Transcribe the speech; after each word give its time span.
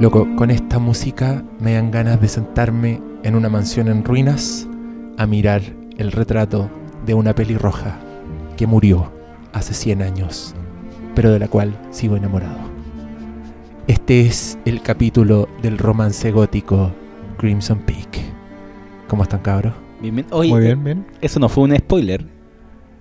Loco, 0.00 0.26
con 0.34 0.50
esta 0.50 0.78
música 0.78 1.44
me 1.60 1.74
dan 1.74 1.90
ganas 1.90 2.18
de 2.22 2.28
sentarme 2.28 3.02
en 3.22 3.34
una 3.34 3.50
mansión 3.50 3.86
en 3.86 4.02
ruinas 4.02 4.66
a 5.18 5.26
mirar 5.26 5.60
el 5.98 6.10
retrato 6.10 6.70
de 7.04 7.12
una 7.12 7.34
pelirroja 7.34 7.98
que 8.56 8.66
murió 8.66 9.12
hace 9.52 9.74
100 9.74 10.00
años, 10.00 10.54
pero 11.14 11.30
de 11.30 11.38
la 11.38 11.48
cual 11.48 11.78
sigo 11.90 12.16
enamorado. 12.16 12.56
Este 13.88 14.22
es 14.22 14.58
el 14.64 14.80
capítulo 14.80 15.50
del 15.60 15.76
romance 15.76 16.30
gótico 16.32 16.90
Crimson 17.36 17.80
Peak. 17.80 18.22
¿Cómo 19.06 19.24
están, 19.24 19.40
cabros? 19.40 19.74
Bien, 20.00 20.14
bien. 20.14 20.26
Oye, 20.30 20.50
Muy 20.50 20.60
bien, 20.62 20.82
bien. 20.82 21.06
Eso 21.20 21.38
no 21.38 21.50
fue 21.50 21.64
un 21.64 21.76
spoiler. 21.76 22.24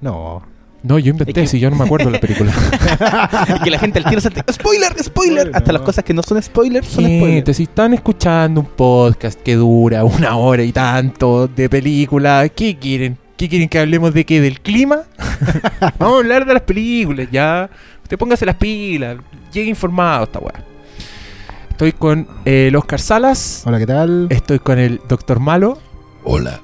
No. 0.01 0.41
No, 0.81 0.97
yo 0.97 1.11
inventé, 1.11 1.45
si 1.45 1.59
yo 1.59 1.69
no 1.69 1.75
me 1.75 1.83
acuerdo 1.83 2.05
de 2.05 2.13
la 2.13 2.19
película. 2.21 2.53
Y 3.55 3.63
que 3.63 3.69
la 3.69 3.79
gente 3.79 3.99
al 3.99 4.05
tiro 4.05 4.21
salte. 4.21 4.41
¡Spoiler! 4.51 4.93
¡Spoiler! 5.03 5.51
Hasta 5.53 5.73
no. 5.73 5.79
las 5.79 5.81
cosas 5.81 6.03
que 6.05 6.13
no 6.13 6.23
son 6.23 6.41
spoilers 6.41 6.87
son 6.87 7.03
Gente, 7.03 7.19
spoilers. 7.19 7.57
si 7.57 7.63
están 7.63 7.93
escuchando 7.93 8.61
un 8.61 8.67
podcast 8.67 9.41
que 9.41 9.55
dura 9.55 10.05
una 10.05 10.37
hora 10.37 10.63
y 10.63 10.71
tanto 10.71 11.47
de 11.47 11.67
película, 11.69 12.47
¿qué 12.49 12.77
quieren? 12.77 13.17
¿Qué 13.35 13.49
quieren 13.49 13.67
que 13.67 13.79
hablemos 13.79 14.13
de 14.13 14.25
qué? 14.25 14.39
¿Del 14.39 14.61
clima? 14.61 15.03
Vamos 15.99 16.15
a 16.15 16.17
hablar 16.19 16.45
de 16.45 16.53
las 16.53 16.63
películas, 16.63 17.27
ya. 17.31 17.69
Usted 18.03 18.17
póngase 18.17 18.45
las 18.45 18.55
pilas, 18.55 19.17
llegue 19.51 19.69
informado 19.69 20.23
esta 20.23 20.39
weá. 20.39 20.63
Estoy 21.71 21.91
con 21.93 22.27
eh, 22.45 22.67
el 22.69 22.75
Oscar 22.75 22.99
Salas, 22.99 23.63
Hola, 23.65 23.79
¿qué 23.79 23.85
tal? 23.87 24.27
estoy 24.29 24.59
con 24.59 24.79
el 24.79 24.99
Doctor 25.07 25.39
Malo. 25.39 25.77
Hola. 26.23 26.59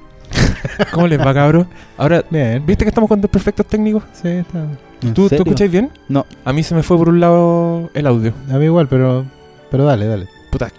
¿Cómo 0.92 1.06
les 1.06 1.18
va, 1.18 1.32
cabros? 1.34 1.66
Ahora, 1.98 2.24
Bien. 2.30 2.64
¿viste 2.66 2.84
que 2.84 2.88
estamos 2.90 3.08
con 3.08 3.20
perfectos 3.20 3.66
técnicos? 3.66 4.02
Sí, 4.12 4.28
está. 4.28 4.64
¿En 5.02 5.14
¿Tú, 5.14 5.28
¿tú 5.28 5.34
escucháis 5.34 5.70
bien? 5.70 5.90
No. 6.08 6.24
A 6.44 6.52
mí 6.52 6.62
se 6.62 6.74
me 6.74 6.82
fue 6.82 6.96
por 6.96 7.08
un 7.08 7.20
lado 7.20 7.90
el 7.94 8.06
audio. 8.06 8.32
A 8.50 8.54
mí 8.58 8.64
igual, 8.64 8.88
pero, 8.88 9.24
pero 9.70 9.84
dale, 9.84 10.06
dale. 10.06 10.26
Puta. 10.50 10.70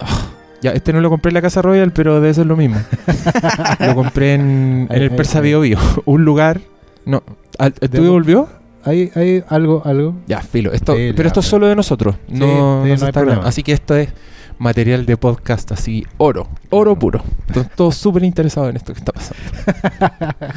Ah, 0.00 0.26
ya, 0.60 0.72
este 0.72 0.92
no 0.92 1.00
lo 1.00 1.08
compré 1.10 1.30
en 1.30 1.34
la 1.34 1.42
Casa 1.42 1.62
Royal, 1.62 1.92
pero 1.92 2.14
debe 2.20 2.34
ser 2.34 2.46
lo 2.46 2.56
mismo. 2.56 2.78
lo 3.78 3.94
compré 3.94 4.34
en, 4.34 4.86
en 4.90 4.96
el 4.96 5.02
ahí, 5.10 5.16
Persa. 5.16 5.40
Bio 5.40 5.60
Bio. 5.60 5.78
Un 6.04 6.24
lugar. 6.24 6.60
No. 7.04 7.22
¿Al- 7.58 7.74
¿El 7.80 7.90
tuyo 7.90 8.02
Debo- 8.04 8.12
volvió? 8.12 8.48
Hay, 8.86 9.10
hay 9.14 9.42
algo, 9.48 9.80
algo. 9.84 10.14
Ya, 10.26 10.40
filo. 10.42 10.72
Esto, 10.72 10.94
Sí, 10.94 11.12
pero 11.12 11.22
ya, 11.22 11.28
esto 11.28 11.40
es 11.40 11.46
solo 11.46 11.66
de 11.68 11.74
nosotros. 11.76 12.16
Sí, 12.28 12.34
no, 12.34 12.46
sí, 12.46 12.52
no 12.54 12.78
no 12.80 12.84
hay 12.84 12.92
está 12.92 13.12
problema. 13.12 13.42
Así 13.46 13.62
que 13.62 13.72
esto 13.72 13.96
es 13.96 14.08
material 14.58 15.06
de 15.06 15.16
podcast 15.16 15.72
así, 15.72 16.04
oro. 16.18 16.48
Oro 16.70 16.98
puro. 16.98 17.22
Estoy 17.46 17.64
todos 17.74 17.96
súper 17.96 18.24
interesados 18.24 18.70
en 18.70 18.76
esto 18.76 18.92
que 18.92 18.98
está 18.98 19.12
pasando. 19.12 19.42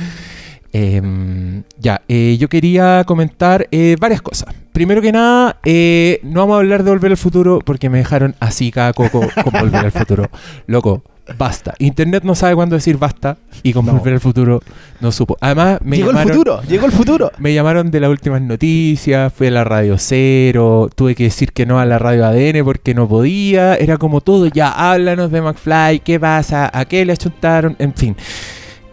Em, 0.74 1.64
ya, 1.80 2.02
eh, 2.08 2.38
yo 2.40 2.50
quería 2.50 3.04
comentar 3.06 3.68
eh, 3.72 3.96
varias 4.00 4.22
cosas. 4.22 4.54
Primero 4.74 5.02
que 5.02 5.12
nada, 5.12 5.58
eh, 5.64 6.20
no 6.24 6.42
vamos 6.42 6.56
a 6.56 6.60
hablar 6.60 6.84
de 6.84 6.92
Volver 6.92 7.12
al 7.12 7.18
Futuro 7.18 7.60
porque 7.66 7.90
me 7.90 7.98
dejaron 8.00 8.36
así 8.40 8.72
cada 8.72 8.94
coco 8.94 9.22
con 9.44 9.54
Volver 9.54 9.86
al 9.86 9.92
Futuro. 9.92 10.30
Loco, 10.68 11.04
basta. 11.38 11.74
Internet 11.80 12.24
no 12.24 12.36
sabe 12.36 12.56
cuándo 12.56 12.76
decir 12.76 12.98
basta 12.98 13.38
y 13.64 13.74
con 13.74 13.86
No. 13.86 13.94
Volver 13.94 14.16
al 14.16 14.20
Futuro 14.20 14.62
no 15.00 15.12
supo. 15.12 15.38
Además, 15.42 15.80
me 15.84 15.98
llegó 15.98 16.10
llamaron, 16.10 16.30
el 16.30 16.34
futuro, 16.36 16.62
llegó 16.64 16.86
el 16.86 16.92
futuro. 16.92 17.32
me 17.38 17.54
llamaron 17.54 17.92
de 17.92 18.00
las 18.00 18.10
últimas 18.10 18.42
noticias, 18.42 19.32
fui 19.34 19.48
a 19.48 19.52
la 19.52 19.64
radio 19.64 19.96
cero, 19.98 20.90
tuve 20.94 21.16
que 21.16 21.26
decir 21.26 21.54
que 21.54 21.66
no 21.66 21.80
a 21.80 21.86
la 21.86 22.00
radio 22.00 22.26
ADN 22.26 22.64
porque 22.64 22.94
no 22.94 23.08
podía, 23.08 23.76
era 23.76 23.98
como 23.98 24.22
todo, 24.22 24.48
ya 24.48 24.70
háblanos 24.70 25.32
de 25.32 25.42
McFly, 25.42 26.00
qué 26.00 26.20
pasa, 26.20 26.70
a 26.74 26.86
qué 26.86 27.06
le 27.06 27.14
achuntaron, 27.14 27.76
en 27.80 27.94
fin. 27.94 28.16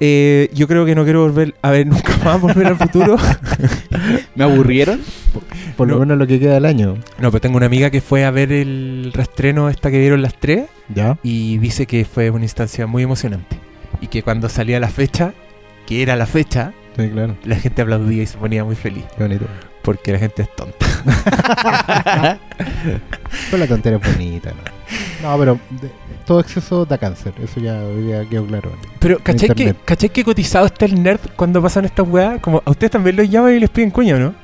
Eh, 0.06 0.50
yo 0.52 0.68
creo 0.68 0.84
que 0.84 0.94
no 0.94 1.04
quiero 1.04 1.22
volver 1.22 1.54
a 1.62 1.70
ver 1.70 1.86
nunca 1.94 2.14
más 2.22 2.38
volver 2.40 2.66
al 2.66 2.76
futuro. 2.76 3.16
Me 4.34 4.44
aburrieron. 4.44 5.00
Por 5.78 5.88
lo 5.88 5.94
No. 5.94 6.00
menos 6.00 6.18
lo 6.18 6.26
que 6.26 6.38
queda 6.38 6.54
del 6.54 6.66
año. 6.66 6.98
No, 7.18 7.30
pero 7.30 7.40
tengo 7.40 7.56
una 7.56 7.66
amiga 7.66 7.88
que 7.90 8.00
fue 8.02 8.24
a 8.26 8.30
ver 8.30 8.52
el 8.52 9.12
restreno 9.14 9.70
esta 9.70 9.90
que 9.90 9.98
dieron 9.98 10.20
las 10.20 10.38
tres 10.38 10.66
¿Ya? 10.94 11.16
y 11.22 11.56
dice 11.58 11.86
que 11.86 12.04
fue 12.04 12.28
una 12.30 12.44
instancia 12.44 12.86
muy 12.86 13.02
emocionante. 13.02 13.56
Y 14.02 14.08
que 14.08 14.22
cuando 14.22 14.48
salía 14.50 14.78
la 14.78 14.88
fecha, 14.88 15.32
que 15.86 16.02
era 16.02 16.16
la 16.16 16.26
fecha, 16.26 16.72
Sí, 16.98 17.08
claro. 17.08 17.36
la 17.44 17.56
gente 17.56 17.80
aplaudía 17.82 18.22
y 18.22 18.26
se 18.26 18.36
ponía 18.36 18.62
muy 18.62 18.76
feliz. 18.76 19.04
Qué 19.16 19.22
bonito. 19.24 19.46
Porque 19.84 20.12
la 20.12 20.18
gente 20.18 20.42
es 20.42 20.48
tonta. 20.56 20.86
Pero 23.50 23.58
la 23.58 23.66
tontera 23.66 23.96
es 23.96 24.12
bonita, 24.12 24.50
¿no? 24.50 25.28
No, 25.30 25.38
pero 25.38 25.58
de- 25.70 25.90
todo 26.26 26.40
exceso 26.40 26.84
da 26.84 26.98
cáncer. 26.98 27.32
Eso 27.42 27.60
ya 27.60 27.80
día 27.88 28.24
quedó 28.28 28.46
claro. 28.46 28.72
Pero, 28.98 29.18
¿cachai 29.22 29.50
que. 29.50 29.74
¿cachai 29.84 30.08
que 30.10 30.24
cotizado 30.24 30.66
está 30.66 30.84
el 30.86 31.02
nerd 31.02 31.20
cuando 31.36 31.60
pasan 31.62 31.84
estas 31.84 32.06
weas? 32.08 32.40
Como 32.40 32.62
a 32.64 32.70
ustedes 32.70 32.92
también 32.92 33.16
los 33.16 33.28
llaman 33.28 33.54
y 33.54 33.60
les 33.60 33.70
piden 33.70 33.90
cuña, 33.90 34.18
¿no? 34.18 34.34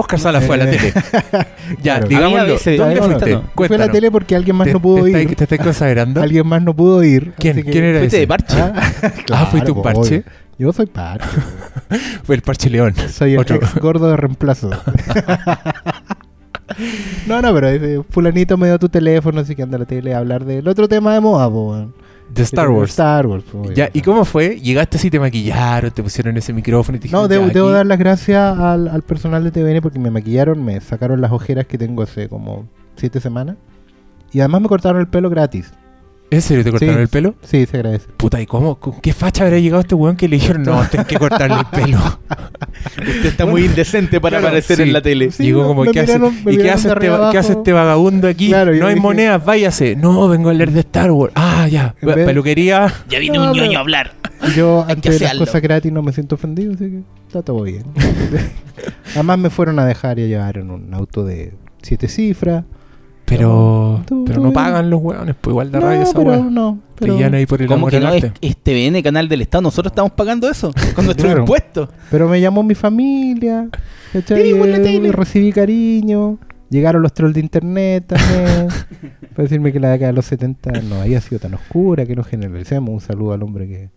Oscar 0.00 0.18
Sala 0.20 0.40
fue 0.40 0.54
a 0.56 0.58
la 0.58 0.70
Eh, 0.72 0.76
tele. 0.78 0.92
Ya, 1.82 2.00
claro. 2.00 2.08
Digámoslo. 2.08 2.52
veces- 2.54 2.78
¿Dónde 2.78 2.94
no, 2.94 3.00
no, 3.00 3.06
fuiste? 3.18 3.32
no. 3.34 3.42
Fue 3.54 3.76
a 3.76 3.78
la 3.78 3.90
tele 3.90 4.10
porque 4.10 4.34
alguien 4.36 4.56
más 4.56 4.66
¿Te, 4.66 4.72
no 4.72 4.80
pudo 4.80 5.04
te, 5.04 5.10
ir. 5.10 5.16
estáis- 5.16 5.36
¿Te 5.36 5.44
estáis 5.44 5.60
consagrando? 5.62 6.22
Alguien 6.22 6.46
más 6.46 6.62
no 6.62 6.74
pudo 6.74 7.02
ir. 7.04 7.32
¿Quién? 7.38 7.62
¿Quién 7.62 7.84
era 7.84 7.98
Fuiste 7.98 8.16
ese? 8.16 8.20
de 8.20 8.26
parche. 8.28 8.56
Ah, 8.60 8.72
Ah, 9.32 9.46
¿fuiste 9.50 9.70
un 9.70 9.82
parche? 9.82 10.00
obvio. 10.18 10.22
Yo 10.58 10.72
soy 10.72 10.86
parche. 10.86 11.26
Fue 12.24 12.34
el 12.34 12.42
Parche 12.42 12.68
León. 12.68 12.92
Soy 13.12 13.34
el 13.34 13.38
Otro. 13.38 13.56
ex 13.56 13.74
gordo 13.76 14.08
de 14.10 14.16
reemplazo. 14.16 14.70
no, 17.26 17.40
no, 17.42 17.54
pero 17.54 17.68
ese 17.68 18.02
fulanito 18.10 18.56
me 18.56 18.66
dio 18.66 18.78
tu 18.78 18.88
teléfono, 18.88 19.40
así 19.40 19.54
que 19.54 19.62
anda 19.62 19.76
a 19.76 19.80
la 19.80 19.86
tele 19.86 20.14
a 20.14 20.18
hablar 20.18 20.44
del 20.44 20.66
otro 20.68 20.88
tema 20.88 21.14
de 21.14 21.20
moda, 21.20 21.48
po, 21.48 21.70
weón. 21.72 21.94
De 22.34 22.42
Star 22.42 22.68
Wars. 22.70 22.90
Star 22.90 23.26
Wars, 23.26 23.44
weón. 23.52 23.74
Ya, 23.74 23.88
¿y 23.92 24.00
cómo 24.02 24.24
fue? 24.24 24.60
Llegaste 24.60 24.96
así, 24.98 25.10
te 25.10 25.18
maquillaron, 25.18 25.90
te 25.90 26.02
pusieron 26.02 26.36
ese 26.36 26.52
micrófono 26.52 26.96
y 26.96 27.00
te 27.00 27.08
No, 27.08 27.26
dijeron, 27.26 27.28
debo, 27.28 27.46
"Ya, 27.48 27.52
debo 27.54 27.66
aquí". 27.68 27.74
dar 27.76 27.86
las 27.86 27.98
gracias 27.98 28.58
al, 28.58 28.88
al 28.88 29.02
personal 29.02 29.42
de 29.44 29.50
TVN 29.50 29.80
porque 29.80 29.98
me 29.98 30.10
maquillaron, 30.10 30.62
me 30.64 30.80
sacaron 30.80 31.20
las 31.20 31.32
ojeras 31.32 31.66
que 31.66 31.78
tengo 31.78 32.02
hace 32.02 32.28
como 32.28 32.66
siete 32.96 33.20
semanas. 33.20 33.56
Y 34.32 34.40
además 34.40 34.60
me 34.62 34.68
cortaron 34.68 35.00
el 35.00 35.08
pelo 35.08 35.30
gratis. 35.30 35.72
¿En 36.30 36.42
serio 36.42 36.62
te 36.62 36.70
cortaron 36.70 36.96
Sí. 36.96 37.00
el 37.00 37.08
pelo? 37.08 37.34
Sí, 37.42 37.64
se 37.64 37.76
agradece. 37.78 38.06
Puta, 38.18 38.40
¿y 38.40 38.44
cómo? 38.46 38.76
¿Con 38.78 39.00
qué 39.00 39.14
facha 39.14 39.44
habrá 39.44 39.58
llegado 39.58 39.80
este 39.80 39.94
weón 39.94 40.14
que 40.16 40.28
le 40.28 40.36
dijeron, 40.36 40.62
no, 40.62 40.82
tenés 40.88 41.06
que 41.06 41.16
cortarle 41.16 41.56
el 41.60 41.64
pelo? 41.66 41.98
Usted 42.98 43.24
está 43.26 43.46
muy 43.46 43.64
indecente 43.64 44.20
para 44.20 44.36
Claro, 44.36 44.48
aparecer 44.48 44.76
sí. 44.76 44.82
en 44.82 44.92
la 44.92 45.00
tele. 45.00 45.30
Sí, 45.30 45.44
Llegó 45.44 45.62
no, 45.62 45.68
como, 45.68 45.84
me 45.84 45.92
¿qué, 45.92 46.02
miraron- 46.06 46.34
¿y 46.52 46.56
qué 46.58 46.70
hace, 46.70 46.88
este, 46.88 47.00
qué 47.32 47.38
hace 47.38 47.52
este 47.52 47.72
vagabundo 47.72 48.28
aquí? 48.28 48.48
Claro, 48.48 48.74
no 48.74 48.86
hay 48.86 48.94
dije- 48.94 49.02
monedas, 49.02 49.42
váyase. 49.44 49.96
No, 49.96 50.28
vengo 50.28 50.50
a 50.50 50.54
leer 50.54 50.70
de 50.70 50.80
Star 50.80 51.10
Wars. 51.12 51.32
Ah, 51.34 51.66
ya. 51.68 51.94
Vez- 52.02 52.26
Peluquería. 52.26 52.92
Ya 53.08 53.18
vino 53.20 53.50
un 53.50 53.56
ñoño 53.56 53.78
a 53.78 53.80
hablar. 53.80 54.12
Yo 54.56 54.84
ante 54.86 55.18
las 55.18 55.34
cosas 55.34 55.62
gratis 55.62 55.90
no 55.90 56.02
me 56.02 56.12
siento 56.12 56.34
ofendido, 56.34 56.74
así 56.74 56.84
que 56.90 57.00
está 57.26 57.42
todo 57.42 57.62
bien. 57.62 57.84
además 59.14 59.38
me 59.38 59.50
fueron 59.50 59.78
a 59.78 59.86
dejar 59.86 60.18
y 60.18 60.24
a 60.24 60.26
llevar 60.26 60.58
en 60.58 60.70
un 60.70 60.92
auto 60.94 61.24
de 61.24 61.54
siete 61.82 62.06
cifras. 62.08 62.64
Pero, 63.28 64.02
Tú- 64.06 64.24
pero 64.26 64.40
no 64.40 64.52
pagan 64.52 64.88
los 64.90 65.02
weones, 65.02 65.34
pues 65.40 65.52
igual 65.52 65.70
de 65.70 65.78
No, 65.80 65.86
radio 65.86 66.02
esa 66.02 66.12
pero 66.14 66.44
no. 66.44 66.78
Pero, 66.98 67.16
ahí 67.34 67.46
por 67.46 67.60
el 67.62 67.68
¿Cómo 67.68 67.78
amor 67.86 67.90
que 67.90 68.00
no? 68.00 68.08
Es, 68.12 68.24
arte. 68.24 68.38
es 68.40 68.56
TVN, 68.56 69.02
canal 69.02 69.28
del 69.28 69.42
Estado. 69.42 69.62
Nosotros 69.62 69.92
estamos 69.92 70.12
pagando 70.12 70.48
eso 70.50 70.72
con 70.94 71.04
nuestro 71.04 71.26
Claro. 71.26 71.40
impuesto. 71.40 71.88
pero 72.10 72.28
me 72.28 72.40
llamó 72.40 72.62
mi 72.62 72.74
familia. 72.74 73.68
tele. 74.26 75.12
recibí 75.12 75.52
cariño. 75.52 76.38
Llegaron 76.70 77.00
los 77.02 77.12
trolls 77.14 77.34
de 77.34 77.40
internet 77.40 78.04
también. 78.08 78.68
para 79.34 79.42
decirme 79.44 79.72
que 79.72 79.80
la 79.80 79.90
década 79.90 80.08
de 80.08 80.16
los 80.16 80.24
70 80.26 80.72
no 80.82 81.00
había 81.02 81.20
sido 81.20 81.38
tan 81.38 81.54
oscura, 81.54 82.04
que 82.06 82.16
no 82.16 82.24
generalicemos. 82.24 82.90
Un 82.90 83.00
saludo 83.00 83.32
al 83.32 83.42
hombre 83.42 83.68
que, 83.68 83.90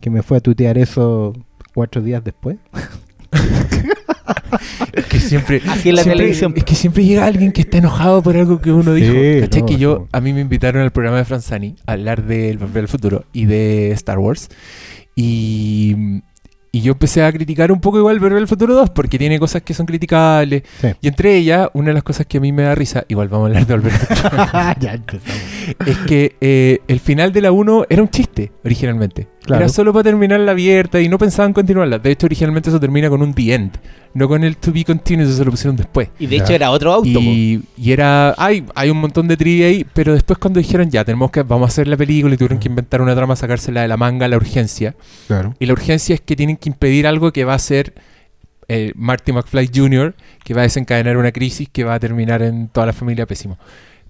que 0.00 0.10
me 0.10 0.22
fue 0.22 0.36
a 0.38 0.40
tutear 0.40 0.78
eso 0.78 1.32
cuatro 1.74 2.00
días 2.02 2.22
después. 2.24 2.56
Es 4.92 5.04
que 5.06 5.20
siempre, 5.20 5.60
Así 5.68 5.88
es 5.90 5.94
la 5.94 6.02
siempre- 6.02 6.18
televisión. 6.18 6.54
Es 6.56 6.64
que 6.64 6.74
siempre 6.74 7.04
llega 7.04 7.26
alguien 7.26 7.52
que 7.52 7.60
está 7.62 7.78
enojado 7.78 8.22
por 8.22 8.36
algo 8.36 8.60
que 8.60 8.72
uno 8.72 8.94
Sí, 8.94 9.02
dijo. 9.02 9.40
¿Cachai? 9.42 9.60
no, 9.62 9.66
que 9.66 9.76
yo, 9.76 9.98
no. 10.00 10.08
a 10.12 10.20
mí 10.20 10.32
me 10.32 10.40
invitaron 10.40 10.82
al 10.82 10.90
programa 10.92 11.18
de 11.18 11.24
Franzani 11.24 11.76
a 11.86 11.92
hablar 11.92 12.24
del 12.24 12.58
Volver 12.58 12.82
al 12.84 12.88
futuro 12.88 13.24
y 13.32 13.44
de 13.46 13.90
Star 13.92 14.18
Wars. 14.18 14.48
Y, 15.14 15.94
y 16.72 16.80
yo 16.82 16.92
empecé 16.92 17.22
a 17.24 17.32
criticar 17.32 17.72
un 17.72 17.80
poco 17.80 17.98
igual 17.98 18.18
Volver 18.20 18.38
al 18.38 18.48
futuro 18.48 18.74
2 18.74 18.90
porque 18.90 19.18
tiene 19.18 19.38
cosas 19.38 19.62
que 19.62 19.72
son 19.74 19.86
criticables. 19.86 20.62
Sí. 20.80 20.88
Y 21.00 21.08
entre 21.08 21.36
ellas, 21.36 21.68
una 21.72 21.88
de 21.88 21.94
las 21.94 22.02
cosas 22.02 22.26
que 22.26 22.38
a 22.38 22.40
mí 22.40 22.52
me 22.52 22.62
da 22.62 22.74
risa, 22.74 23.04
igual 23.08 23.28
vamos 23.28 23.46
a 23.46 23.48
hablar 23.48 23.66
de 23.66 23.74
Volver 23.74 23.92
al 23.92 23.98
futuro, 23.98 24.46
ya 24.80 24.94
empezamos. 24.94 25.42
es 25.86 25.98
que 26.06 26.36
eh, 26.40 26.80
el 26.88 27.00
final 27.00 27.32
de 27.32 27.40
la 27.42 27.52
1 27.52 27.86
era 27.88 28.02
un 28.02 28.08
chiste 28.10 28.52
originalmente. 28.64 29.28
Claro. 29.46 29.62
Era 29.64 29.68
solo 29.72 29.92
para 29.92 30.02
terminarla 30.02 30.50
abierta 30.52 31.00
y 31.00 31.08
no 31.08 31.18
pensaban 31.18 31.52
continuarla. 31.52 31.98
De 32.00 32.10
hecho, 32.10 32.26
originalmente 32.26 32.68
eso 32.68 32.80
termina 32.80 33.08
con 33.08 33.22
un 33.22 33.32
The 33.32 33.54
End, 33.54 33.78
no 34.12 34.26
con 34.28 34.42
el 34.42 34.56
To 34.56 34.72
Be 34.72 34.84
Continued, 34.84 35.24
eso 35.26 35.36
se 35.36 35.44
lo 35.44 35.52
pusieron 35.52 35.76
después. 35.76 36.08
Y 36.18 36.26
de 36.26 36.38
Ya. 36.38 36.42
hecho 36.44 36.52
era 36.52 36.70
otro 36.72 36.92
auto. 36.92 37.08
Y, 37.08 37.62
y 37.76 37.92
era. 37.92 38.34
Hay, 38.38 38.64
hay 38.74 38.90
un 38.90 38.98
montón 38.98 39.28
de 39.28 39.36
trivia 39.36 39.66
ahí, 39.68 39.86
pero 39.94 40.12
después 40.14 40.38
cuando 40.38 40.58
dijeron 40.58 40.90
ya, 40.90 41.04
tenemos 41.04 41.30
que. 41.30 41.42
Vamos 41.42 41.66
a 41.66 41.68
hacer 41.68 41.86
la 41.86 41.96
película 41.96 42.34
y 42.34 42.36
tuvieron 42.36 42.58
que 42.58 42.68
inventar 42.68 43.00
una 43.00 43.14
trama, 43.14 43.36
sacársela 43.36 43.82
de 43.82 43.88
la 43.88 43.96
manga, 43.96 44.26
la 44.28 44.36
urgencia. 44.36 44.94
Claro. 45.28 45.54
Y 45.60 45.66
la 45.66 45.72
urgencia 45.74 46.14
es 46.14 46.20
que 46.20 46.34
tienen 46.36 46.56
que 46.56 46.68
impedir 46.68 47.06
algo 47.06 47.32
que 47.32 47.44
va 47.44 47.54
a 47.54 47.58
ser 47.60 47.94
eh, 48.68 48.92
Marty 48.96 49.30
McFly 49.32 49.70
Jr., 49.72 50.14
que 50.42 50.54
va 50.54 50.62
a 50.62 50.64
desencadenar 50.64 51.16
una 51.18 51.30
crisis 51.30 51.68
que 51.72 51.84
va 51.84 51.94
a 51.94 52.00
terminar 52.00 52.42
en 52.42 52.66
toda 52.66 52.86
la 52.86 52.92
familia 52.92 53.26
pésimo. 53.26 53.58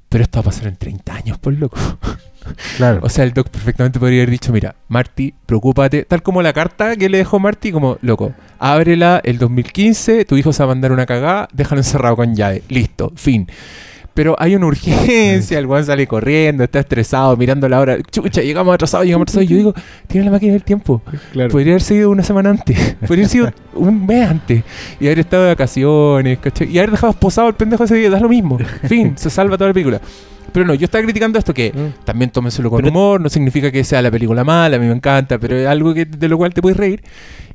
Pero 0.08 0.24
esto 0.24 0.38
va 0.38 0.40
a 0.40 0.44
pasar 0.44 0.68
en 0.68 0.76
30 0.76 1.14
años, 1.14 1.36
por 1.38 1.52
loco. 1.52 1.76
Claro. 2.76 3.00
O 3.02 3.08
sea, 3.08 3.24
el 3.24 3.32
doc 3.32 3.48
perfectamente 3.48 3.98
podría 3.98 4.20
haber 4.20 4.30
dicho, 4.30 4.52
mira, 4.52 4.74
Marty, 4.88 5.34
preocúpate, 5.46 6.04
tal 6.04 6.22
como 6.22 6.42
la 6.42 6.52
carta 6.52 6.96
que 6.96 7.08
le 7.08 7.18
dejó 7.18 7.38
Marty, 7.38 7.72
como, 7.72 7.98
loco, 8.02 8.32
ábrela 8.58 9.20
el 9.24 9.38
2015, 9.38 10.24
tu 10.24 10.36
hijo 10.36 10.52
se 10.52 10.62
va 10.62 10.64
a 10.64 10.74
mandar 10.74 10.92
una 10.92 11.06
cagada, 11.06 11.48
déjalo 11.52 11.80
encerrado 11.80 12.16
con 12.16 12.34
llave, 12.34 12.62
listo, 12.68 13.12
fin. 13.16 13.46
Pero 14.16 14.34
hay 14.38 14.56
una 14.56 14.68
urgencia, 14.68 15.58
el 15.58 15.66
weón 15.66 15.84
sale 15.84 16.06
corriendo, 16.06 16.64
está 16.64 16.80
estresado, 16.80 17.36
mirando 17.36 17.68
la 17.68 17.78
hora. 17.78 17.98
Chucha, 18.00 18.40
llegamos 18.40 18.74
atrasados, 18.74 19.04
llegamos 19.04 19.24
atrasados. 19.24 19.44
Y 19.44 19.48
yo 19.48 19.56
digo, 19.58 19.74
tiene 20.06 20.24
la 20.24 20.30
máquina 20.30 20.54
del 20.54 20.62
tiempo. 20.62 21.02
Claro. 21.32 21.50
Podría 21.50 21.74
haber 21.74 21.82
sido 21.82 22.08
una 22.08 22.22
semana 22.22 22.48
antes. 22.48 22.94
Podría 23.06 23.26
haber 23.26 23.28
sido 23.28 23.52
un 23.74 24.06
mes 24.06 24.26
antes. 24.26 24.64
Y 25.00 25.06
haber 25.06 25.18
estado 25.18 25.42
de 25.42 25.48
vacaciones, 25.50 26.38
¿cachai? 26.38 26.66
Y 26.70 26.78
haber 26.78 26.92
dejado 26.92 27.12
posado 27.12 27.48
el 27.48 27.54
pendejo 27.56 27.84
ese 27.84 27.96
día. 27.96 28.08
Da 28.08 28.18
lo 28.18 28.30
mismo. 28.30 28.56
Fin, 28.88 29.18
se 29.18 29.28
salva 29.28 29.58
toda 29.58 29.68
la 29.68 29.74
película. 29.74 30.00
Pero 30.56 30.64
no, 30.68 30.72
yo 30.72 30.86
estaba 30.86 31.04
criticando 31.04 31.38
esto 31.38 31.52
que 31.52 31.70
Mm. 31.70 32.04
también 32.06 32.30
tómenselo 32.30 32.70
con 32.70 32.78
Pero- 32.80 32.88
humor, 32.90 33.20
no 33.20 33.28
significa 33.28 33.70
que 33.70 33.84
sea 33.84 34.00
la 34.00 34.10
película 34.10 34.42
mala, 34.42 34.76
a 34.76 34.80
mí 34.80 34.86
me 34.86 34.94
encanta, 34.94 35.38
pero 35.38 35.54
es 35.54 35.66
algo 35.66 35.92
que, 35.92 36.06
de 36.06 36.28
lo 36.30 36.38
cual 36.38 36.54
te 36.54 36.62
puedes 36.62 36.78
reír. 36.78 37.02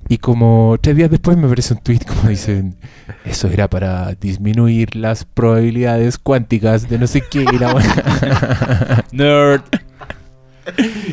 Y 0.08 0.20
como 0.20 0.78
tres 0.80 0.96
días 0.96 1.10
después 1.10 1.36
me 1.36 1.46
aparece 1.48 1.74
un 1.74 1.80
tweet 1.80 2.02
como 2.08 2.30
dicen, 2.30 2.76
eso 3.26 3.48
era 3.48 3.68
para 3.70 4.14
disminuir 4.14 4.96
las 4.96 5.26
probabilidades 5.26 6.20
cuánticas 6.20 6.88
de 6.90 7.00
no 7.00 7.08
sé 7.08 7.24
qué. 7.28 7.44
y 7.52 7.58
la. 7.58 7.74
Nerd. 9.12 9.62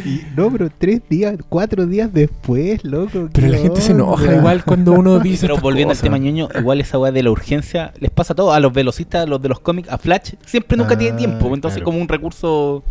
Y- 0.05 0.23
no, 0.37 0.51
pero 0.51 0.69
tres 0.77 1.01
días, 1.09 1.37
cuatro 1.49 1.87
días 1.87 2.13
después, 2.13 2.85
loco. 2.85 3.29
pero 3.33 3.47
¿qué 3.47 3.49
la 3.49 3.59
gente 3.59 3.81
se 3.81 3.93
enoja 3.93 4.35
igual 4.37 4.65
cuando 4.65 4.93
uno 4.93 5.19
dice 5.21 5.47
Pero 5.47 5.59
volviendo 5.59 5.93
cosas. 5.93 6.03
al 6.05 6.11
tema 6.11 6.19
ñoño, 6.19 6.49
igual 6.59 6.81
esa 6.81 6.99
weá 6.99 7.13
de 7.13 7.23
la 7.23 7.31
urgencia 7.31 7.93
les 7.99 8.11
pasa 8.11 8.33
a 8.33 8.37
todos, 8.37 8.55
a 8.55 8.61
los 8.61 8.73
velocistas, 8.73 9.23
a 9.25 9.27
los 9.27 9.41
de 9.41 9.49
los 9.49 9.61
cómics, 9.61 9.89
a 9.91 9.99
Flash, 9.99 10.35
siempre 10.45 10.77
nunca 10.77 10.95
Ah, 10.95 10.99
tiene 10.99 11.17
tiempo. 11.17 11.47
Entonces, 11.55 11.79
claro. 11.79 11.85
como 11.87 11.99
un 12.01 12.09
recurso. 12.09 12.83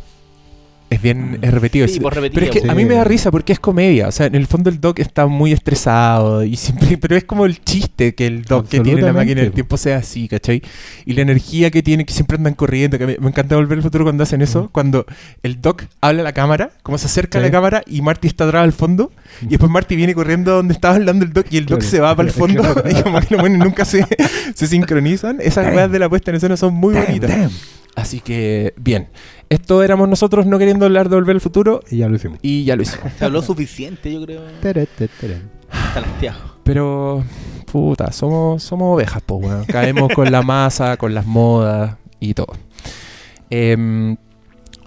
Es 0.90 1.02
bien 1.02 1.38
es 1.42 1.54
repetido. 1.54 1.86
Sí, 1.88 1.96
Es- 1.98 2.04
repetido, 2.04 2.32
pero 2.34 2.46
es 2.46 2.52
que 2.52 2.60
sí. 2.62 2.70
a 2.70 2.74
mí 2.74 2.86
me 2.86 2.96
da 2.96 3.04
risa 3.04 3.30
porque 3.30 3.52
es 3.52 3.60
comedia. 3.60 4.08
O 4.08 4.12
sea, 4.14 4.28
en 4.28 4.36
el 4.36 4.48
fondo 4.48 4.70
el 4.70 4.80
Doc 4.80 5.00
está 5.00 5.28
muy 5.28 5.52
estresado 5.52 6.46
y 6.46 6.56
siempre, 6.56 6.98
pero 7.02 7.18
es 7.18 7.26
como 7.26 7.46
el 7.46 7.62
chiste 7.62 8.16
que 8.16 8.26
el 8.26 8.44
Doc 8.44 8.70
que 8.70 8.80
tiene 8.80 9.02
la 9.02 9.12
máquina 9.12 9.42
del 9.42 9.52
tiempo 9.52 9.76
sea 9.76 9.98
así, 9.98 10.30
¿cachai? 10.30 10.62
Y 11.06 11.12
la 11.14 11.24
energía 11.24 11.72
que 11.72 11.84
tiene, 11.84 12.06
que 12.06 12.14
siempre 12.14 12.38
andan 12.38 12.54
corriendo, 12.54 12.98
que 12.98 13.06
me, 13.06 13.18
me 13.20 13.28
encanta 13.28 13.58
volver 13.58 13.78
al 13.80 13.84
futuro 13.84 14.06
cuando 14.06 14.24
hacen 14.24 14.42
eso, 14.42 14.70
cuando 14.72 15.06
el 15.44 15.60
Doc 15.62 15.84
habla 16.00 16.22
a 16.22 16.24
la 16.24 16.32
cámara, 16.34 16.72
como 16.84 16.98
se 16.98 17.08
acerca 17.08 17.40
a 17.40 17.42
la 17.42 17.52
cámara 17.52 17.84
y 17.86 18.02
Marty 18.02 18.28
está 18.30 18.46
atrás 18.46 18.64
al 18.64 18.72
fondo, 18.74 19.12
y 19.42 19.48
después 19.48 19.70
Marty 19.70 19.96
viene 19.98 20.14
corriendo 20.16 20.54
donde 20.56 20.74
estaba 20.74 20.96
hablando 20.96 21.26
el 21.26 21.34
Doc 21.34 21.48
y 21.50 21.58
el 21.58 21.66
Doc 21.66 21.80
Claro. 21.80 21.92
se 21.92 22.00
va 22.00 22.16
para 22.16 22.30
el 22.30 22.34
fondo, 22.34 22.62
Claro. 22.62 22.84
y 22.90 23.04
como 23.04 23.20
que 23.20 23.36
lo 23.36 23.42
bueno, 23.42 23.64
nunca 23.64 23.84
se, 23.84 24.06
se 24.56 24.68
sincronizan. 24.68 25.40
Esas 25.42 25.76
weas 25.76 25.92
de 25.92 26.00
la 26.00 26.08
puesta 26.08 26.32
en 26.32 26.38
escena 26.38 26.56
son 26.56 26.74
muy 26.74 26.94
Damn, 26.94 27.06
bonitas. 27.08 27.30
damn. 27.30 27.52
Así 27.98 28.20
que, 28.20 28.76
bien. 28.78 29.10
Esto 29.50 29.82
éramos 29.82 30.08
nosotros 30.08 30.46
no 30.46 30.60
queriendo 30.60 30.86
hablar 30.86 31.10
de 31.10 31.16
volver 31.16 31.36
al 31.36 31.42
futuro 31.42 31.82
Y 31.90 31.98
ya 31.98 32.08
lo 32.08 32.16
hicimos. 32.16 32.38
y 32.44 32.64
ya 32.64 32.76
lo 32.76 32.84
hicimos. 32.84 33.12
Se 33.18 33.26
habló 33.26 33.42
suficiente, 33.42 34.14
yo 34.14 34.24
creo. 34.24 34.42
Tere, 34.62 34.86
tere, 34.86 35.12
tere. 35.20 35.38
Hasta. 35.72 36.04
Pero, 36.64 37.24
puta, 37.72 38.12
somos, 38.12 38.62
somos 38.62 38.94
ovejas, 38.94 39.24
po, 39.24 39.38
weón. 39.38 39.66
Caemos 39.66 40.14
con 40.14 40.32
la 40.32 40.44
masa, 40.44 40.96
con 40.98 41.16
las 41.16 41.26
modas 41.26 41.96
y 42.20 42.36
todo. 42.36 42.54
Em, 43.50 44.16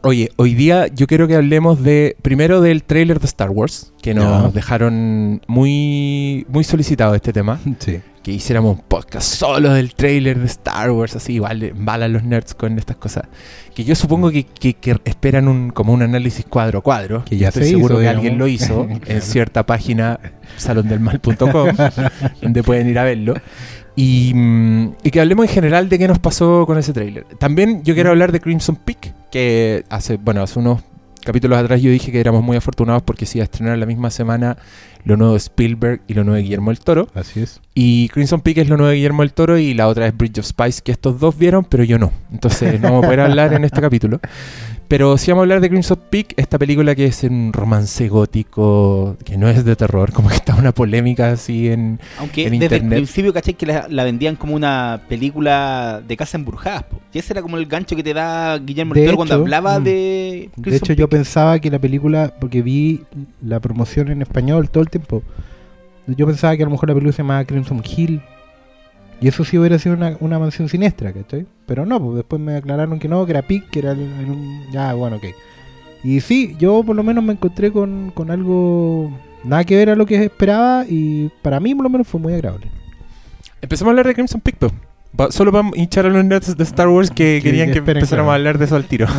oye, 0.03 0.31
hoy 0.37 0.55
día 0.55 0.87
yo 0.87 1.09
quiero 1.09 1.27
que 1.27 1.35
hablemos 1.35 1.83
de, 1.83 2.17
primero 2.23 2.61
del 2.61 2.85
tráiler 2.85 3.19
de 3.19 3.27
Star 3.27 3.51
Wars, 3.51 3.93
que 4.03 4.15
nos 4.15 4.55
dejaron 4.55 5.43
muy, 5.49 6.47
muy 6.49 6.63
solicitado 6.63 7.17
este 7.17 7.33
tema. 7.33 7.59
Sí. 7.81 8.01
Que 8.23 8.33
hiciéramos 8.33 8.77
un 8.77 8.83
podcast 8.87 9.27
solo 9.35 9.73
del 9.73 9.95
tráiler 9.95 10.39
de 10.39 10.45
Star 10.47 10.91
Wars, 10.91 11.17
así, 11.17 11.35
igual 11.35 11.73
balan 11.75 12.13
los 12.13 12.23
nerds 12.23 12.53
con 12.55 12.79
estas 12.79 12.97
cosas. 12.97 13.25
Que 13.75 13.83
yo 13.85 13.95
supongo 13.95 14.31
que, 14.31 14.45
que- 14.45 14.75
que 14.75 14.97
esperan 15.05 15.49
un, 15.49 15.71
como 15.71 15.95
un 15.95 16.03
análisis 16.03 16.45
cuadro 16.45 16.81
a 16.81 16.83
cuadro. 16.83 17.25
Que 17.25 17.39
ya 17.39 17.49
Estoy 17.49 17.63
se 17.65 17.71
seguro 17.71 17.95
hizo, 17.95 17.97
que 17.97 18.01
digamos. 18.03 18.17
alguien 18.19 18.39
lo 18.39 18.47
hizo 18.47 18.87
en 19.07 19.23
cierta 19.23 19.65
página 19.65 20.21
salondelmal.com, 20.59 21.69
donde 22.43 22.63
pueden 22.63 22.89
ir 22.89 22.99
a 22.99 23.05
verlo. 23.05 23.35
Y, 23.97 24.33
mm, 24.35 24.95
y 25.03 25.11
que 25.11 25.21
hablemos 25.21 25.47
en 25.47 25.53
general 25.53 25.89
de 25.89 25.99
qué 25.99 26.07
nos 26.07 26.19
pasó 26.19 26.65
con 26.67 26.79
ese 26.79 26.93
tráiler. 26.93 27.25
También 27.39 27.83
yo 27.85 27.95
quiero 27.95 28.11
hablar 28.11 28.33
de 28.33 28.41
Crimson 28.41 28.77
Peak, 28.77 29.15
que 29.31 29.85
hace, 29.89 30.17
bueno, 30.17 30.43
hace 30.43 30.59
unos 30.59 30.83
capítulos 31.21 31.59
atrás 31.59 31.81
yo 31.83 31.91
dije 31.91 32.13
que 32.13 32.21
éramos 32.21 32.43
muy 32.43 32.57
afortunados 32.57 33.03
porque 33.03 33.27
se 33.27 33.39
iba 33.39 33.43
a 33.43 33.45
estrenar 33.45 33.79
la 33.79 33.87
misma 33.87 34.11
semana 34.11 34.57
lo 35.05 35.17
nuevo 35.17 35.33
de 35.35 35.39
Spielberg 35.39 36.01
y 36.07 36.15
lo 36.15 36.25
nuevo 36.25 36.37
de 36.37 36.43
Guillermo 36.43 36.71
del 36.71 36.81
Toro. 36.81 37.09
Así 37.15 37.41
es. 37.41 37.61
Y 37.75 38.09
Crimson 38.09 38.41
Peak 38.41 38.59
es 38.59 38.69
lo 38.69 38.77
nuevo 38.77 38.91
de 38.91 38.97
Guillermo 38.97 39.23
del 39.23 39.33
Toro 39.33 39.59
y 39.59 39.75
la 39.75 39.89
otra 39.89 40.07
es 40.07 40.17
Bridge 40.17 40.39
of 40.39 40.47
Spice, 40.47 40.83
que 40.83 40.93
estos 40.93 41.21
dos 41.21 41.39
vieron, 41.39 41.65
pero 41.65 41.85
yo 41.85 41.99
no. 41.99 42.13
Entonces 42.33 42.81
no 42.81 42.89
vamos 42.89 43.05
a 43.05 43.07
poder 43.07 43.21
hablar 43.21 43.53
en 43.55 43.65
este 43.65 43.81
capítulo. 43.81 44.21
Pero 44.91 45.17
sí 45.19 45.31
vamos 45.31 45.43
a 45.43 45.45
hablar 45.45 45.61
de 45.61 45.69
Crimson 45.69 46.01
Peak, 46.11 46.35
esta 46.37 46.59
película 46.59 46.97
que 46.97 47.07
es 47.07 47.23
un 47.23 47.53
romance 47.53 48.09
gótico, 48.09 49.17
que 49.25 49.37
no 49.37 49.49
es 49.49 49.65
de 49.65 49.77
terror, 49.77 50.13
como 50.13 50.29
que 50.29 50.35
está 50.35 50.57
una 50.57 50.73
polémica 50.73 51.31
así 51.31 51.69
en... 51.69 52.01
Aunque 52.19 52.43
En 52.43 52.55
desde 52.55 52.65
internet. 52.65 52.93
el 52.95 52.99
principio, 53.05 53.33
caché 53.33 53.55
que 53.55 53.67
la, 53.67 53.87
la 53.89 54.03
vendían 54.03 54.35
como 54.35 54.57
una 54.57 55.03
película 55.09 56.03
de 56.05 56.17
casa 56.17 56.39
embrujadas. 56.39 56.83
po. 56.83 56.99
Y 57.13 57.21
ese 57.21 57.33
era 57.33 57.41
como 57.41 57.57
el 57.57 57.67
gancho 57.67 57.95
que 57.95 58.03
te 58.03 58.13
da 58.13 58.59
Guillermo 58.59 58.95
De 58.95 59.03
del 59.03 59.11
Toro 59.11 59.19
cuando 59.19 59.37
hablaba 59.37 59.79
mm, 59.79 59.85
de. 59.85 60.51
De 60.57 60.77
hecho, 60.77 60.93
yo 60.93 61.09
pensaba 61.09 61.61
que 61.61 61.71
la 61.71 61.79
película, 61.79 62.35
porque 62.41 62.61
vi 62.61 63.03
la 63.47 63.61
promoción 63.61 64.11
en 64.11 64.23
español 64.23 64.71
todo 64.71 64.83
el 64.83 64.91
tiempo, 64.91 65.23
yo 66.09 66.27
pensaba 66.27 66.57
que 66.57 66.65
a 66.65 66.67
lo 66.67 66.73
mejor 66.73 66.89
la 66.89 66.97
película 66.97 67.13
se 67.13 67.23
llamaba 67.23 67.45
Crimson 67.45 67.81
Hill. 67.85 68.21
Y 69.21 69.29
eso 69.29 69.45
sí 69.45 69.59
hubiera 69.59 69.79
sido 69.79 69.95
una, 69.97 70.17
una 70.21 70.39
mansión 70.39 70.69
siniestra, 70.69 71.13
¿cachai? 71.13 71.47
Pero 71.67 71.85
no, 71.87 72.01
pues 72.03 72.17
después 72.17 72.41
me 72.41 72.57
aclararon 72.57 72.99
que 72.99 73.07
no, 73.09 73.25
que 73.27 73.33
era 73.33 73.43
Peak, 73.43 73.69
que 73.71 73.81
era 73.81 73.93
el- 73.93 73.99
un... 74.01 74.65
Ya, 74.73 74.95
bueno, 74.95 75.17
ok. 75.17 75.25
Y 76.03 76.21
sí, 76.21 76.57
yo 76.59 76.83
por 76.83 76.97
lo 76.97 77.03
menos 77.03 77.23
me 77.23 77.33
encontré 77.35 77.71
con, 77.71 78.11
con 78.15 78.31
algo... 78.31 79.11
Nada 79.45 79.65
que 79.65 79.77
ver 79.77 79.91
a 79.91 79.97
lo 79.97 80.07
que 80.07 80.25
esperaba 80.25 80.85
y 80.89 81.31
para 81.43 81.61
mí 81.61 81.75
por 81.75 81.85
lo 81.85 81.91
menos 81.91 82.07
fue 82.09 82.19
muy 82.21 82.33
agradable. 82.35 82.71
Empezamos 83.63 83.89
a 83.89 83.93
hablar 83.93 84.07
de 84.07 84.15
Crimson 84.15 84.41
Peak. 84.41 84.57
Pa- 85.17 85.31
Solo 85.33 85.51
para 85.53 85.69
hinchar 85.75 86.07
a 86.07 86.09
los 86.09 86.25
nerds 86.25 86.57
de 86.57 86.65
Star 86.65 86.89
Wars 86.89 87.11
que 87.11 87.41
Que- 87.43 87.51
querían 87.51 87.73
que 87.73 87.79
empezáramos 87.79 88.09
claro. 88.09 88.31
a 88.31 88.35
hablar 88.37 88.59
de 88.59 88.65
eso 88.67 88.77
al 88.77 88.85
tiro. 88.87 89.07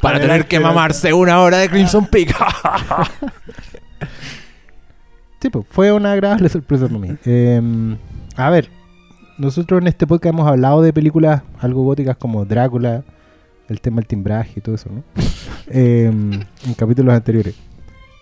para 0.00 0.18
tener 0.18 0.30
Adelante, 0.30 0.48
que 0.48 0.60
mamarse 0.60 1.12
una 1.12 1.40
hora 1.40 1.58
de 1.58 1.68
Crimson 1.68 2.06
Peak. 2.06 2.34
Sí, 5.42 5.50
pues 5.50 5.66
fue 5.68 5.90
una 5.90 6.12
agradable 6.12 6.48
sorpresa 6.48 6.86
para 6.86 7.00
mí. 7.00 7.08
Eh, 7.26 7.60
a 8.36 8.48
ver, 8.48 8.68
nosotros 9.38 9.80
en 9.80 9.88
este 9.88 10.06
podcast 10.06 10.32
hemos 10.32 10.46
hablado 10.46 10.82
de 10.82 10.92
películas 10.92 11.42
algo 11.58 11.82
góticas 11.82 12.16
como 12.16 12.44
Drácula, 12.44 13.02
el 13.68 13.80
tema 13.80 13.96
del 13.96 14.06
timbraje 14.06 14.52
y 14.56 14.60
todo 14.60 14.76
eso, 14.76 14.88
¿no? 14.90 15.02
Eh, 15.74 16.04
en 16.06 16.74
capítulos 16.76 17.14
anteriores. 17.14 17.54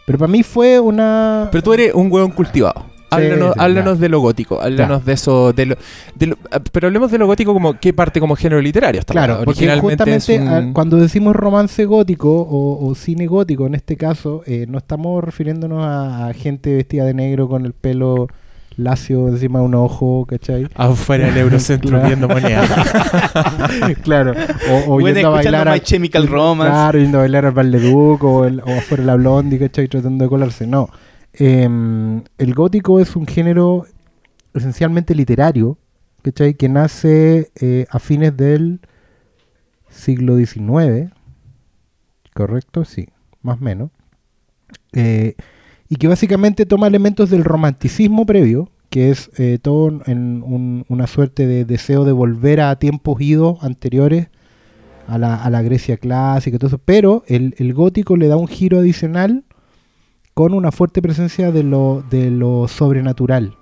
Pero 0.07 0.19
para 0.19 0.31
mí 0.31 0.43
fue 0.43 0.79
una... 0.79 1.49
Pero 1.51 1.63
tú 1.65 1.73
eres 1.73 1.95
un 1.95 2.13
hueón 2.13 2.31
cultivado. 2.31 2.87
Háblanos, 3.11 3.55
sí, 3.55 3.61
háblanos 3.61 3.95
ya. 3.99 4.01
de 4.03 4.09
lo 4.09 4.21
gótico, 4.21 4.61
háblanos 4.61 5.05
de 5.05 5.13
eso, 5.13 5.53
de 5.53 5.67
lo, 5.67 5.77
de 6.15 6.27
lo- 6.29 6.39
ah, 6.53 6.61
pero 6.73 6.87
hablemos 6.89 7.11
de 7.11 7.19
lo 7.19 7.27
gótico 7.27 7.53
como 7.53 7.79
qué 7.79 7.93
parte 7.93 8.21
como 8.21 8.37
género 8.37 8.61
literario. 8.63 9.01
Esta 9.01 9.13
Claro, 9.13 9.41
porque 9.45 9.69
justamente 9.79 10.39
un- 10.41 10.49
a- 10.49 10.73
cuando 10.73 10.97
decimos 10.97 11.35
romance 11.37 11.85
gótico 11.85 12.31
o, 12.43 12.87
o 12.89 12.95
cine 12.95 13.27
gótico 13.27 13.67
en 13.67 13.75
este 13.75 13.97
caso, 13.97 14.43
eh, 14.47 14.67
no 14.69 14.79
estamos 14.79 15.23
refiriéndonos 15.25 15.85
a, 15.85 16.29
a 16.29 16.33
gente 16.35 16.75
vestida 16.75 17.05
de 17.05 17.15
negro 17.15 17.49
con 17.49 17.67
el 17.67 17.73
pelo 17.73 18.29
lacio 18.77 19.29
encima 19.29 19.59
de 19.59 19.65
un 19.67 19.75
ojo, 19.75 20.25
¿cachai? 20.27 20.67
afuera 20.75 21.27
del 21.27 21.37
Eurocentro 21.45 21.91
Claro. 21.91 22.07
viendo 22.07 22.29
monedas. 22.29 22.71
claro. 24.03 24.33
O, 24.71 24.93
o 24.95 25.01
Bueno, 25.01 25.17
yendo 25.19 25.29
a 25.29 25.33
bailar 25.33 25.69
a- 25.69 25.73
My 25.75 25.81
Chemical 25.81 26.27
Romance. 26.29 26.73
Claro, 26.73 26.99
yendo 26.99 27.19
a 27.19 27.21
bailar 27.23 27.47
al 27.47 27.53
Valleduc 27.53 28.23
o, 28.25 28.45
el, 28.47 28.61
o 28.61 28.71
afuera 28.79 29.05
la 29.05 29.17
Blondie, 29.17 29.59
¿cachai? 29.59 29.89
Tratando 29.89 30.25
de 30.25 30.29
colarse. 30.31 30.67
No. 30.67 30.89
Em, 31.33 32.23
el 32.39 32.55
gótico 32.55 33.01
es 33.01 33.15
un 33.17 33.27
género 33.27 33.87
esencialmente 34.55 35.15
literario, 35.15 35.79
¿cachai? 36.23 36.55
Que 36.55 36.69
nace 36.69 37.51
eh, 37.61 37.87
a 37.91 37.99
fines 37.99 38.37
del 38.37 38.81
siglo 39.89 40.37
XIX. 40.37 41.13
¿Correcto? 42.35 42.85
Sí, 42.85 43.09
más 43.43 43.61
o 43.61 43.65
menos. 43.65 43.91
Eh, 44.93 45.35
y 45.89 45.97
que 45.97 46.09
básicamente 46.09 46.67
toma 46.67 46.87
elementos 46.87 47.31
del 47.31 47.45
romanticismo 47.45 48.25
previo, 48.27 48.71
que 48.91 49.11
es 49.11 49.31
eh, 49.39 49.59
todo 49.61 50.01
en 50.07 50.43
un- 50.45 50.85
una 50.89 51.07
suerte 51.07 51.47
de 51.47 51.65
deseo 51.65 52.05
de 52.05 52.13
volver 52.13 52.61
a 52.61 52.77
tiempos 52.79 53.21
idos 53.21 53.63
anteriores 53.63 54.29
a 55.07 55.19
la, 55.19 55.37
a 55.43 55.51
la 55.51 55.63
Grecia 55.63 55.97
clásica 55.97 56.55
y 56.57 56.59
todo 56.59 56.69
eso, 56.69 56.79
pero 56.85 57.25
el, 57.27 57.55
el 57.59 57.75
gótico 57.75 58.17
le 58.17 58.29
da 58.29 58.37
un 58.37 58.47
giro 58.47 58.79
adicional 58.79 59.45
con 60.35 60.55
una 60.55 60.73
fuerte 60.73 61.03
presencia 61.03 61.53
de 61.53 61.63
lo, 61.63 62.03
de 62.11 62.31
lo 62.31 62.69
sobrenatural 62.69 63.57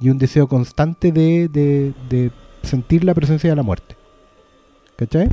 y 0.00 0.10
un 0.10 0.18
deseo 0.18 0.46
constante 0.46 1.12
de, 1.12 1.48
de- 1.48 1.92
de 2.08 2.30
sentir 2.62 3.04
la 3.04 3.14
presencia 3.14 3.50
de 3.50 3.56
la 3.56 3.62
muerte. 3.62 3.96
¿Cachai? 4.96 5.28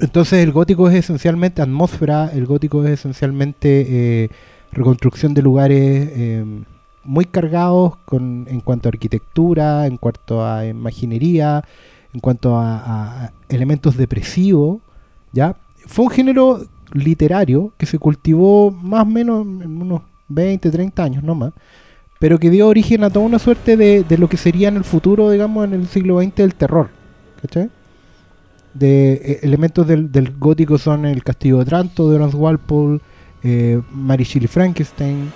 Entonces 0.00 0.42
el 0.42 0.50
gótico 0.52 0.88
es 0.88 0.94
esencialmente 0.96 1.62
atmósfera, 1.62 2.30
el 2.32 2.46
gótico 2.46 2.84
es 2.84 2.92
esencialmente 2.92 3.86
eh, 4.24 4.30
reconstrucción 4.72 5.34
de 5.34 5.42
lugares 5.42 6.08
eh, 6.12 6.44
muy 7.04 7.26
cargados 7.26 7.96
con, 8.04 8.46
en 8.48 8.60
cuanto 8.60 8.88
a 8.88 8.90
arquitectura, 8.90 9.86
en 9.86 9.98
cuanto 9.98 10.44
a 10.44 10.66
imaginería, 10.66 11.62
en 12.12 12.20
cuanto 12.20 12.56
a, 12.56 13.24
a 13.26 13.32
elementos 13.48 13.96
depresivos, 13.96 14.78
¿ya? 15.32 15.54
Fue 15.86 16.06
un 16.06 16.10
género 16.10 16.66
literario 16.92 17.72
que 17.78 17.86
se 17.86 17.98
cultivó 17.98 18.70
más 18.70 19.02
o 19.02 19.06
menos 19.06 19.42
en 19.46 19.82
unos 19.82 20.02
20, 20.28 20.70
30 20.70 21.02
años, 21.04 21.22
no 21.22 21.34
más. 21.34 21.52
pero 22.20 22.38
que 22.38 22.50
dio 22.50 22.68
origen 22.68 23.04
a 23.04 23.10
toda 23.10 23.26
una 23.26 23.38
suerte 23.38 23.76
de, 23.76 24.04
de 24.04 24.18
lo 24.18 24.28
que 24.28 24.36
sería 24.36 24.68
en 24.68 24.76
el 24.76 24.84
futuro, 24.84 25.30
digamos, 25.30 25.64
en 25.66 25.74
el 25.74 25.86
siglo 25.88 26.20
XX 26.22 26.40
el 26.40 26.54
terror. 26.54 26.88
¿Cachai? 27.42 27.70
De 28.72 29.12
eh, 29.14 29.38
elementos 29.42 29.86
del, 29.86 30.10
del 30.10 30.32
gótico 30.38 30.78
son 30.78 31.04
el 31.04 31.22
Castillo 31.22 31.58
de 31.58 31.64
Tranto 31.66 32.10
de 32.10 32.16
Horace 32.16 32.36
Walpole, 32.36 33.00
eh, 33.42 33.80
Mary 33.92 34.24
Shelley 34.24 34.48
Frankenstein, 34.48 35.30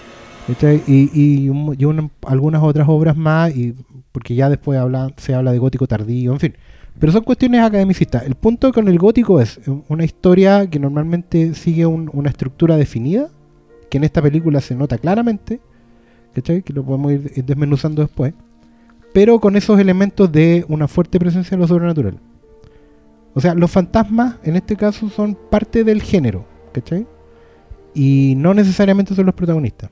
y, 0.86 1.10
y, 1.44 1.48
un- 1.50 1.76
y 1.78 1.84
una- 1.84 2.08
algunas 2.26 2.62
otras 2.62 2.88
obras 2.88 3.16
más, 3.16 3.54
y 3.54 3.74
porque 4.12 4.34
ya 4.34 4.48
después 4.48 4.80
se 5.18 5.34
habla 5.34 5.52
de 5.52 5.58
gótico 5.58 5.86
tardío, 5.86 6.32
en 6.32 6.40
fin. 6.40 6.54
Pero 6.98 7.12
son 7.12 7.22
cuestiones 7.22 7.60
academicistas. 7.62 8.24
El 8.24 8.34
punto 8.34 8.72
con 8.72 8.88
el 8.88 8.98
gótico 8.98 9.40
es 9.40 9.58
eh, 9.58 9.62
una 9.88 10.04
historia 10.04 10.68
que 10.68 10.78
normalmente 10.78 11.54
sigue 11.54 11.86
un- 11.86 12.10
una 12.12 12.28
estructura 12.30 12.76
definida, 12.76 13.28
que 13.90 13.98
en 13.98 14.04
esta 14.04 14.20
película 14.20 14.60
se 14.60 14.74
nota 14.74 14.98
claramente, 14.98 15.60
¿cachai? 16.34 16.62
que 16.62 16.72
lo 16.72 16.84
podemos 16.84 17.12
ir 17.12 17.44
desmenuzando 17.44 18.02
después, 18.02 18.34
pero 19.12 19.40
con 19.40 19.56
esos 19.56 19.78
elementos 19.80 20.30
de 20.30 20.64
una 20.68 20.88
fuerte 20.88 21.18
presencia 21.18 21.56
de 21.56 21.60
lo 21.62 21.68
sobrenatural. 21.68 22.18
O 23.34 23.40
sea, 23.40 23.54
los 23.54 23.70
fantasmas 23.70 24.36
en 24.42 24.56
este 24.56 24.76
caso 24.76 25.08
son 25.08 25.36
parte 25.50 25.84
del 25.84 26.02
género, 26.02 26.44
¿cachai? 26.72 27.06
Y 27.94 28.34
no 28.36 28.52
necesariamente 28.54 29.14
son 29.14 29.26
los 29.26 29.34
protagonistas. 29.34 29.90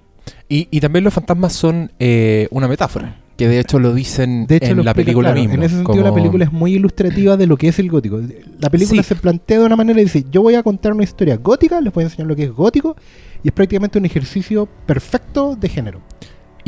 Y, 0.49 0.69
y 0.71 0.81
también 0.81 1.05
los 1.05 1.15
fantasmas 1.15 1.53
son 1.53 1.91
eh, 1.99 2.49
una 2.51 2.67
metáfora, 2.69 3.17
que 3.37 3.49
de 3.49 3.61
hecho 3.61 3.79
lo 3.79 3.93
dicen 3.95 4.47
De 4.47 4.57
hecho, 4.57 4.73
en 4.73 4.85
la 4.85 4.95
película 4.95 5.29
claro, 5.29 5.41
misma. 5.41 5.55
En 5.55 5.63
ese 5.63 5.77
sentido, 5.77 6.03
la 6.03 6.15
película 6.15 6.45
es 6.45 6.53
muy 6.53 6.75
ilustrativa 6.75 7.37
de 7.37 7.47
lo 7.47 7.57
que 7.57 7.69
es 7.69 7.79
el 7.79 7.91
gótico. 7.91 8.21
La 8.59 8.71
película 8.71 9.03
Sí. 9.03 9.09
se 9.09 9.15
plantea 9.15 9.59
de 9.59 9.65
una 9.67 9.77
manera 9.77 10.01
y 10.01 10.05
dice: 10.05 10.25
Yo 10.31 10.43
voy 10.43 10.55
a 10.55 10.63
contar 10.63 10.93
una 10.93 11.05
historia 11.05 11.37
gótica, 11.37 11.81
les 11.81 11.93
voy 11.93 12.05
a 12.05 12.07
enseñar 12.07 12.27
lo 12.27 12.35
que 12.37 12.45
es 12.45 12.51
gótico, 12.53 12.97
y 13.43 13.49
es 13.49 13.53
prácticamente 13.53 13.99
un 13.99 14.07
ejercicio 14.07 14.67
perfecto 14.87 15.55
de 15.55 15.69
género. 15.69 16.01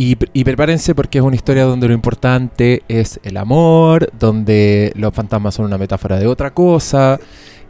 Y 0.00 0.14
prepárense 0.44 0.94
porque 0.94 1.18
es 1.18 1.24
una 1.24 1.34
historia 1.34 1.64
donde 1.64 1.88
lo 1.88 1.94
importante 1.94 2.84
es 2.86 3.18
el 3.24 3.36
amor, 3.36 4.08
donde 4.16 4.92
los 4.94 5.12
fantasmas 5.12 5.54
son 5.56 5.64
una 5.64 5.76
metáfora 5.76 6.20
de 6.20 6.26
otra 6.28 6.52
cosa. 6.54 7.18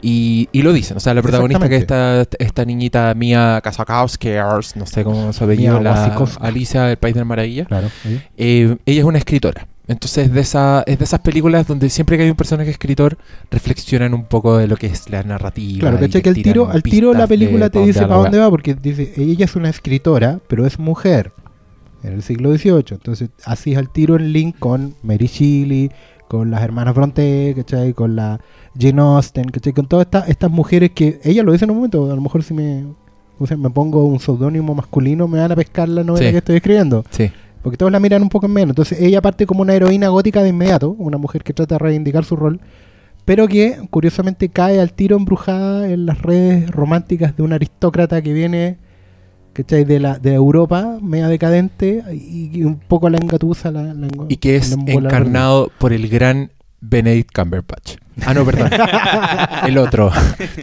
Y, 0.01 0.47
y 0.51 0.61
lo 0.61 0.71
dicen, 0.71 0.95
o 0.97 0.99
sea, 0.99 1.13
la 1.13 1.21
protagonista 1.21 1.67
que 1.67 1.75
es 1.75 1.81
esta, 1.81 2.25
esta 2.39 2.65
niñita 2.65 3.13
Mia 3.15 3.59
Kasakowski, 3.61 4.29
no 4.75 4.85
sé 4.85 5.03
cómo 5.03 5.33
se 5.33 5.43
apellido, 5.43 5.79
la. 5.79 6.15
Alicia 6.39 6.83
del 6.83 6.97
País 6.97 7.15
de 7.15 7.21
la 7.21 7.25
Maravilla. 7.25 7.65
Claro. 7.65 7.87
Eh, 8.37 8.77
ella 8.85 8.99
es 8.99 9.05
una 9.05 9.17
escritora. 9.17 9.67
Entonces 9.89 10.31
de 10.31 10.41
esa, 10.41 10.83
es 10.85 10.99
de 10.99 11.03
esas 11.03 11.19
películas 11.21 11.65
donde 11.65 11.89
siempre 11.89 12.15
que 12.15 12.21
hay 12.23 12.29
un 12.29 12.35
personaje 12.35 12.69
escritor 12.69 13.17
reflexionan 13.49 14.13
un 14.13 14.25
poco 14.25 14.55
de 14.57 14.67
lo 14.67 14.77
que 14.77 14.85
es 14.85 15.09
la 15.09 15.23
narrativa. 15.23 15.79
Claro, 15.79 15.99
¿cachai? 15.99 16.21
Que 16.21 16.29
al 16.29 16.35
tiro, 16.35 16.69
al 16.69 16.83
tiro 16.83 17.11
la 17.11 17.25
película 17.25 17.71
te 17.71 17.79
dice 17.79 18.01
para 18.01 18.17
dónde 18.17 18.37
va, 18.37 18.51
porque 18.51 18.75
dice, 18.75 19.11
ella 19.17 19.45
es 19.45 19.55
una 19.55 19.69
escritora, 19.69 20.39
pero 20.47 20.67
es 20.67 20.77
mujer 20.77 21.31
en 22.03 22.13
el 22.13 22.21
siglo 22.21 22.55
XVIII. 22.55 22.83
Entonces, 22.91 23.29
así 23.45 23.71
es 23.71 23.79
al 23.79 23.89
tiro 23.89 24.15
el 24.15 24.31
link 24.31 24.57
con 24.59 24.93
Mary 25.01 25.25
Shelley, 25.25 25.89
con 26.27 26.51
las 26.51 26.61
hermanas 26.61 26.93
Bronte, 26.93 27.53
¿cachai? 27.55 27.93
Con 27.93 28.15
la 28.15 28.39
Jane 28.79 29.01
Austen, 29.01 29.45
¿cachai? 29.49 29.73
Con 29.73 29.87
todas 29.87 30.05
estas 30.05 30.29
estas 30.29 30.49
mujeres 30.51 30.91
que, 30.91 31.19
ella 31.23 31.43
lo 31.43 31.51
dice 31.51 31.65
en 31.65 31.71
un 31.71 31.77
momento, 31.77 32.11
a 32.11 32.15
lo 32.15 32.21
mejor 32.21 32.43
si 32.43 32.53
me, 32.53 32.85
o 33.37 33.45
sea, 33.45 33.57
me 33.57 33.69
pongo 33.69 34.03
un 34.05 34.19
seudónimo 34.19 34.73
masculino, 34.73 35.27
me 35.27 35.39
van 35.39 35.51
a 35.51 35.55
pescar 35.55 35.89
la 35.89 36.03
novela 36.03 36.27
Sí. 36.27 36.31
que 36.31 36.37
estoy 36.37 36.55
escribiendo. 36.57 37.03
Sí. 37.09 37.31
Porque 37.61 37.77
todos 37.77 37.91
la 37.91 37.99
miran 37.99 38.21
un 38.21 38.29
poco 38.29 38.45
en 38.45 38.53
menos. 38.53 38.69
Entonces 38.69 39.01
ella 39.01 39.21
parte 39.21 39.45
como 39.45 39.61
una 39.61 39.73
heroína 39.73 40.07
gótica 40.07 40.41
de 40.41 40.49
inmediato, 40.49 40.95
una 40.97 41.17
mujer 41.17 41.43
que 41.43 41.53
trata 41.53 41.75
de 41.75 41.79
reivindicar 41.79 42.23
su 42.23 42.35
rol, 42.37 42.61
pero 43.25 43.47
que 43.47 43.77
curiosamente 43.89 44.49
cae 44.49 44.79
al 44.79 44.93
tiro 44.93 45.17
embrujada 45.17 45.89
en 45.89 46.05
las 46.05 46.21
redes 46.21 46.71
románticas 46.71 47.35
de 47.35 47.43
un 47.43 47.51
aristócrata 47.53 48.21
que 48.21 48.33
viene 48.33 48.77
¿cachai? 49.53 49.83
De, 49.83 49.99
la, 49.99 50.19
de 50.19 50.33
Europa, 50.33 50.97
media 51.01 51.27
decadente, 51.27 52.03
y, 52.13 52.57
y 52.59 52.63
un 52.63 52.79
poco 52.79 53.09
la 53.09 53.17
engatusa. 53.17 53.71
La, 53.71 53.93
la 53.93 54.07
Y 54.29 54.37
que 54.37 54.55
es 54.55 54.71
encarnado 54.87 55.71
por 55.79 55.91
el 55.91 56.07
gran 56.07 56.51
Benedict 56.81 57.31
Cumberbatch. 57.33 57.95
Ah, 58.25 58.33
no, 58.33 58.45
perdón. 58.45 58.69
el 59.67 59.77
otro. 59.77 60.11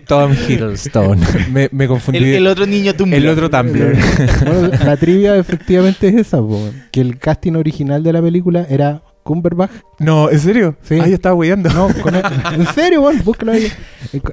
Tom 0.07 0.33
Hiddleston. 0.33 1.21
Me, 1.53 1.69
me 1.73 1.87
confundí. 1.89 2.19
El, 2.19 2.25
el 2.35 2.47
otro 2.47 2.67
niño 2.67 2.95
Tumblr. 2.95 3.17
El 3.17 3.29
otro 3.29 3.49
Tumblr. 3.51 3.97
Bueno, 4.45 4.71
la 4.85 4.97
trivia 4.97 5.37
efectivamente 5.37 6.09
es 6.09 6.15
esa, 6.17 6.39
po, 6.39 6.61
que 6.91 7.01
el 7.01 7.19
casting 7.19 7.53
original 7.55 8.03
de 8.03 8.13
la 8.13 8.21
película 8.23 8.67
era 8.69 9.03
Cumberbatch. 9.23 9.71
No, 9.99 10.31
¿en 10.31 10.39
serio? 10.39 10.77
Sí. 10.83 10.99
Ah, 11.01 11.07
yo 11.09 11.15
estaba 11.15 11.35
weyando. 11.35 11.71
No, 11.71 11.89
con 12.03 12.15
e- 12.15 12.23
en 12.55 12.67
serio, 12.75 13.01
bueno, 13.03 13.23
búscalo 13.25 13.53
ahí. 13.53 13.69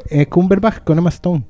Eh, 0.10 0.26
Cumberbatch 0.26 0.84
con 0.84 0.98
Emma 0.98 1.10
Stone. 1.10 1.44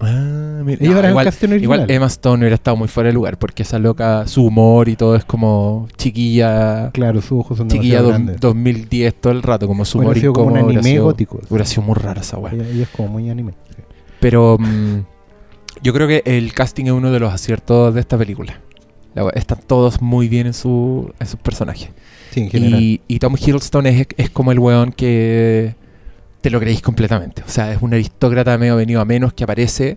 Ah, 0.00 0.62
mira. 0.64 0.78
No, 0.80 1.08
igual, 1.08 1.24
casting 1.24 1.48
original. 1.48 1.62
igual 1.62 1.90
Emma 1.90 2.06
Stone 2.06 2.38
hubiera 2.40 2.54
estado 2.54 2.76
muy 2.76 2.88
fuera 2.88 3.08
de 3.08 3.12
lugar 3.14 3.38
porque 3.38 3.62
esa 3.62 3.78
loca, 3.78 4.26
su 4.26 4.44
humor 4.46 4.88
y 4.88 4.96
todo 4.96 5.14
es 5.16 5.24
como 5.24 5.88
chiquilla. 5.96 6.90
Claro, 6.92 7.20
sus 7.22 7.32
ojos 7.40 7.58
son 7.58 7.68
Chiquilla 7.68 8.02
demasiado 8.02 8.04
do- 8.06 8.10
grandes. 8.10 8.40
2010 8.40 9.14
todo 9.20 9.32
el 9.32 9.42
rato, 9.42 9.66
como 9.68 9.84
su 9.84 9.98
humor 9.98 10.18
sido 10.18 10.32
como 10.32 10.46
un 10.46 10.52
incómodo, 10.52 10.70
anime 10.78 10.90
sido- 10.90 11.04
gótico. 11.04 11.40
Hubiera 11.48 11.64
sido 11.64 11.82
muy 11.82 11.94
rara 11.94 12.20
esa 12.22 12.38
weá. 12.38 12.52
Ella, 12.54 12.68
ella 12.68 12.82
es 12.82 12.88
como 12.88 13.08
muy 13.08 13.30
anime. 13.30 13.52
sí. 13.70 13.82
Pero 14.20 14.56
mm, 14.58 15.00
yo 15.82 15.92
creo 15.92 16.08
que 16.08 16.22
el 16.24 16.52
casting 16.54 16.86
es 16.86 16.92
uno 16.92 17.12
de 17.12 17.20
los 17.20 17.32
aciertos 17.32 17.94
de 17.94 18.00
esta 18.00 18.16
película. 18.18 18.60
La 19.14 19.28
están 19.34 19.60
todos 19.64 20.02
muy 20.02 20.28
bien 20.28 20.48
en, 20.48 20.54
su, 20.54 21.12
en 21.20 21.26
sus 21.28 21.38
personajes. 21.38 21.90
Sí, 22.32 22.40
en 22.40 22.50
general. 22.50 22.80
Y, 22.82 23.00
y 23.06 23.18
Tom 23.20 23.36
Hiddleston 23.36 23.86
es, 23.86 24.06
es 24.16 24.30
como 24.30 24.50
el 24.50 24.58
weón 24.58 24.90
que 24.92 25.76
te 26.44 26.50
lo 26.50 26.60
creéis 26.60 26.82
completamente. 26.82 27.42
O 27.46 27.48
sea, 27.48 27.72
es 27.72 27.80
un 27.80 27.94
aristócrata 27.94 28.58
medio 28.58 28.76
venido 28.76 29.00
a 29.00 29.06
menos 29.06 29.32
que 29.32 29.44
aparece 29.44 29.96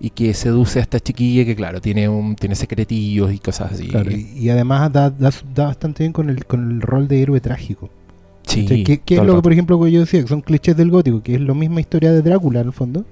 y 0.00 0.08
que 0.08 0.32
seduce 0.32 0.78
a 0.78 0.82
esta 0.82 0.98
chiquilla 0.98 1.44
que, 1.44 1.54
claro, 1.54 1.82
tiene 1.82 2.08
un 2.08 2.34
tiene 2.34 2.54
secretillos 2.54 3.30
y 3.30 3.38
cosas 3.38 3.72
así. 3.72 3.88
Claro, 3.88 4.10
y, 4.10 4.26
y 4.34 4.48
además 4.48 4.90
da, 4.90 5.10
da, 5.10 5.30
da 5.54 5.66
bastante 5.66 6.04
bien 6.04 6.14
con 6.14 6.30
el, 6.30 6.46
con 6.46 6.70
el 6.70 6.80
rol 6.80 7.08
de 7.08 7.20
héroe 7.20 7.42
trágico. 7.42 7.90
sí, 8.46 8.62
¿Cachai? 8.62 8.84
¿Qué, 8.84 9.00
qué 9.04 9.16
es 9.16 9.22
lo 9.22 9.36
que, 9.36 9.42
por 9.42 9.52
ejemplo, 9.52 9.78
que 9.82 9.92
yo 9.92 10.00
decía? 10.00 10.22
Que 10.22 10.28
son 10.28 10.40
clichés 10.40 10.74
del 10.78 10.90
gótico, 10.90 11.22
que 11.22 11.34
es 11.34 11.42
la 11.42 11.52
misma 11.52 11.80
historia 11.80 12.10
de 12.10 12.22
Drácula, 12.22 12.60
en 12.62 12.68
el 12.68 12.72
fondo. 12.72 13.04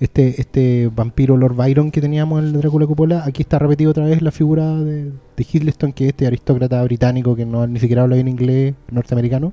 Este, 0.00 0.40
este 0.40 0.90
vampiro 0.92 1.36
Lord 1.36 1.54
Byron 1.54 1.92
que 1.92 2.00
teníamos 2.00 2.40
en 2.40 2.46
el 2.46 2.52
Drácula 2.54 2.88
Cupola, 2.88 3.22
aquí 3.24 3.42
está 3.42 3.60
repetido 3.60 3.92
otra 3.92 4.06
vez 4.06 4.20
la 4.20 4.32
figura 4.32 4.74
de, 4.74 5.12
de 5.36 5.46
Hiddleston, 5.48 5.92
que 5.92 6.06
es 6.06 6.08
este 6.08 6.26
aristócrata 6.26 6.82
británico 6.82 7.36
que 7.36 7.46
no 7.46 7.64
ni 7.68 7.78
siquiera 7.78 8.02
habla 8.02 8.16
bien 8.16 8.26
inglés, 8.26 8.74
norteamericano, 8.90 9.52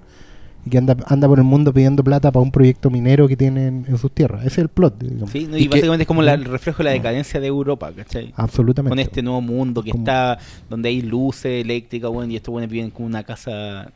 y 0.67 0.69
que 0.69 0.77
anda, 0.77 0.95
anda 1.07 1.27
por 1.27 1.39
el 1.39 1.45
mundo 1.45 1.73
pidiendo 1.73 2.03
plata 2.03 2.31
para 2.31 2.43
un 2.43 2.51
proyecto 2.51 2.89
minero 2.89 3.27
que 3.27 3.35
tienen 3.37 3.85
en 3.87 3.97
sus 3.97 4.11
tierras. 4.11 4.41
Ese 4.41 4.47
es 4.49 4.57
el 4.59 4.69
plot, 4.69 5.01
digamos. 5.01 5.31
Sí, 5.31 5.47
no, 5.49 5.57
Y 5.57 5.61
y, 5.61 5.63
que- 5.63 5.69
básicamente 5.69 6.03
es 6.03 6.07
como 6.07 6.21
la- 6.21 6.33
el 6.33 6.45
reflejo 6.45 6.79
de 6.79 6.83
la 6.85 6.91
decadencia 6.91 7.39
de 7.39 7.47
Europa, 7.47 7.91
¿cachai? 7.95 8.33
Absolutamente. 8.35 8.89
Con 8.89 8.99
este 8.99 9.21
nuevo 9.23 9.41
mundo 9.41 9.81
que 9.81 9.91
Como- 9.91 10.03
está 10.03 10.37
donde 10.69 10.89
hay 10.89 11.01
luces 11.01 11.63
eléctricas, 11.63 12.11
bueno, 12.11 12.31
y 12.31 12.35
estos 12.35 12.51
buenos 12.51 12.69
viven 12.69 12.89
como 12.91 13.07
una 13.07 13.23
casa 13.23 13.91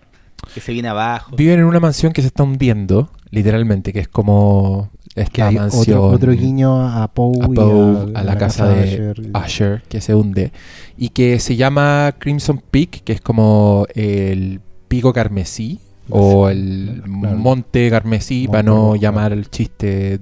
que 0.54 0.60
se 0.60 0.72
viene 0.74 0.88
abajo. 0.88 1.36
Viven 1.36 1.60
en 1.60 1.66
una 1.66 1.80
mansión 1.80 2.14
que 2.14 2.22
se 2.22 2.28
está 2.28 2.44
hundiendo, 2.44 3.10
literalmente, 3.30 3.94
que 3.94 4.00
es 4.00 4.08
como 4.08 4.90
esta 5.14 5.32
que 5.32 5.42
hay 5.44 5.56
mansión. 5.56 5.98
otro, 6.00 6.08
otro 6.16 6.32
guiño 6.32 6.82
a 6.88 7.08
Poe, 7.14 7.34
a 7.42 7.46
y 7.46 7.54
Poe, 7.54 8.12
a, 8.16 8.24
la, 8.24 8.38
casa, 8.38 8.68
de 8.70 8.84
Usher. 9.12 9.22
Usher, 9.36 9.84
que 9.90 10.02
se 10.02 10.16
hunde, 10.16 10.52
y 10.98 11.10
que 11.10 11.40
se 11.40 11.56
llama 11.58 12.16
Crimson 12.18 12.62
Peak, 12.72 13.04
que 13.04 13.14
es 13.14 13.22
como 13.22 13.86
el 13.94 14.62
pico 14.88 15.14
carmesí, 15.14 15.80
o 16.12 16.50
el 16.50 17.02
Claro. 17.22 17.38
monte 17.38 17.90
carmesí, 17.90 18.48
Monte 18.48 18.52
para 18.52 18.64
no 18.64 18.96
llamar 18.96 19.34
el 19.34 19.50
chiste 19.50 20.20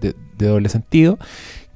de, 0.00 0.14
de 0.38 0.46
doble 0.46 0.68
sentido, 0.68 1.18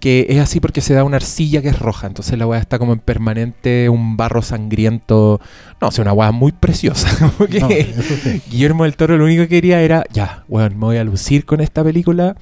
que 0.01 0.27
es 0.29 0.39
así 0.41 0.61
porque 0.61 0.81
se 0.83 0.93
da 0.95 1.05
una 1.05 1.17
arcilla 1.17 1.63
que 1.63 1.69
es 1.69 1.79
roja, 1.79 2.07
entonces 2.07 2.39
la 2.39 2.47
weá 2.47 2.61
está 2.61 2.79
como 2.79 2.93
en 2.93 2.99
permanente, 3.01 3.89
un 3.89 4.17
barro 4.17 4.43
sangriento, 4.43 5.41
no, 5.81 5.89
o 5.89 5.91
sea, 5.91 6.03
una 6.03 6.13
weá 6.13 6.33
muy 6.33 6.53
preciosa, 6.53 7.33
No, 7.61 7.69
sí. 7.69 8.43
Guillermo 8.51 8.85
del 8.85 8.97
Toro 8.97 9.17
lo 9.17 9.25
único 9.25 9.43
que 9.43 9.49
quería 9.49 9.81
era, 9.81 10.05
ya, 10.13 10.45
weón, 10.49 10.75
me 10.75 10.85
voy 10.87 10.97
a 10.99 11.05
lucir 11.05 11.45
con 11.47 11.61
esta 11.61 11.83
película, 11.83 12.37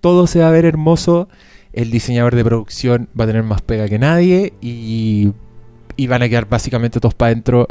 todo 0.00 0.26
se 0.26 0.40
va 0.40 0.48
a 0.48 0.50
ver 0.50 0.64
hermoso, 0.64 1.28
el 1.72 1.90
diseñador 1.90 2.34
de 2.34 2.44
producción 2.44 3.08
va 3.18 3.24
a 3.24 3.28
tener 3.28 3.42
más 3.44 3.62
pega 3.62 3.88
que 3.88 3.98
nadie 3.98 4.52
y, 4.60 5.32
y 5.96 6.06
van 6.08 6.22
a 6.22 6.28
quedar 6.28 6.46
básicamente 6.48 7.00
todos 7.00 7.14
para 7.14 7.28
adentro 7.32 7.66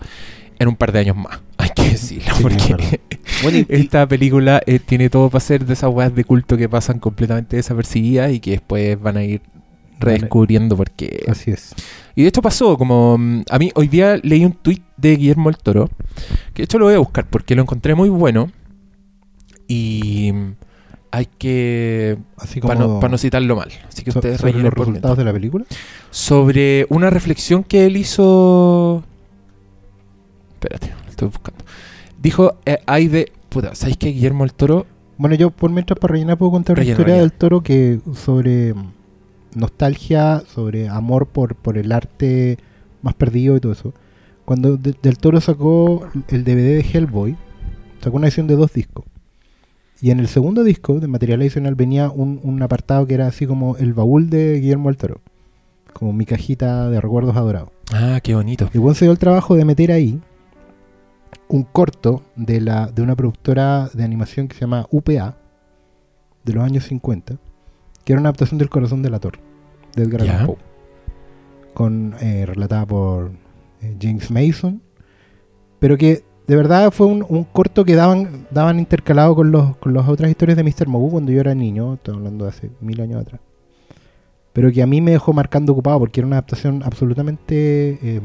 en 0.61 0.67
un 0.69 0.75
par 0.75 0.91
de 0.91 0.99
años 0.99 1.15
más, 1.15 1.39
hay 1.57 1.69
que 1.75 1.83
decirlo, 1.89 2.33
Sí, 2.35 2.41
porque. 2.43 2.99
Bueno, 3.43 3.65
esta 3.69 4.07
película 4.07 4.61
eh, 4.67 4.77
tiene 4.79 5.09
todo 5.09 5.29
para 5.29 5.39
ser 5.43 5.65
de 5.65 5.73
esas 5.73 5.89
weas 5.89 6.13
de 6.13 6.23
culto 6.23 6.55
que 6.57 6.69
pasan 6.69 6.99
completamente 6.99 7.55
desapercibidas 7.55 8.31
y 8.31 8.39
que 8.39 8.51
después 8.51 9.01
van 9.01 9.17
a 9.17 9.23
ir 9.23 9.41
redescubriendo 9.99 10.75
porque... 10.77 11.23
Así 11.27 11.51
es. 11.51 11.73
Y 12.15 12.23
de 12.23 12.27
hecho 12.29 12.41
pasó, 12.41 12.77
como 12.77 13.17
mm, 13.17 13.43
a 13.49 13.57
mí 13.57 13.71
hoy 13.75 13.87
día 13.87 14.19
leí 14.21 14.45
un 14.45 14.53
tweet 14.53 14.81
de 14.97 15.15
Guillermo 15.15 15.49
el 15.49 15.57
Toro, 15.57 15.89
que 16.53 16.61
de 16.61 16.63
hecho 16.65 16.77
lo 16.77 16.85
voy 16.85 16.95
a 16.95 16.99
buscar 16.99 17.25
porque 17.27 17.55
lo 17.55 17.61
encontré 17.63 17.95
muy 17.95 18.09
bueno 18.09 18.51
y 19.67 20.31
mm, 20.33 20.51
hay 21.11 21.27
que... 21.37 22.17
Así 22.37 22.59
como 22.59 22.73
Para 22.73 22.85
no, 22.87 22.99
pa' 22.99 23.09
no 23.09 23.17
citarlo 23.17 23.55
mal, 23.55 23.69
así 23.87 24.03
que 24.03 24.11
so- 24.11 24.19
ustedes 24.19 24.39
sobre 24.41 24.53
los 24.53 24.73
resultados 24.73 25.17
de 25.17 25.23
la 25.23 25.33
película. 25.33 25.65
Sobre 26.09 26.85
una 26.89 27.09
reflexión 27.09 27.63
que 27.63 27.85
él 27.85 27.97
hizo... 27.97 29.03
Espérate, 30.61 30.93
lo 31.05 31.09
estoy 31.09 31.27
buscando. 31.29 31.63
Dijo, 32.21 32.55
eh, 32.65 32.77
hay 32.85 33.07
de... 33.07 33.31
Puta, 33.49 33.73
¿sabéis 33.73 33.97
que 33.97 34.09
Guillermo 34.09 34.43
el 34.43 34.53
Toro... 34.53 34.85
Bueno, 35.17 35.35
yo 35.35 35.49
por 35.51 35.71
mientras 35.71 35.99
para 35.99 36.13
rellenar 36.13 36.37
puedo 36.37 36.51
contar 36.51 36.77
una 36.77 36.83
historia 36.93 37.15
del 37.21 37.31
toro 37.31 37.61
que 37.61 37.99
sobre 38.15 38.73
mm, 38.73 38.91
nostalgia, 39.55 40.41
sobre 40.51 40.87
amor 40.89 41.27
por, 41.27 41.55
por 41.55 41.77
el 41.77 41.91
arte 41.91 42.57
más 43.01 43.13
perdido 43.13 43.55
y 43.55 43.59
todo 43.59 43.71
eso. 43.73 43.93
cuando 44.45 44.77
De- 44.77 44.95
Del 45.01 45.17
Toro 45.17 45.39
sacó 45.41 46.07
el 46.29 46.43
DVD 46.43 46.77
de 46.77 46.85
Hellboy, 46.91 47.35
sacó 48.03 48.17
una 48.17 48.27
edición 48.27 48.47
de 48.47 48.55
dos 48.55 48.73
discos. 48.73 49.05
Y 50.01 50.09
en 50.09 50.19
el 50.19 50.27
segundo 50.27 50.63
disco, 50.63 50.99
de 50.99 51.07
material 51.07 51.41
adicional, 51.41 51.75
venía 51.75 52.09
un, 52.09 52.39
un 52.41 52.61
apartado 52.63 53.05
que 53.05 53.13
era 53.13 53.27
así 53.27 53.45
como 53.45 53.77
el 53.77 53.93
baúl 53.93 54.29
de 54.31 54.59
Guillermo 54.59 54.89
del 54.89 54.97
Toro. 54.97 55.21
Como 55.93 56.13
mi 56.13 56.25
cajita 56.25 56.89
de 56.89 56.99
recuerdos 56.99 57.35
adorados. 57.35 57.69
Ah, 57.93 58.19
qué 58.23 58.33
bonito. 58.33 58.69
Y 58.73 58.79
bueno, 58.79 58.95
se 58.95 59.05
dio 59.05 59.11
el 59.11 59.19
trabajo 59.19 59.55
de 59.55 59.65
meter 59.65 59.91
ahí 59.91 60.19
un 61.51 61.63
corto 61.63 62.23
de, 62.37 62.61
la, 62.61 62.87
de 62.87 63.01
una 63.01 63.15
productora 63.15 63.89
de 63.93 64.03
animación 64.03 64.47
que 64.47 64.55
se 64.55 64.61
llama 64.61 64.87
UPA, 64.89 65.35
de 66.45 66.53
los 66.53 66.63
años 66.63 66.85
50, 66.85 67.35
que 68.03 68.13
era 68.13 68.19
una 68.19 68.29
adaptación 68.29 68.57
del 68.57 68.69
Corazón 68.69 69.01
de 69.01 69.09
la 69.09 69.19
Torre, 69.19 69.39
de 69.95 70.03
Edgar. 70.03 70.21
Allan 70.21 70.45
Poe, 70.47 70.57
con, 71.73 72.15
eh, 72.21 72.45
relatada 72.45 72.85
por 72.85 73.31
eh, 73.81 73.95
James 74.01 74.31
Mason, 74.31 74.81
pero 75.79 75.97
que 75.97 76.23
de 76.47 76.55
verdad 76.55 76.89
fue 76.91 77.07
un, 77.07 77.25
un 77.27 77.43
corto 77.43 77.83
que 77.83 77.95
daban, 77.95 78.47
daban 78.49 78.79
intercalado 78.79 79.35
con, 79.35 79.51
los, 79.51 79.75
con 79.77 79.93
las 79.93 80.07
otras 80.07 80.29
historias 80.29 80.57
de 80.57 80.63
Mr. 80.63 80.87
Magoo 80.87 81.11
cuando 81.11 81.33
yo 81.33 81.41
era 81.41 81.53
niño, 81.53 81.95
estoy 81.95 82.15
hablando 82.15 82.45
de 82.45 82.49
hace 82.49 82.71
mil 82.79 82.99
años 83.01 83.21
atrás. 83.21 83.41
Pero 84.53 84.71
que 84.71 84.81
a 84.81 84.87
mí 84.87 85.01
me 85.01 85.11
dejó 85.11 85.33
marcando 85.33 85.73
ocupado 85.73 85.99
porque 85.99 86.21
era 86.21 86.27
una 86.27 86.37
adaptación 86.37 86.81
absolutamente 86.83 87.99
eh, 88.01 88.21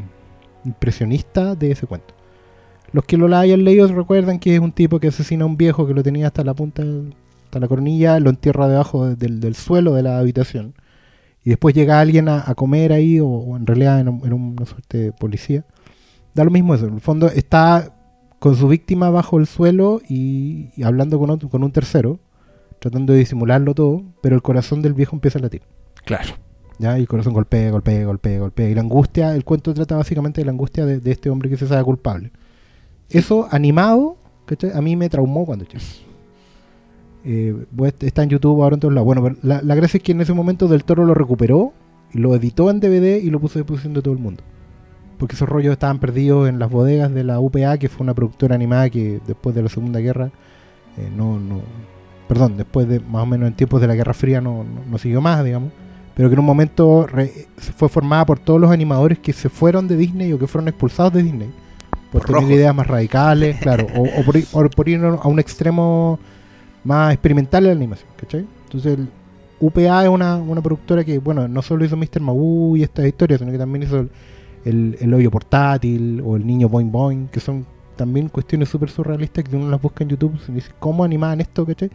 impresionista 0.65 1.55
de 1.55 1.73
ese 1.73 1.87
cuento. 1.87 2.16
Los 2.93 3.05
que 3.05 3.17
lo 3.17 3.35
hayan 3.37 3.65
leído 3.65 3.87
recuerdan 3.89 4.39
que 4.39 4.55
es 4.55 4.61
un 4.61 4.73
tipo 4.73 4.99
que 5.01 5.09
asesina 5.09 5.45
a 5.45 5.47
un 5.47 5.57
viejo 5.57 5.87
que 5.87 5.95
lo 5.95 6.03
tenía 6.03 6.29
hasta 6.29 6.45
la 6.45 6.55
punta, 6.55 6.83
hasta 7.45 7.61
la 7.61 7.69
coronilla, 7.69 8.19
lo 8.21 8.31
entierra 8.31 8.69
debajo 8.69 9.07
de- 9.07 9.17
del, 9.17 9.41
del 9.41 9.55
suelo 9.55 9.95
de 9.95 10.03
la 10.03 10.19
habitación. 10.19 10.75
Y 11.45 11.51
después 11.51 11.75
llega 11.75 12.01
alguien 12.01 12.29
a, 12.29 12.43
a 12.49 12.55
comer 12.55 12.93
ahí, 12.93 13.21
o, 13.21 13.27
o 13.29 13.57
en 13.57 13.67
realidad 13.67 14.01
era, 14.01 14.11
un- 14.11 14.23
era 14.25 14.35
una 14.35 14.65
suerte 14.67 14.99
de 14.99 15.13
policía. 15.13 15.65
Da 16.35 16.45
lo 16.45 16.51
mismo 16.51 16.75
eso. 16.75 16.87
En 16.87 16.95
el 16.95 17.01
fondo 17.01 17.29
está 17.29 17.93
con 18.39 18.55
su 18.57 18.69
víctima 18.69 19.11
bajo 19.11 19.39
el 19.39 19.47
suelo 19.47 20.01
y, 20.09 20.69
y 20.77 20.83
hablando 20.83 21.19
con, 21.19 21.31
otro- 21.31 21.49
con 21.49 21.63
un 21.65 21.73
tercero, 21.73 22.19
tratando 22.79 23.13
de 23.13 23.21
disimularlo 23.21 23.75
todo, 23.75 24.03
pero 24.23 24.37
el 24.37 24.43
corazón 24.43 24.83
del 24.83 24.93
viejo 24.95 25.17
empieza 25.17 25.39
a 25.39 25.43
latir. 25.43 25.63
Claro. 26.05 26.35
¿ya? 26.79 26.99
Y 26.99 27.03
el 27.03 27.09
corazón 27.09 27.33
golpea, 27.33 27.71
golpea, 27.71 28.05
golpea, 28.05 28.39
golpea. 28.41 28.69
Y 28.69 28.75
la 28.75 28.83
angustia, 28.83 29.35
el 29.35 29.45
cuento 29.45 29.73
trata 29.75 29.97
básicamente 29.97 30.41
de 30.41 30.45
la 30.45 30.53
angustia 30.53 30.85
de, 30.85 31.01
de 31.01 31.11
este 31.11 31.31
hombre 31.31 31.49
que 31.49 31.57
se 31.57 31.67
sabe 31.67 31.83
culpable. 31.85 32.33
Eso 33.11 33.49
animado, 33.51 34.17
¿cachai? 34.47 34.73
a 34.75 34.81
mí 34.81 34.97
me 34.97 35.09
traumó 35.09 35.45
cuando 35.47 35.65
chico. 35.65 35.83
Eh, 37.29 37.67
pues, 37.75 37.93
está 38.03 38.23
en 38.23 38.29
YouTube 38.29 38.63
ahora 38.63 38.75
en 38.75 38.81
todos 38.81 38.95
lados. 38.95 39.05
Bueno, 39.05 39.21
pero 39.21 39.35
la, 39.43 39.61
la 39.61 39.75
gracia 39.75 39.99
es 39.99 40.05
que 40.05 40.13
en 40.13 40.21
ese 40.21 40.33
momento 40.33 40.69
Del 40.69 40.85
Toro 40.85 41.05
lo 41.05 41.13
recuperó 41.13 41.73
y 42.13 42.19
lo 42.19 42.33
editó 42.37 42.71
en 42.71 42.79
DVD 42.79 43.17
y 43.21 43.31
lo 43.31 43.41
puso 43.41 43.59
a 43.59 43.63
disposición 43.63 43.95
de 43.95 44.01
todo 44.03 44.15
el 44.15 44.21
mundo. 44.21 44.45
Porque 45.19 45.35
esos 45.35 45.49
rollos 45.49 45.73
estaban 45.73 45.99
perdidos 45.99 46.49
en 46.49 46.61
las 46.61 46.71
bodegas 46.71 47.13
de 47.13 47.25
la 47.25 47.41
UPA, 47.41 47.79
que 47.79 47.89
fue 47.89 48.05
una 48.05 48.15
productora 48.15 48.55
animada 48.55 48.91
que 48.91 49.21
después 49.27 49.57
de 49.57 49.63
la 49.65 49.69
Segunda 49.69 49.99
Guerra, 49.99 50.31
eh, 50.99 51.11
no, 51.17 51.41
no, 51.41 51.63
perdón, 52.29 52.57
después 52.57 52.87
de 52.87 53.01
más 53.01 53.25
o 53.25 53.27
menos 53.27 53.49
en 53.49 53.55
tiempos 53.57 53.81
de 53.81 53.89
la 53.89 53.97
Guerra 53.97 54.15
Fría 54.15 54.41
no, 54.41 54.63
no, 54.63 54.83
no 54.89 54.99
siguió 54.99 55.21
más, 55.21 55.43
digamos 55.45 55.73
pero 56.15 56.29
que 56.29 56.35
en 56.35 56.39
un 56.39 56.47
momento 56.47 57.07
re- 57.09 57.49
fue 57.57 57.89
formada 57.89 58.25
por 58.25 58.39
todos 58.39 58.59
los 58.61 58.71
animadores 58.71 59.19
que 59.19 59.33
se 59.33 59.49
fueron 59.49 59.87
de 59.89 59.97
Disney 59.97 60.33
o 60.33 60.39
que 60.39 60.47
fueron 60.47 60.69
expulsados 60.69 61.13
de 61.13 61.25
Disney 61.25 61.51
por, 62.11 62.23
Por 62.23 62.27
tener 62.27 62.43
rojos. 62.43 62.51
ideas 62.51 62.75
más 62.75 62.87
radicales, 62.87 63.59
claro, 63.59 63.87
o, 63.95 64.03
o 64.21 64.25
por, 64.25 64.37
o 64.53 64.71
por 64.71 64.89
ir 64.89 65.01
a 65.05 65.29
un 65.29 65.39
extremo 65.39 66.19
más 66.85 67.13
experimental 67.13 67.65
en 67.65 67.71
la 67.71 67.77
animación, 67.77 68.09
¿cachai? 68.17 68.47
Entonces 68.65 68.99
el 68.99 69.09
UPA 69.61 70.05
es 70.05 70.09
una, 70.09 70.37
una 70.37 70.63
productora 70.63 71.05
que, 71.05 71.19
bueno, 71.19 71.49
no 71.49 71.63
solo 71.63 71.85
hizo 71.85 71.97
Mr. 71.97 72.21
Magoo 72.21 72.77
y 72.77 72.83
estas 72.83 73.07
historias, 73.07 73.41
sino 73.41 73.53
que 73.53 73.59
también 73.59 73.83
hizo 73.85 74.01
el, 74.01 74.11
el, 74.65 74.97
el 75.01 75.15
hoyo 75.15 75.31
portátil 75.31 76.21
o 76.25 76.37
el 76.37 76.47
niño 76.47 76.69
Boing 76.69 76.93
Boing, 76.93 77.29
que 77.29 77.41
son 77.41 77.67
también 77.97 78.29
cuestiones 78.29 78.69
súper 78.69 78.91
surrealistas 78.91 79.45
que 79.45 79.57
uno 79.57 79.71
las 79.71 79.81
busca 79.81 80.05
en 80.05 80.11
YouTube, 80.11 80.39
se 80.45 80.53
dice 80.53 80.71
cómo 80.79 81.05
animaban 81.05 81.41
esto, 81.41 81.65
¿cachai? 81.67 81.91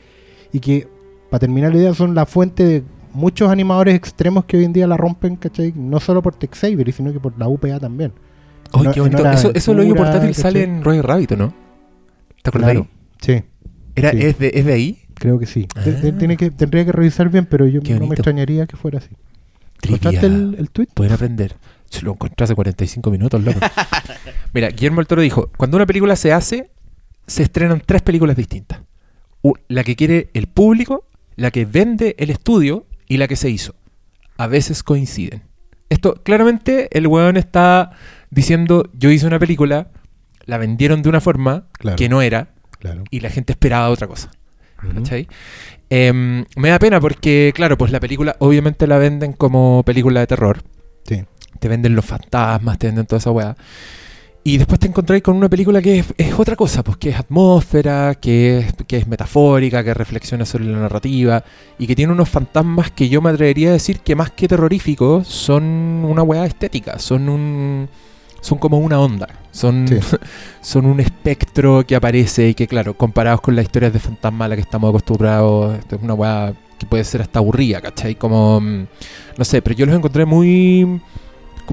Y 0.51 0.59
que, 0.59 0.87
para 1.29 1.39
terminar 1.41 1.71
la 1.71 1.77
idea, 1.77 1.93
son 1.93 2.15
la 2.15 2.25
fuente 2.25 2.63
de 2.65 2.83
muchos 3.13 3.49
animadores 3.49 3.93
extremos 3.95 4.45
que 4.45 4.57
hoy 4.57 4.65
en 4.65 4.73
día 4.73 4.87
la 4.87 4.97
rompen, 4.97 5.35
¿cachai? 5.35 5.71
No 5.75 5.99
solo 5.99 6.21
por 6.21 6.33
Tex 6.35 6.63
Avery, 6.63 6.91
sino 6.91 7.13
que 7.13 7.19
por 7.19 7.37
la 7.37 7.47
UPA 7.47 7.79
también. 7.79 8.13
No- 8.73 8.91
qué 8.91 9.01
bonito. 9.01 9.29
Eso, 9.31 9.51
eso 9.53 9.73
lo 9.73 9.81
oído 9.81 9.95
portátil 9.95 10.33
sale 10.35 10.63
en 10.63 10.83
Roger 10.83 11.05
Rabbit, 11.05 11.31
¿o 11.33 11.35
¿no? 11.37 11.53
¿Te 12.41 12.49
acuerdas? 12.49 12.71
Claro. 12.71 12.87
Sí, 13.21 13.43
Era, 13.95 14.11
Sí. 14.11 14.17
¿es, 14.21 14.39
de, 14.39 14.51
¿Es 14.53 14.65
de 14.65 14.73
ahí? 14.73 14.97
creo 15.15 15.37
que 15.37 15.45
sí. 15.45 15.67
Ah. 15.75 15.83
tiene 16.17 16.35
que, 16.37 16.49
tendría 16.49 16.83
que 16.83 16.91
revisar 16.91 17.29
bien, 17.29 17.45
pero 17.45 17.67
yo 17.67 17.79
no 17.99 18.07
me 18.07 18.15
extrañaría 18.15 18.65
que 18.65 18.75
fuera 18.75 18.97
así. 18.97 19.09
¿Encontraste 19.83 20.25
el, 20.25 20.55
el 20.57 20.69
tweet? 20.71 20.87
Pueden 20.93 21.13
aprender. 21.13 21.55
Se 21.89 22.01
lo 22.03 22.13
encontré 22.13 22.43
hace 22.43 22.55
45 22.55 23.11
minutos, 23.11 23.43
loco. 23.43 23.59
Mira, 24.53 24.69
Guillermo 24.69 24.97
del 24.97 25.07
Toro 25.07 25.21
dijo, 25.21 25.51
cuando 25.57 25.77
una 25.77 25.85
película 25.85 26.15
se 26.15 26.31
hace, 26.33 26.71
se 27.27 27.43
estrenan 27.43 27.81
tres 27.85 28.01
películas 28.01 28.35
distintas. 28.35 28.79
La 29.67 29.83
que 29.83 29.95
quiere 29.95 30.29
el 30.33 30.47
público, 30.47 31.05
la 31.35 31.51
que 31.51 31.65
vende 31.65 32.15
el 32.17 32.29
estudio 32.29 32.85
y 33.07 33.17
la 33.17 33.27
que 33.27 33.35
se 33.35 33.49
hizo. 33.49 33.75
A 34.37 34.47
veces 34.47 34.81
coinciden. 34.83 35.43
Esto, 35.89 36.15
claramente, 36.23 36.87
el 36.97 37.05
weón 37.07 37.37
está 37.37 37.91
diciendo, 38.31 38.89
yo 38.93 39.11
hice 39.11 39.27
una 39.27 39.37
película, 39.39 39.89
la 40.45 40.57
vendieron 40.57 41.01
de 41.03 41.09
una 41.09 41.21
forma 41.21 41.65
Claro. 41.73 41.97
que 41.97 42.09
no 42.09 42.21
era, 42.23 42.49
Claro. 42.79 43.03
y 43.11 43.19
la 43.19 43.29
gente 43.29 43.53
esperaba 43.53 43.89
otra 43.89 44.07
cosa. 44.07 44.31
¿Cachai? 44.95 45.27
Em, 45.91 46.45
me 46.55 46.69
da 46.69 46.79
pena 46.79 46.99
porque, 46.99 47.51
claro, 47.53 47.77
pues 47.77 47.91
la 47.91 47.99
película 47.99 48.35
obviamente 48.39 48.87
la 48.87 48.97
venden 48.97 49.33
como 49.33 49.83
película 49.85 50.21
de 50.21 50.27
terror. 50.27 50.63
Sí. 51.07 51.23
Te 51.59 51.67
venden 51.67 51.93
los 51.95 52.05
fantasmas, 52.05 52.79
te 52.79 52.87
venden 52.87 53.05
toda 53.05 53.19
esa 53.19 53.29
weá. 53.29 53.55
Y 54.43 54.57
después 54.57 54.79
te 54.79 54.87
encontráis 54.87 55.21
con 55.21 55.35
una 55.35 55.49
película 55.49 55.83
que 55.83 55.99
es, 55.99 56.05
es 56.17 56.33
otra 56.39 56.55
cosa, 56.55 56.83
pues 56.83 56.97
que 56.97 57.09
es 57.09 57.15
atmósfera, 57.19 58.15
que 58.15 58.57
es, 58.57 58.73
que 58.87 58.97
es 58.97 59.05
metafórica, 59.07 59.83
que 59.83 59.93
reflexiona 59.93 60.45
sobre 60.47 60.65
la 60.65 60.79
narrativa 60.79 61.43
y 61.77 61.85
que 61.85 61.95
tiene 61.95 62.11
unos 62.13 62.27
fantasmas 62.29 62.89
que 62.89 63.07
yo 63.07 63.21
me 63.21 63.29
atrevería 63.29 63.69
a 63.69 63.73
decir 63.73 63.99
que 63.99 64.15
más 64.15 64.31
que 64.31 64.47
terroríficos 64.47 65.27
son 65.27 65.63
una 65.63 66.23
weá 66.23 66.47
estética, 66.47 66.97
son 66.97 67.29
un 67.29 67.89
son 68.41 68.57
como 68.57 68.77
una 68.79 68.99
onda, 68.99 69.27
son, 69.51 69.87
Sí. 69.87 69.97
son 70.61 70.85
un 70.85 70.99
espectro 70.99 71.85
que 71.85 71.95
aparece 71.95 72.49
y 72.49 72.53
que 72.53 72.67
claro, 72.67 72.95
comparados 72.95 73.41
con 73.41 73.55
las 73.55 73.63
historias 73.63 73.93
de 73.93 73.99
fantasma 73.99 74.45
a 74.45 74.47
las 74.49 74.57
que 74.57 74.61
estamos 74.61 74.89
acostumbrados, 74.89 75.79
esto 75.79 75.95
es 75.95 76.01
una 76.01 76.13
weá 76.13 76.53
que 76.77 76.85
puede 76.85 77.03
ser 77.03 77.21
hasta 77.21 77.39
aburrida, 77.39 77.79
¿cachai? 77.79 78.15
Como, 78.15 78.59
mm, 78.59 78.85
no 79.37 79.45
sé, 79.45 79.61
pero 79.61 79.75
yo 79.75 79.85
los 79.85 79.95
encontré 79.95 80.25
muy 80.25 80.99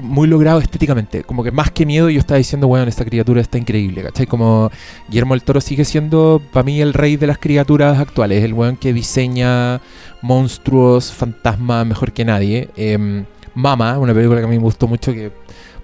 muy 0.01 0.27
logrado 0.27 0.59
estéticamente. 0.59 1.23
Como 1.23 1.43
que 1.43 1.51
más 1.51 1.71
que 1.71 1.85
miedo 1.85 2.09
yo 2.09 2.19
estaba 2.19 2.37
diciendo, 2.37 2.67
weón, 2.67 2.87
esta 2.87 3.05
criatura 3.05 3.41
está 3.41 3.57
increíble, 3.57 4.03
¿cachai? 4.03 4.27
Como 4.27 4.71
Guillermo 5.07 5.33
el 5.33 5.43
Toro 5.43 5.61
sigue 5.61 5.85
siendo 5.85 6.41
para 6.53 6.63
mí 6.63 6.81
el 6.81 6.93
rey 6.93 7.17
de 7.17 7.27
las 7.27 7.37
criaturas 7.37 7.99
actuales, 7.99 8.43
el 8.43 8.53
weón 8.53 8.77
que 8.77 8.93
diseña 8.93 9.81
monstruos, 10.21 11.11
fantasmas 11.11 11.85
mejor 11.85 12.11
que 12.11 12.25
nadie. 12.25 12.69
Em, 12.75 13.25
Mama, 13.55 13.97
una 13.97 14.13
película 14.13 14.39
que 14.39 14.45
a 14.45 14.49
mí 14.49 14.57
me 14.57 14.63
gustó 14.63 14.87
mucho 14.87 15.11
que 15.11 15.31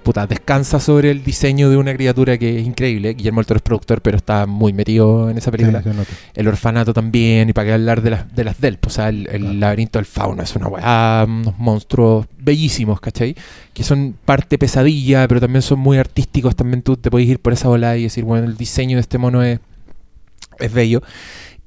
puta, 0.06 0.26
descansa 0.28 0.80
sobre 0.80 1.12
el 1.12 1.24
diseño 1.24 1.70
de 1.70 1.78
una 1.78 1.94
criatura 1.94 2.38
que 2.38 2.60
es 2.60 2.66
increíble. 2.66 3.14
Guillermo 3.16 3.42
el 3.42 3.46
Toro 3.46 3.58
es 3.58 3.62
productor, 3.64 4.02
pero 4.02 4.16
está 4.16 4.46
muy 4.46 4.72
metido 4.72 5.30
en 5.30 5.38
esa 5.38 5.52
película. 5.52 5.82
Sí. 5.84 5.90
El 6.36 6.48
orfanato 6.48 6.94
también, 6.94 7.50
y 7.50 7.54
para 7.54 7.68
qué 7.68 7.74
hablar 7.74 8.02
de 8.02 8.12
las, 8.12 8.34
de 8.34 8.44
las 8.46 8.62
Delp, 8.62 8.86
o 8.88 8.90
sea, 8.90 9.10
el, 9.10 9.28
el 9.32 9.42
Claro. 9.42 9.54
laberinto 9.60 10.00
del 10.00 10.06
fauno 10.06 10.42
es 10.44 10.56
una 10.56 10.68
weá, 10.68 11.26
unos 11.28 11.58
monstruos 11.58 12.28
bellísimos, 12.40 13.02
¿cachai? 13.02 13.36
Que 13.74 13.84
son 13.84 14.16
parte 14.24 14.58
pesadilla, 14.58 15.28
pero 15.28 15.42
también 15.42 15.62
son 15.64 15.80
muy 15.80 15.98
artísticos, 15.98 16.56
también 16.56 16.82
tú 16.84 16.96
te 16.96 17.10
puedes 17.12 17.28
ir 17.28 17.40
por 17.40 17.52
esa 17.52 17.68
bola 17.68 17.98
y 17.98 18.04
decir, 18.04 18.24
bueno, 18.24 18.46
el 18.48 18.56
diseño 18.56 18.96
de 18.98 19.02
este 19.02 19.18
mono 19.18 19.44
es, 19.44 19.60
es 20.60 20.72
bello. 20.72 21.02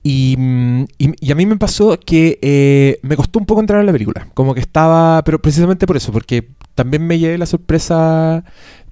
Y, 0.03 0.37
mm, 0.39 0.83
y- 0.99 1.27
y 1.29 1.33
a 1.33 1.35
mí 1.35 1.45
me 1.47 1.57
pasó 1.57 1.99
que 1.99 2.39
eh, 2.41 2.99
me 3.03 3.17
costó 3.17 3.39
un 3.39 3.47
poco 3.47 3.61
entrar 3.61 3.81
a 3.81 3.85
la 3.85 3.93
película, 3.93 4.29
como 4.35 4.55
que 4.55 4.61
estaba, 4.61 5.23
pero 5.25 5.41
precisamente 5.41 5.87
por 5.87 5.97
eso, 5.97 6.13
porque 6.13 6.49
también 6.75 7.07
me 7.07 7.19
llevé 7.19 7.37
la 7.39 7.47
sorpresa 7.47 8.45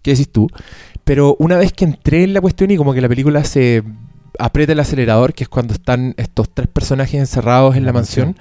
que 0.03 0.11
decís 0.12 0.31
tú, 0.31 0.49
pero 1.05 1.37
una 1.38 1.57
vez 1.57 1.73
que 1.73 1.85
entré 1.85 2.25
en 2.25 2.35
la 2.35 2.40
cuestión 2.40 2.71
y 2.71 2.77
como 2.77 2.92
que 2.92 3.01
la 3.01 3.09
película 3.09 3.45
se 3.45 3.83
aprieta 4.38 4.73
el 4.73 4.81
acelerador, 4.81 5.33
que 5.33 5.45
es 5.45 5.49
cuando 5.49 5.73
están 5.73 6.14
estos 6.19 6.51
tres 6.53 6.69
personajes 6.69 7.14
encerrados 7.19 7.77
en 7.77 7.87
la, 7.87 7.92
mansión, 7.92 8.37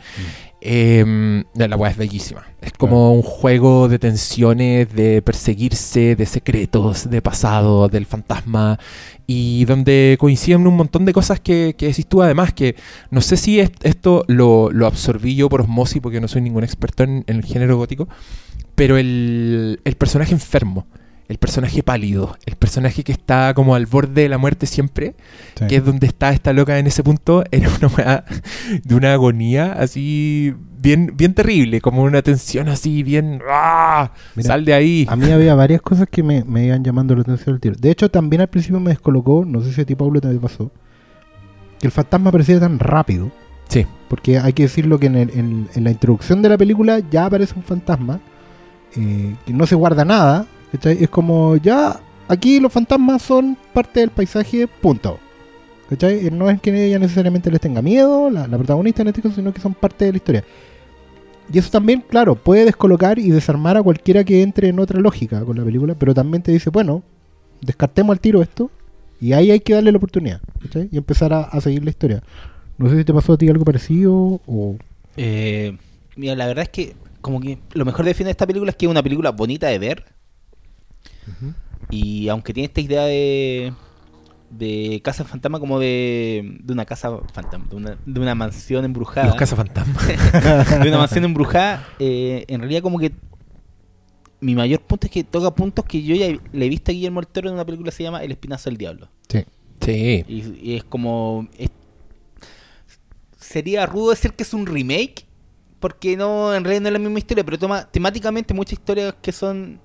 eh, 0.68 1.44
la 1.56 1.76
weá 1.78 1.92
es 1.92 1.98
bellísima. 1.98 2.44
Es 2.62 2.74
como 2.74 3.14
un 3.14 3.22
juego 3.22 3.88
de 3.88 4.00
tensiones, 4.00 4.92
de 4.94 5.22
perseguirse, 5.22 6.16
de 6.16 6.26
secretos, 6.26 7.10
de 7.10 7.22
pasado, 7.22 7.88
del 7.88 8.06
fantasma, 8.08 8.80
y 9.28 9.66
donde 9.66 10.18
coinciden 10.20 10.66
un 10.66 10.76
montón 10.76 11.06
de 11.06 11.14
cosas 11.14 11.40
que, 11.40 11.76
que 11.78 11.88
decís 11.88 12.08
tú, 12.08 12.22
además, 12.24 12.54
que 12.54 12.76
no 13.12 13.22
sé 13.22 13.38
si 13.38 13.60
es- 13.60 13.72
esto 13.84 14.24
lo, 14.28 14.72
lo 14.72 14.88
absorbí 14.88 15.36
yo 15.36 15.48
por 15.50 15.62
osmosis, 15.62 16.02
porque 16.02 16.20
no 16.20 16.28
soy 16.28 16.42
ningún 16.42 16.64
experto 16.64 17.04
en, 17.04 17.24
en 17.28 17.36
el 17.38 17.46
género 17.46 17.78
gótico, 17.78 18.08
pero 18.74 18.98
el, 18.98 19.80
el 19.86 19.96
personaje 19.96 20.34
enfermo. 20.34 20.88
El 21.28 21.38
personaje 21.38 21.82
pálido, 21.82 22.38
el 22.46 22.56
personaje 22.56 23.04
que 23.04 23.12
está 23.12 23.54
como 23.56 23.74
al 23.76 23.86
borde 23.88 24.22
de 24.24 24.30
la 24.30 24.38
muerte 24.38 24.66
siempre, 24.68 25.16
Sí. 25.56 25.66
que 25.68 25.78
es 25.78 25.86
donde 25.86 26.06
está 26.08 26.32
esta 26.32 26.54
loca 26.54 26.78
en 26.78 26.86
ese 26.88 27.04
punto, 27.04 27.44
era 27.52 27.70
una 27.70 28.26
de 28.84 28.96
una 28.96 29.14
agonía 29.14 29.74
así 29.74 30.54
bien, 30.78 31.14
bien 31.18 31.34
terrible, 31.34 31.82
como 31.82 32.04
una 32.04 32.22
tensión 32.22 32.70
así 32.70 33.02
bien... 33.02 33.42
¡ah! 33.50 34.12
Mira, 34.36 34.48
¡Sal 34.48 34.66
de 34.66 34.74
ahí! 34.76 35.08
A 35.10 35.16
mí 35.16 35.32
había 35.32 35.56
varias 35.56 35.82
cosas 35.82 36.08
que 36.12 36.22
me, 36.22 36.44
me 36.44 36.66
iban 36.68 36.84
llamando 36.84 37.16
la 37.16 37.22
atención 37.22 37.56
al 37.56 37.60
tiro. 37.62 37.76
De 37.80 37.90
hecho, 37.90 38.12
también 38.12 38.42
al 38.42 38.48
principio 38.50 38.80
me 38.80 38.92
descolocó, 38.92 39.46
no 39.46 39.62
sé 39.62 39.74
si 39.74 39.82
a 39.82 39.86
ti, 39.86 39.96
Pablo, 39.96 40.22
te 40.22 40.28
pasó, 40.36 40.72
que 41.80 41.88
el 41.88 41.92
fantasma 41.92 42.30
aparecía 42.30 42.60
tan 42.60 42.78
rápido. 42.78 43.32
Sí. 43.68 43.88
Porque 44.10 44.38
hay 44.38 44.54
que 44.54 44.64
decirlo 44.64 45.00
que 45.00 45.08
en, 45.08 45.16
el- 45.16 45.30
en- 45.32 45.70
en 45.74 45.84
la 45.84 45.90
introducción 45.90 46.44
de 46.44 46.50
la 46.50 46.58
película 46.60 47.00
ya 47.10 47.26
aparece 47.26 47.56
un 47.56 47.64
fantasma 47.64 48.20
eh, 48.96 49.36
que 49.44 49.54
no 49.54 49.66
se 49.66 49.74
guarda 49.74 50.06
nada. 50.06 50.46
¿Cachai? 50.76 51.04
Es 51.04 51.10
como, 51.10 51.56
ya, 51.58 52.00
aquí 52.28 52.60
los 52.60 52.72
fantasmas 52.72 53.22
son 53.22 53.58
parte 53.74 54.00
del 54.02 54.10
paisaje, 54.10 54.68
punto. 54.68 55.20
¿cachai? 55.90 56.28
Eh, 56.28 56.32
No 56.32 56.50
es 56.50 56.60
que 56.62 56.86
ella 56.86 57.00
necesariamente 57.00 57.52
les 57.52 57.62
tenga 57.62 57.82
miedo, 57.82 58.30
la, 58.30 58.48
la 58.48 58.58
protagonista 58.58 59.02
en 59.02 59.10
este 59.10 59.22
caso, 59.22 59.36
sino 59.36 59.54
que 59.54 59.62
son 59.62 59.74
parte 59.74 60.06
de 60.06 60.12
la 60.12 60.18
historia. 60.18 60.44
Y 61.52 61.60
eso 61.60 61.70
también, 61.70 62.02
claro, 62.02 62.36
puede 62.36 62.66
descolocar 62.66 63.20
y 63.20 63.30
desarmar 63.30 63.78
a 63.78 63.84
cualquiera 63.84 64.24
que 64.24 64.42
entre 64.42 64.70
en 64.70 64.80
otra 64.80 65.00
lógica 65.00 65.44
con 65.46 65.58
la 65.58 65.64
película, 65.64 65.94
pero 65.94 66.14
también 66.14 66.42
te 66.42 66.52
dice, 66.52 66.72
bueno, 66.72 67.04
descartemos 67.62 68.14
al 68.16 68.20
tiro 68.20 68.42
esto 68.42 68.72
y 69.22 69.34
ahí 69.34 69.52
hay 69.52 69.60
que 69.60 69.74
darle 69.74 69.92
la 69.92 69.98
oportunidad 69.98 70.42
¿cachai? 70.62 70.90
y 70.92 70.98
empezar 70.98 71.34
a, 71.34 71.42
a 71.42 71.62
seguir 71.62 71.84
la 71.84 71.92
historia. 71.92 72.24
No 72.78 72.90
sé 72.90 72.98
si 72.98 73.06
te 73.06 73.14
pasó 73.14 73.34
a 73.34 73.38
ti 73.38 73.48
algo 73.48 73.64
parecido 73.64 74.42
o... 74.48 74.76
Eh, 75.18 75.78
mira, 76.16 76.36
la 76.36 76.48
verdad 76.48 76.64
es 76.64 76.70
que 76.70 76.96
como 77.22 77.40
que 77.40 77.60
lo 77.74 77.86
mejor 77.86 78.06
define 78.06 78.32
esta 78.32 78.46
película 78.48 78.72
es 78.72 78.76
que 78.76 78.86
es 78.88 78.92
una 78.92 79.04
película 79.04 79.32
bonita 79.32 79.68
de 79.68 79.80
ver 79.80 80.04
y 81.90 82.28
aunque 82.30 82.54
tiene 82.54 82.68
esta 82.68 82.82
idea 82.82 83.04
de 83.04 83.74
de 84.50 85.02
casa 85.04 85.26
fantasma 85.26 85.60
como 85.60 85.80
de, 85.80 86.58
de 86.64 86.72
una 86.72 86.86
casa 86.86 87.18
fantasma, 87.34 87.66
de 87.70 87.76
una, 87.76 87.98
de 88.06 88.20
una 88.20 88.36
mansión 88.36 88.86
embrujada. 88.86 89.28
Los 89.28 89.36
cazafantasmas. 89.36 90.08
de 90.82 90.88
una 90.88 91.00
mansión 91.00 91.26
embrujada, 91.26 91.86
eh, 92.00 92.46
en 92.48 92.62
realidad 92.62 92.82
como 92.82 93.00
que 93.00 93.12
mi 94.40 94.56
mayor 94.56 94.80
punto 94.82 95.08
es 95.08 95.12
que 95.12 95.24
toca 95.24 95.54
puntos 95.56 95.84
que 95.86 96.04
yo 96.04 96.16
ya 96.16 96.28
le 96.54 96.66
he 96.66 96.70
visto 96.70 96.92
a 96.92 96.94
Guillermo 96.94 97.20
del 97.20 97.28
Toro 97.28 97.50
en 97.50 97.56
una 97.56 97.66
película 97.66 97.90
que 97.92 97.98
se 97.98 98.04
llama 98.04 98.24
El 98.24 98.32
Espinazo 98.32 98.70
del 98.70 98.78
Diablo. 98.78 99.10
Sí. 99.28 99.44
Sí. 99.82 100.24
Y, 100.28 100.72
y 100.72 100.76
es 100.76 100.84
como... 100.84 101.48
es- 101.58 101.70
sería 103.40 103.86
rudo 103.86 104.12
decir 104.12 104.34
que 104.34 104.44
es 104.44 104.54
un 104.54 104.66
remake, 104.66 105.26
porque 105.80 106.16
no, 106.18 106.54
en 106.54 106.64
realidad 106.64 106.82
no 106.84 106.88
es 106.90 106.94
la 106.94 107.00
misma 107.00 107.20
historia, 107.20 107.44
pero 107.44 107.58
toma 107.60 107.90
temáticamente 107.90 108.54
muchas 108.54 108.74
historias 108.74 109.16
que 109.22 109.32
son 109.32 109.80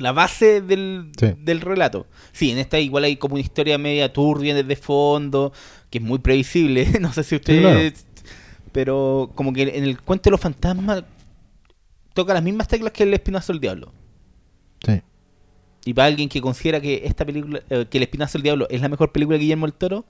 la 0.00 0.12
base 0.12 0.60
del, 0.60 1.10
Sí. 1.18 1.28
del 1.38 1.60
relato. 1.60 2.06
Sí, 2.32 2.50
en 2.50 2.58
esta 2.58 2.78
igual 2.80 3.04
hay 3.04 3.16
como 3.16 3.34
una 3.34 3.42
historia 3.42 3.78
media 3.78 4.12
turbia 4.12 4.54
desde 4.54 4.76
fondo, 4.76 5.52
que 5.90 5.98
es 5.98 6.04
muy 6.04 6.18
previsible, 6.18 6.86
no 7.00 7.12
sé 7.12 7.22
si 7.24 7.36
ustedes... 7.36 8.06
Pero 8.72 9.30
como 9.34 9.52
que 9.52 9.62
en 9.62 9.82
el 9.84 10.00
cuento 10.00 10.24
de 10.24 10.30
los 10.32 10.40
fantasmas 10.40 11.02
toca 12.14 12.34
las 12.34 12.42
mismas 12.42 12.68
teclas 12.68 12.92
que 12.92 13.02
el 13.02 13.12
Espinazo 13.14 13.52
del 13.52 13.60
Diablo. 13.60 13.92
Sí. 14.86 15.00
Y 15.86 15.94
para 15.94 16.06
alguien 16.06 16.28
que 16.28 16.40
considera 16.40 16.80
que 16.80 17.02
esta 17.04 17.24
película, 17.24 17.62
eh, 17.68 17.86
que 17.90 17.98
El 17.98 18.02
Espinazo 18.04 18.34
del 18.38 18.42
Diablo 18.44 18.66
es 18.70 18.80
la 18.80 18.88
mejor 18.88 19.10
película 19.10 19.36
de 19.38 19.42
Guillermo 19.42 19.66
del 19.66 19.74
Toro, 19.74 20.04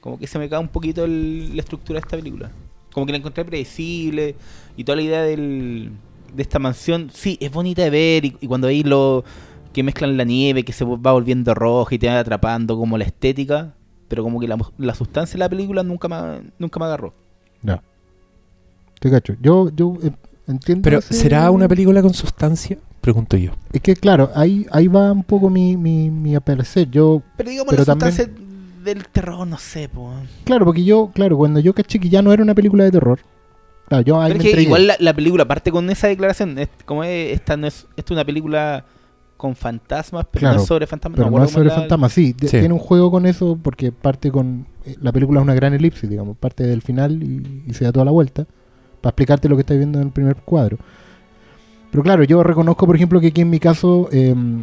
como 0.00 0.18
que 0.18 0.26
se 0.26 0.38
me 0.38 0.48
cae 0.50 0.58
un 0.58 0.68
poquito 0.68 1.04
el- 1.04 1.54
la 1.56 1.62
estructura 1.62 1.98
de 2.00 2.04
esta 2.04 2.16
película. 2.18 2.50
Como 2.92 3.06
que 3.06 3.12
la 3.12 3.18
encontré 3.18 3.44
predecible 3.46 4.34
y 4.76 4.84
toda 4.84 4.96
la 4.96 5.02
idea 5.02 5.22
del, 5.22 5.92
de 6.34 6.42
esta 6.42 6.58
mansión, 6.58 7.10
sí, 7.12 7.36
es 7.40 7.50
bonita 7.52 7.82
de 7.82 7.90
ver 7.90 8.24
y, 8.24 8.36
y 8.40 8.46
cuando 8.46 8.66
veis 8.68 8.84
lo 8.86 9.24
que 9.72 9.82
mezclan 9.82 10.16
la 10.16 10.24
nieve, 10.24 10.64
que 10.64 10.72
se 10.72 10.84
va 10.84 11.12
volviendo 11.12 11.54
roja 11.54 11.94
y 11.94 11.98
te 11.98 12.08
va 12.08 12.18
atrapando 12.18 12.76
como 12.76 12.98
la 12.98 13.04
estética, 13.04 13.74
pero 14.08 14.22
como 14.22 14.40
que 14.40 14.48
la, 14.48 14.58
la 14.78 14.94
sustancia 14.94 15.34
de 15.34 15.38
la 15.40 15.48
película 15.48 15.82
nunca 15.82 16.08
me, 16.08 16.50
nunca 16.58 16.78
me 16.80 16.86
agarró. 16.86 17.14
Ya. 17.62 17.82
Te 18.98 19.10
cacho. 19.10 19.34
Yo, 19.40 19.70
yo 19.74 19.94
eh, 20.02 20.10
entiendo. 20.48 20.82
Pero, 20.82 20.98
ese- 20.98 21.14
¿será 21.14 21.50
una 21.50 21.68
película 21.68 22.02
con 22.02 22.12
sustancia? 22.14 22.78
Pregunto 23.00 23.36
yo. 23.36 23.52
Es 23.72 23.80
que, 23.80 23.94
claro, 23.96 24.30
ahí, 24.34 24.66
ahí 24.72 24.86
va 24.88 25.12
un 25.12 25.22
poco 25.24 25.48
mi, 25.48 25.76
mi, 25.76 26.10
mi 26.10 26.38
parecer. 26.40 26.90
Yo, 26.90 27.22
Pero 27.36 27.48
digamos 27.50 27.70
Pero 27.70 27.82
la 27.82 27.86
también- 27.86 28.12
sustancia 28.12 28.44
del 28.84 29.06
terror, 29.08 29.46
no 29.46 29.58
sé, 29.58 29.88
po. 29.88 30.12
claro, 30.44 30.64
porque 30.66 30.82
yo, 30.84 31.10
claro, 31.14 31.36
cuando 31.36 31.60
yo 31.60 31.72
caché 31.74 31.98
que 32.00 32.08
ya 32.08 32.22
no 32.22 32.32
era 32.32 32.42
una 32.42 32.54
película 32.54 32.84
de 32.84 32.90
terror. 32.90 33.20
Claro, 33.90 34.04
yo 34.04 34.20
ahí 34.22 34.30
Pero 34.32 34.40
es 34.40 34.44
me 34.46 34.52
que 34.52 34.62
igual 34.62 34.86
la, 34.86 34.96
la 35.00 35.12
película 35.12 35.44
parte 35.46 35.70
con 35.70 35.90
esa 35.90 36.06
declaración. 36.08 36.58
es- 36.58 36.68
como 36.86 37.04
es, 37.04 37.32
esta 37.34 37.56
no 37.58 37.66
es, 37.66 37.86
esta 37.96 38.12
es 38.14 38.16
una 38.16 38.24
película 38.24 38.84
con 39.36 39.54
fantasmas, 39.56 40.26
pero 40.30 40.40
Claro, 40.40 40.56
no 40.56 40.62
es 40.62 40.68
sobre 40.68 40.86
fantasmas. 40.86 41.16
Pero 41.16 41.24
no 41.24 41.28
acuerdo 41.28 41.46
es 41.46 41.52
sobre 41.52 41.70
fantasmas, 41.70 42.12
sí. 42.12 42.32
Tiene 42.34 42.72
un 42.72 42.78
juego 42.78 43.10
con 43.10 43.26
eso 43.26 43.58
porque 43.62 43.90
parte 43.92 44.30
con. 44.30 44.66
eh, 44.86 44.94
La 45.02 45.12
película 45.12 45.40
es 45.40 45.44
una 45.44 45.54
gran 45.54 45.74
elipsis, 45.74 46.08
digamos. 46.08 46.36
Parte 46.38 46.64
del 46.64 46.82
final 46.82 47.22
y, 47.22 47.64
y 47.66 47.74
se 47.74 47.84
da 47.84 47.92
toda 47.92 48.04
la 48.06 48.10
vuelta. 48.12 48.46
Para 49.00 49.10
explicarte 49.10 49.48
lo 49.48 49.56
que 49.56 49.60
estás 49.60 49.76
viendo 49.76 49.98
en 50.00 50.06
el 50.06 50.12
primer 50.12 50.36
cuadro. 50.36 50.78
Pero 51.90 52.02
claro, 52.04 52.22
yo 52.24 52.42
reconozco, 52.44 52.86
por 52.86 52.94
ejemplo, 52.94 53.20
que 53.20 53.26
aquí 53.28 53.40
en 53.40 53.50
mi 53.50 53.58
caso. 53.58 54.08
em, 54.12 54.62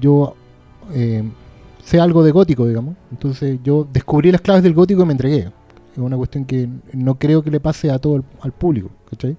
yo. 0.00 0.34
em, 0.94 1.30
sé 1.84 2.00
algo 2.00 2.24
de 2.24 2.32
gótico, 2.32 2.66
digamos. 2.66 2.96
Entonces 3.12 3.60
yo 3.62 3.86
descubrí 3.92 4.32
las 4.32 4.40
claves 4.40 4.64
del 4.64 4.74
gótico 4.74 5.02
y 5.02 5.06
me 5.06 5.12
entregué. 5.12 5.52
Es 5.96 6.02
una 6.02 6.16
cuestión 6.16 6.44
que 6.44 6.68
no 6.92 7.14
creo 7.18 7.42
que 7.42 7.50
le 7.50 7.58
pase 7.60 7.90
a 7.90 7.98
todo 7.98 8.16
el, 8.16 8.24
al 8.42 8.52
público, 8.52 8.90
¿cachai? 9.10 9.36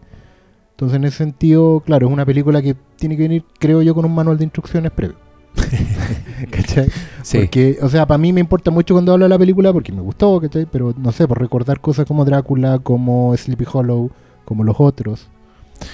Entonces 0.72 0.96
en 0.96 1.06
ese 1.06 1.18
sentido, 1.18 1.82
claro, 1.86 2.08
es 2.08 2.14
una 2.14 2.26
película 2.26 2.62
que 2.62 2.76
tiene 2.98 3.16
que 3.16 3.24
venir, 3.24 3.44
creo 3.60 3.82
yo, 3.82 3.94
con 3.96 4.06
un 4.06 4.14
manual 4.16 4.38
de 4.38 4.44
instrucciones 4.44 4.92
previo. 4.92 5.16
¿Cachai? 6.52 6.88
Sí. 7.24 7.40
Porque, 7.40 7.78
o 7.82 7.90
sea, 7.90 8.06
para 8.06 8.18
mí 8.18 8.32
me 8.32 8.40
importa 8.42 8.70
mucho 8.72 8.94
cuando 8.94 9.12
hablo 9.14 9.26
de 9.26 9.30
la 9.30 9.38
película 9.40 9.74
porque 9.74 9.92
me 9.92 10.02
gustó, 10.02 10.40
¿cachai? 10.40 10.66
Pero 10.72 10.94
no 10.98 11.12
sé, 11.12 11.28
por 11.28 11.40
recordar 11.40 11.80
cosas 11.80 12.06
como 12.06 12.26
Drácula, 12.26 12.80
como 12.80 13.36
Sleepy 13.36 13.66
Hollow, 13.72 14.12
como 14.46 14.64
los 14.64 14.76
otros. 14.80 15.28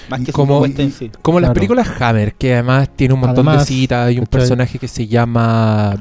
Más 0.08 0.20
que 0.22 0.32
como- 0.32 0.64
en 0.64 0.90
sí. 0.92 1.10
Como 1.22 1.40
las 1.40 1.50
películas 1.52 1.88
Hammer, 2.00 2.34
que 2.34 2.54
además 2.54 2.88
tiene 2.94 3.14
un 3.14 3.20
montón 3.20 3.46
Además, 3.48 3.66
de 3.68 3.74
citas. 3.74 4.06
Hay 4.08 4.18
un 4.18 4.24
¿cachai? 4.26 4.40
personaje 4.40 4.78
que 4.78 4.88
se 4.88 5.06
llama 5.06 5.96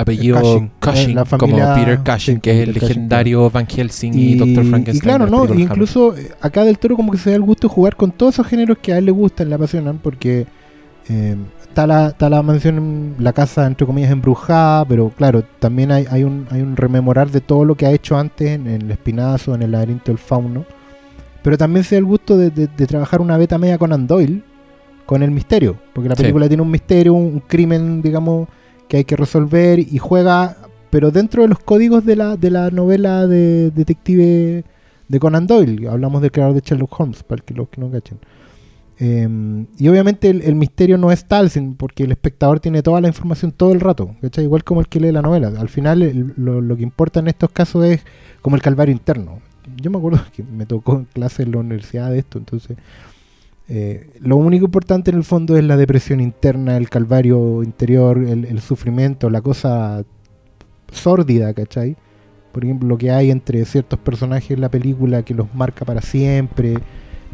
apellido 0.00 0.40
Cushing, 0.40 0.70
Cushing, 0.80 1.10
eh, 1.10 1.14
la 1.14 1.24
como 1.24 1.38
familia- 1.56 1.74
Peter 1.74 1.98
Cushing, 1.98 2.34
sí, 2.36 2.40
que 2.40 2.50
es 2.50 2.68
el 2.68 2.74
Cushing, 2.74 2.88
legendario 2.88 3.50
Van 3.50 3.66
Helsing 3.66 4.12
y, 4.14 4.34
Dr. 4.36 4.64
Frankenstein. 4.64 4.96
y 4.96 5.00
claro, 5.00 5.26
¿no? 5.26 5.42
Hammer. 5.42 5.60
Incluso 5.60 6.16
eh, 6.16 6.30
acá 6.40 6.64
del 6.64 6.78
Toro 6.78 6.96
como 6.96 7.12
que 7.12 7.18
se 7.18 7.30
da 7.30 7.36
el 7.36 7.42
gusto 7.42 7.68
de 7.68 7.74
jugar 7.74 7.96
con 7.96 8.10
todos 8.12 8.34
esos 8.34 8.46
géneros 8.46 8.78
que 8.82 8.92
a 8.92 8.98
él 8.98 9.04
le 9.06 9.12
gustan, 9.12 9.48
le 9.48 9.54
apasionan, 9.54 9.98
porque 9.98 10.46
eh, 11.08 11.36
está, 11.62 11.86
la, 11.86 12.08
está 12.08 12.28
la 12.30 12.42
mansión, 12.42 13.14
la 13.18 13.32
casa 13.32 13.66
entre 13.66 13.86
comillas 13.86 14.10
embrujada, 14.10 14.84
pero 14.84 15.10
claro, 15.10 15.42
también 15.58 15.90
hay, 15.92 16.06
hay, 16.10 16.24
un, 16.24 16.46
hay 16.50 16.60
un 16.62 16.76
rememorar 16.76 17.30
de 17.30 17.40
todo 17.40 17.64
lo 17.64 17.74
que 17.74 17.86
ha 17.86 17.90
hecho 17.92 18.16
antes 18.16 18.48
en, 18.50 18.66
en 18.66 18.82
el 18.82 18.90
espinazo, 18.90 19.54
en 19.54 19.62
el 19.62 19.70
laberinto 19.72 20.10
del 20.12 20.18
fauno. 20.18 20.64
Pero 21.42 21.56
también 21.56 21.84
se 21.84 21.94
da 21.94 22.00
el 22.00 22.04
gusto 22.04 22.36
de, 22.36 22.50
de- 22.50 22.68
de 22.68 22.86
trabajar 22.86 23.20
una 23.22 23.36
beta 23.38 23.56
media 23.56 23.78
con 23.78 24.06
Doyle, 24.06 24.42
con 25.06 25.22
el 25.22 25.30
misterio, 25.30 25.76
porque 25.94 26.08
la 26.08 26.14
Sí. 26.14 26.22
película 26.22 26.46
tiene 26.46 26.62
un 26.62 26.70
misterio, 26.70 27.14
un, 27.14 27.24
un 27.24 27.40
crimen, 27.40 28.02
digamos, 28.02 28.46
que 28.90 28.98
hay 28.98 29.04
que 29.04 29.16
resolver 29.16 29.78
y 29.78 29.98
juega, 29.98 30.56
pero 30.90 31.12
dentro 31.12 31.42
de 31.42 31.48
los 31.48 31.60
códigos 31.60 32.04
de 32.04 32.16
la, 32.16 32.36
de 32.36 32.50
la 32.50 32.70
novela 32.70 33.26
de 33.28 33.70
detective 33.70 34.64
de 35.08 35.20
Conan 35.20 35.46
Doyle. 35.46 35.88
Hablamos 35.88 36.20
del 36.22 36.32
creador 36.32 36.54
de 36.56 36.60
Sherlock 36.60 37.00
Holmes, 37.00 37.22
para 37.22 37.40
que 37.42 37.54
los 37.54 37.68
que 37.68 37.80
no 37.80 37.88
cachen. 37.90 38.18
Eh, 38.98 39.64
y 39.78 39.88
obviamente 39.88 40.28
el, 40.28 40.42
el 40.42 40.56
misterio 40.56 40.98
no 40.98 41.10
es 41.12 41.24
tal, 41.24 41.50
porque 41.78 42.02
el 42.02 42.10
espectador 42.10 42.58
tiene 42.60 42.82
toda 42.82 43.00
la 43.00 43.08
información 43.08 43.52
todo 43.52 43.72
el 43.72 43.80
rato, 43.80 44.16
¿cachai? 44.20 44.44
igual 44.44 44.64
como 44.64 44.80
el 44.80 44.88
que 44.88 45.00
lee 45.00 45.12
la 45.12 45.22
novela. 45.22 45.52
Al 45.58 45.68
final 45.68 46.02
el- 46.02 46.34
lo, 46.36 46.60
lo 46.60 46.76
que 46.76 46.82
importa 46.82 47.20
en 47.20 47.28
estos 47.28 47.50
casos 47.50 47.84
es 47.84 48.02
como 48.42 48.56
el 48.56 48.62
calvario 48.62 48.92
interno. 48.92 49.38
Yo 49.80 49.90
me 49.90 49.98
acuerdo 49.98 50.20
que 50.34 50.42
me 50.42 50.66
tocó 50.66 50.96
en 50.96 51.04
clase 51.04 51.44
en 51.44 51.52
la 51.52 51.58
universidad 51.58 52.10
de 52.10 52.18
esto, 52.18 52.38
entonces 52.38 52.76
eh, 53.72 54.10
lo 54.20 54.36
único 54.36 54.64
importante 54.66 55.10
en 55.12 55.16
el 55.16 55.24
fondo 55.24 55.56
es 55.56 55.62
la 55.64 55.76
depresión 55.76 56.20
interna, 56.20 56.76
el 56.76 56.88
calvario 56.90 57.62
interior, 57.62 58.18
el, 58.18 58.44
el 58.44 58.60
sufrimiento, 58.60 59.30
la 59.30 59.40
cosa 59.42 60.04
sórdida, 60.92 61.54
¿cachai? 61.54 61.96
Por 62.52 62.64
ejemplo, 62.64 62.88
lo 62.88 62.98
que 62.98 63.12
hay 63.12 63.30
entre 63.30 63.64
ciertos 63.64 63.98
personajes 64.00 64.50
en 64.50 64.60
la 64.60 64.68
película 64.70 65.22
que 65.22 65.34
los 65.34 65.54
marca 65.54 65.84
para 65.84 66.02
siempre, 66.02 66.74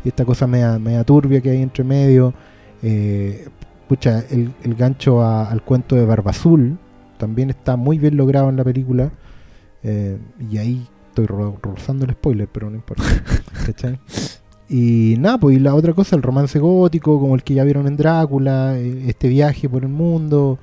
y 0.04 0.08
esta 0.08 0.24
cosa 0.26 0.46
media, 0.46 0.78
media 0.78 1.04
turbia 1.04 1.40
que 1.40 1.50
hay 1.50 1.62
entre 1.62 1.84
medio. 1.84 2.34
Eh, 2.82 3.48
pucha, 3.88 4.22
el, 4.30 4.52
el 4.62 4.74
gancho 4.74 5.22
a- 5.22 5.50
al 5.50 5.62
cuento 5.62 5.96
de 5.96 6.04
Barba 6.04 6.32
Azul 6.32 6.76
también 7.18 7.48
está 7.48 7.76
muy 7.76 7.98
bien 7.98 8.16
logrado 8.16 8.50
en 8.50 8.56
la 8.56 8.64
película. 8.64 9.10
eh, 9.82 10.18
y 10.50 10.58
ahí 10.58 10.86
estoy 11.08 11.26
ro- 11.26 11.58
rozando 11.62 12.04
el 12.04 12.10
spoiler, 12.12 12.48
pero 12.52 12.68
no 12.68 12.76
importa. 12.76 13.04
¿cachai? 13.66 13.98
Y 14.68 15.14
nada, 15.18 15.38
pues 15.38 15.56
y 15.56 15.60
la 15.60 15.74
otra 15.74 15.92
cosa, 15.92 16.16
el 16.16 16.22
romance 16.22 16.58
gótico, 16.58 17.20
como 17.20 17.34
el 17.36 17.42
que 17.44 17.54
ya 17.54 17.62
vieron 17.64 17.86
en 17.86 17.96
Drácula, 17.96 18.76
eh, 18.78 19.04
este 19.06 19.28
viaje 19.28 19.68
por 19.68 19.82
el 19.84 19.88
mundo, 19.90 20.58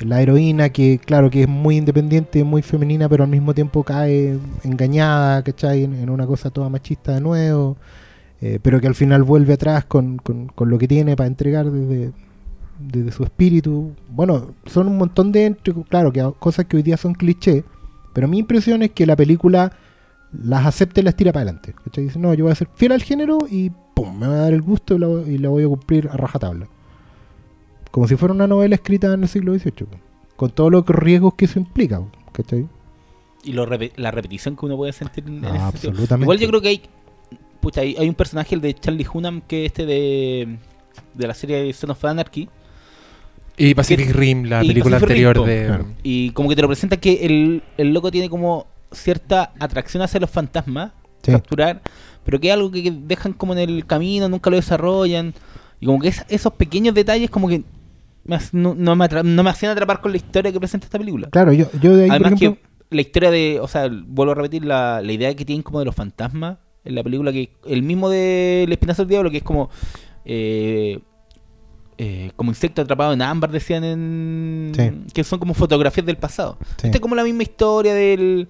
la 0.00 0.20
heroína 0.20 0.68
que, 0.68 0.98
claro, 1.04 1.30
que 1.30 1.42
es 1.42 1.48
muy 1.48 1.76
independiente, 1.78 2.44
muy 2.44 2.60
femenina, 2.62 3.08
pero 3.08 3.24
al 3.24 3.30
mismo 3.30 3.54
tiempo 3.54 3.82
cae 3.84 4.38
engañada, 4.64 5.42
¿cachai? 5.42 5.84
En, 5.84 6.10
una 6.10 6.26
cosa 6.26 6.50
toda 6.50 6.68
machista 6.68 7.14
de 7.14 7.20
nuevo, 7.22 7.76
eh, 8.42 8.58
pero 8.62 8.80
que 8.80 8.86
al 8.86 8.94
final 8.94 9.22
vuelve 9.22 9.54
atrás 9.54 9.84
con, 9.86 10.18
con- 10.18 10.48
con 10.48 10.68
lo 10.70 10.78
que 10.78 10.86
tiene 10.88 11.16
para 11.16 11.26
entregar 11.28 11.70
desde, 11.70 12.12
desde 12.78 13.12
su 13.12 13.24
espíritu. 13.24 13.92
Bueno, 14.10 14.48
son 14.66 14.88
un 14.88 14.98
montón 14.98 15.32
de, 15.32 15.56
claro, 15.88 16.12
que 16.12 16.22
cosas 16.38 16.66
que 16.66 16.76
hoy 16.76 16.82
día 16.82 16.96
son 16.98 17.14
cliché, 17.14 17.64
pero 18.12 18.28
mi 18.28 18.38
impresión 18.38 18.82
es 18.82 18.90
que 18.90 19.06
la 19.06 19.16
película 19.16 19.72
las 20.32 20.66
acepta 20.66 21.00
y 21.00 21.04
las 21.04 21.16
tira 21.16 21.32
para 21.32 21.44
adelante. 21.44 21.74
¿cachai? 21.84 22.04
Dice, 22.04 22.18
no, 22.18 22.34
yo 22.34 22.44
voy 22.44 22.52
a 22.52 22.56
ser 22.56 22.68
fiel 22.74 22.92
al 22.92 23.02
género 23.02 23.38
y 23.50 23.70
pum, 23.94 24.18
me 24.18 24.26
va 24.26 24.34
a 24.34 24.38
dar 24.38 24.52
el 24.52 24.62
gusto 24.62 24.94
y 24.94 24.98
la, 24.98 25.06
voy- 25.06 25.28
y 25.30 25.38
la 25.38 25.48
voy 25.48 25.64
a 25.64 25.68
cumplir 25.68 26.08
a 26.08 26.16
rajatabla. 26.16 26.68
Como 27.90 28.06
si 28.06 28.16
fuera 28.16 28.34
una 28.34 28.46
novela 28.46 28.74
escrita 28.74 29.12
en 29.14 29.22
el 29.22 29.28
siglo 29.28 29.54
XVIII, 29.58 29.86
con 30.36 30.50
todos 30.50 30.70
los 30.70 30.86
riesgos 30.86 31.34
que 31.34 31.46
eso 31.46 31.58
implica. 31.58 32.02
¿cachai? 32.32 32.66
Y 33.44 33.52
lo 33.52 33.66
la 33.96 34.10
repetición 34.10 34.56
que 34.56 34.66
uno 34.66 34.76
puede 34.76 34.92
sentir 34.92 35.24
en, 35.26 35.38
en 35.38 35.44
ese 35.44 35.58
sentido. 35.70 35.90
absolutamente. 35.90 36.24
Igual 36.24 36.38
yo 36.38 36.48
creo 36.48 36.60
que 36.60 36.68
hay, 36.68 36.82
pucha, 37.60 37.80
hay, 37.80 37.96
hay 37.96 38.08
un 38.08 38.14
personaje, 38.14 38.54
el 38.54 38.60
de 38.60 38.74
Charlie 38.74 39.06
Hunnam, 39.12 39.40
que 39.40 39.64
este 39.64 39.86
de, 39.86 40.58
de 41.14 41.26
la 41.26 41.34
serie 41.34 41.72
Son 41.72 41.90
of 41.90 42.04
Anarchy, 42.04 42.48
Y 43.56 43.74
Pacific 43.74 44.10
Rim, 44.14 44.44
la 44.44 44.60
película 44.60 45.00
Pacific 45.00 45.26
anterior 45.26 45.46
de... 45.46 45.66
Claro. 45.66 45.86
y 46.02 46.30
como 46.32 46.48
que 46.50 46.56
te 46.56 46.62
lo 46.62 46.68
presenta 46.68 46.98
que 46.98 47.24
el, 47.24 47.62
el 47.78 47.94
loco 47.94 48.10
tiene 48.10 48.28
como 48.28 48.66
cierta 48.92 49.52
atracción 49.58 50.02
hacia 50.02 50.20
los 50.20 50.30
fantasmas, 50.30 50.92
Sí. 51.22 51.32
capturar, 51.32 51.82
pero 52.24 52.38
que 52.40 52.48
es 52.48 52.54
algo 52.54 52.70
que, 52.70 52.90
dejan 52.90 53.32
como 53.32 53.52
en 53.54 53.58
el 53.58 53.86
camino, 53.86 54.28
nunca 54.28 54.50
lo 54.50 54.56
desarrollan, 54.56 55.34
y 55.80 55.86
como 55.86 55.98
que 56.00 56.08
es- 56.08 56.24
esos 56.28 56.52
pequeños 56.54 56.94
detalles 56.94 57.28
como 57.30 57.48
que 57.48 57.64
me 58.24 58.38
no, 58.52 58.74
no 58.74 58.94
me 58.96 59.08
no 59.24 59.42
me 59.42 59.50
hacían 59.50 59.72
atrapar 59.72 60.00
con 60.00 60.10
la 60.12 60.18
historia 60.18 60.52
que 60.52 60.58
presenta 60.58 60.86
esta 60.86 60.98
película. 60.98 61.28
Claro, 61.30 61.52
yo, 61.52 61.66
yo 61.80 61.96
de 61.96 62.04
ahí, 62.04 62.08
por 62.08 62.16
Además 62.16 62.32
ejemplo, 62.42 62.60
que 62.90 62.94
la 62.96 63.00
historia 63.00 63.30
de, 63.30 63.58
o 63.60 63.68
sea, 63.68 63.88
vuelvo 64.06 64.32
a 64.32 64.34
repetir 64.34 64.64
la, 64.64 65.00
la 65.02 65.12
idea 65.12 65.34
que 65.34 65.44
tienen 65.44 65.62
como 65.62 65.78
de 65.78 65.84
los 65.86 65.94
fantasmas 65.94 66.58
en 66.84 66.94
la 66.94 67.02
película 67.02 67.32
que 67.32 67.52
el 67.66 67.82
mismo 67.82 68.08
de 68.10 68.64
El 68.64 68.72
Espinazo 68.72 69.02
del 69.02 69.08
Diablo 69.10 69.30
que 69.30 69.38
es 69.38 69.42
como 69.42 69.70
eh, 70.24 71.00
eh, 71.98 72.30
como 72.36 72.50
insecto 72.50 72.80
atrapado 72.82 73.12
en 73.12 73.22
ámbar 73.22 73.50
decían 73.50 73.82
en 73.84 74.72
Sí. 74.74 75.12
que 75.12 75.24
son 75.24 75.38
como 75.40 75.52
fotografías 75.54 76.06
del 76.06 76.16
pasado. 76.16 76.56
Sí. 76.76 76.86
Esta 76.86 76.98
es 76.98 77.00
como 77.00 77.14
la 77.16 77.24
misma 77.24 77.42
historia 77.42 77.92
del 77.94 78.48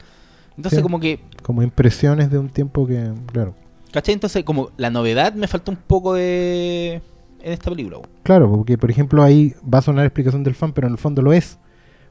entonces 0.58 0.80
Sí. 0.80 0.82
como 0.82 1.00
que 1.00 1.20
como 1.42 1.62
impresiones 1.62 2.30
de 2.30 2.36
un 2.38 2.50
tiempo 2.50 2.86
que, 2.86 3.10
claro. 3.32 3.54
¿cachai? 3.92 4.12
Entonces 4.12 4.44
como 4.44 4.68
la 4.76 4.90
novedad 4.90 5.32
me 5.32 5.48
faltó 5.48 5.70
un 5.72 5.78
poco 5.78 6.12
de 6.12 7.00
en 7.40 7.52
esta 7.52 7.70
película. 7.70 7.98
Claro, 8.24 8.50
porque 8.50 8.76
por 8.76 8.90
ejemplo 8.90 9.22
ahí 9.22 9.54
va 9.62 9.78
a 9.78 9.82
sonar 9.82 10.04
explicación 10.04 10.44
del 10.44 10.54
fan, 10.54 10.72
pero 10.74 10.86
en 10.88 10.92
el 10.92 10.98
fondo 10.98 11.22
lo 11.22 11.32
es. 11.32 11.58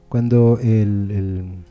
Cuando 0.08 0.58
el, 0.60 1.10
el- 1.12 1.64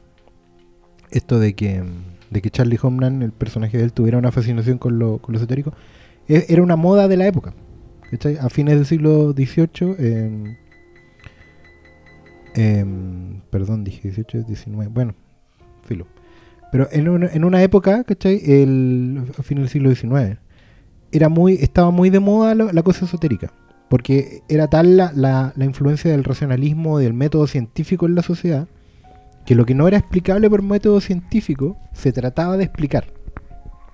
esto 1.11 1.39
de 1.39 1.53
que 1.55 1.83
de 2.29 2.41
que 2.41 2.49
Charlie 2.51 2.77
Homeland, 2.81 3.23
el 3.23 3.31
personaje 3.31 3.77
de 3.77 3.83
él, 3.85 3.93
tuviera 3.93 4.17
una 4.17 4.31
fascinación 4.31 4.77
con 4.77 4.99
lo, 4.99 5.17
con 5.19 5.33
lo 5.33 5.37
esotérico, 5.39 5.73
e- 6.27 6.45
era 6.49 6.61
una 6.61 6.75
moda 6.75 7.07
de 7.07 7.17
la 7.17 7.25
época. 7.27 7.53
¿cachai? 8.11 8.37
A 8.37 8.49
fines 8.49 8.75
del 8.75 8.85
siglo 8.85 9.33
XVIII, 9.33 9.95
em, 9.97 10.55
em, 12.55 13.41
perdón, 13.49 13.83
dije 13.83 14.01
18, 14.09 14.43
19, 14.43 14.89
bueno, 14.93 15.13
filo. 15.83 16.05
Pero 16.71 16.87
en 16.91 17.07
una, 17.09 17.27
en 17.27 17.43
una 17.45 17.61
época, 17.63 18.03
¿cachai? 18.03 18.41
El, 18.45 19.23
a 19.37 19.43
fines 19.43 19.63
del 19.63 19.69
siglo 19.69 19.93
XIX, 19.95 20.37
era 21.11 21.29
muy, 21.29 21.53
estaba 21.53 21.91
muy 21.91 22.09
de 22.09 22.19
moda 22.19 22.53
la, 22.55 22.73
la 22.73 22.83
cosa 22.83 23.05
esotérica. 23.05 23.51
Porque 23.89 24.41
era 24.49 24.67
tal 24.67 24.97
la, 24.97 25.11
la- 25.15 25.53
la 25.55 25.65
influencia 25.65 26.11
del 26.11 26.25
racionalismo, 26.25 26.99
del 26.99 27.13
método 27.13 27.47
científico 27.47 28.05
en 28.05 28.15
la 28.15 28.21
sociedad, 28.21 28.67
que 29.45 29.55
lo 29.55 29.65
que 29.65 29.75
no 29.75 29.87
era 29.87 29.97
explicable 29.97 30.49
por 30.49 30.61
método 30.61 30.99
científico, 30.99 31.77
se 31.93 32.11
trataba 32.11 32.57
de 32.57 32.65
explicar 32.65 33.05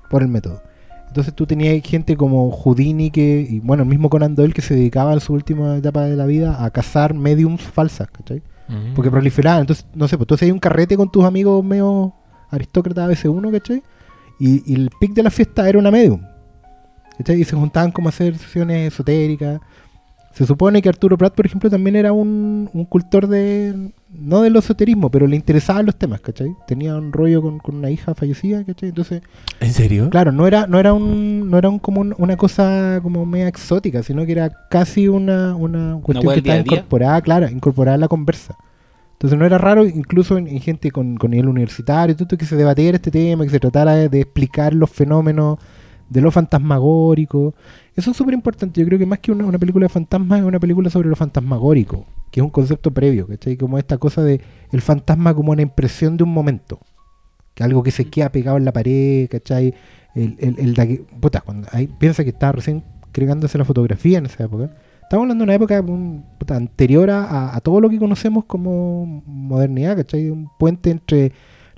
por 0.09 0.23
el 0.23 0.27
método. 0.29 0.63
Entonces 1.07 1.35
tú 1.35 1.45
tenías 1.45 1.79
gente 1.87 2.17
como 2.17 2.49
Houdini, 2.49 3.11
que, 3.11 3.45
y 3.47 3.59
bueno, 3.59 3.83
el 3.83 3.89
mismo 3.89 4.09
Conan 4.09 4.33
Doyle, 4.33 4.51
que 4.53 4.63
se 4.63 4.73
dedicaba 4.73 5.13
en 5.13 5.19
su 5.19 5.31
última 5.33 5.77
etapa 5.77 6.01
de 6.05 6.15
la 6.15 6.25
vida 6.25 6.65
a 6.65 6.71
cazar 6.71 7.13
mediums 7.13 7.61
falsas, 7.61 8.07
¿cachai? 8.09 8.41
Mm. 8.67 8.95
Porque 8.95 9.11
proliferaban. 9.11 9.61
Entonces, 9.61 9.85
no 9.93 10.07
sé, 10.07 10.17
pues 10.17 10.25
tú 10.27 10.33
hacías 10.33 10.51
un 10.51 10.57
carrete 10.57 10.97
con 10.97 11.11
tus 11.11 11.23
amigos 11.23 11.63
medio 11.63 12.15
aristócratas 12.53 13.09
ABC1, 13.09 13.51
¿cachai? 13.51 13.83
Y, 14.39 14.63
y 14.71 14.75
el 14.75 14.89
pic 14.99 15.13
de 15.13 15.23
la 15.23 15.29
fiesta 15.29 15.67
era 15.67 15.79
una 15.79 15.91
medium. 15.91 16.21
¿cachai? 17.17 17.41
Y 17.41 17.43
se 17.43 17.55
juntaban 17.55 17.91
como 17.91 18.07
a 18.07 18.09
hacer 18.09 18.37
sesiones 18.37 18.93
esotéricas. 18.93 19.59
Se 20.33 20.47
supone 20.47 20.81
que 20.81 20.89
Arturo 20.89 21.15
Prat, 21.15 21.35
por 21.35 21.45
ejemplo, 21.45 21.69
también 21.69 21.95
era 21.95 22.11
un, 22.11 22.67
un 22.73 22.85
cultor 22.85 23.27
de. 23.27 23.91
No 24.09 24.41
del 24.41 24.55
esoterismo, 24.55 25.09
pero 25.11 25.27
le 25.27 25.35
interesaban 25.35 25.85
los 25.85 25.95
temas, 25.95 26.21
¿cachai? 26.21 26.55
Tenía 26.67 26.95
un 26.95 27.11
rollo 27.13 27.41
con, 27.41 27.59
con 27.59 27.75
una 27.75 27.91
hija 27.91 28.15
fallecida, 28.15 28.63
¿cachai? 28.63 28.89
Entonces, 28.89 29.21
¿En 29.59 29.71
serio? 29.73 30.09
Claro, 30.09 30.31
no 30.31 30.47
era, 30.47 30.65
no 30.65 30.79
era 30.79 30.93
un, 30.93 31.49
no 31.51 31.57
era 31.59 31.69
un, 31.69 31.77
como 31.79 32.01
un- 32.01 32.15
una 32.17 32.35
cosa 32.35 32.99
como 33.03 33.25
media 33.27 33.47
exótica, 33.47 34.01
sino 34.01 34.25
que 34.25 34.31
era 34.31 34.51
casi 34.71 35.07
una, 35.07 35.55
una 35.55 35.99
cuestión 36.01 36.33
que 36.33 36.39
estaba 36.39 36.57
incorporada, 36.77 37.21
claro, 37.21 37.49
incorporada 37.49 37.95
a 37.95 37.99
la 37.99 38.07
conversa. 38.07 38.55
Entonces 39.23 39.39
no 39.39 39.45
era 39.45 39.57
raro, 39.57 39.85
incluso 39.85 40.37
en, 40.37 40.49
en 40.49 40.59
gente 40.59 40.91
con, 40.91 41.15
con 41.15 41.31
nivel 41.31 41.47
universitario, 41.47 42.13
todo 42.13 42.25
esto, 42.25 42.37
que 42.37 42.43
se 42.45 42.57
debatiera 42.57 42.97
este 42.97 43.09
tema, 43.09 43.45
que 43.45 43.51
se 43.51 43.59
tratara 43.61 43.95
de, 43.95 44.09
de 44.09 44.19
explicar 44.19 44.73
los 44.73 44.89
fenómenos 44.89 45.59
de 46.09 46.19
lo 46.19 46.29
fantasmagórico. 46.29 47.55
Eso 47.95 48.11
es 48.11 48.17
súper 48.17 48.33
importante. 48.33 48.81
Yo 48.81 48.85
creo 48.85 48.99
que 48.99 49.05
más 49.05 49.19
que 49.19 49.31
una, 49.31 49.45
una 49.45 49.57
película 49.57 49.85
de 49.85 49.89
fantasmas 49.89 50.41
es 50.41 50.45
una 50.45 50.59
película 50.59 50.89
sobre 50.89 51.07
lo 51.07 51.15
fantasmagórico, 51.15 52.05
que 52.31 52.41
es 52.41 52.43
un 52.43 52.49
concepto 52.49 52.91
previo, 52.91 53.25
¿cachai? 53.25 53.55
Como 53.55 53.77
esta 53.77 53.97
cosa 53.97 54.21
de 54.23 54.41
el 54.73 54.81
fantasma 54.81 55.33
como 55.33 55.53
una 55.53 55.61
impresión 55.61 56.17
de 56.17 56.25
un 56.25 56.33
momento. 56.33 56.81
Que 57.53 57.63
algo 57.63 57.81
que 57.81 57.91
se 57.91 58.03
queda 58.09 58.29
pegado 58.29 58.57
en 58.57 58.65
la 58.65 58.73
pared, 58.73 59.29
¿cachai? 59.29 59.73
El, 60.15 60.35
el, 60.39 60.59
el 60.59 60.73
de 60.73 60.87
que- 60.87 61.05
puta, 61.21 61.39
cuando 61.39 61.69
ahí 61.71 61.87
piensa 61.87 62.25
que 62.25 62.31
estaba 62.31 62.51
recién 62.51 62.83
creándose 63.13 63.57
la 63.57 63.63
fotografía 63.63 64.17
en 64.17 64.25
esa 64.25 64.43
época. 64.43 64.71
Estamos 65.03 65.23
hablando 65.25 65.43
de 65.43 65.45
una 65.45 65.55
época 65.55 65.79
un, 65.81 66.25
anterior 66.49 67.09
a, 67.09 67.55
a 67.55 67.61
todo 67.61 67.79
lo 67.81 67.89
que 67.89 67.99
conocemos 67.99 68.45
como 68.45 69.23
modernidad, 69.25 69.95
¿cachai? 69.97 70.29
Un 70.29 70.49
puente 70.57 70.89
entre 70.89 71.31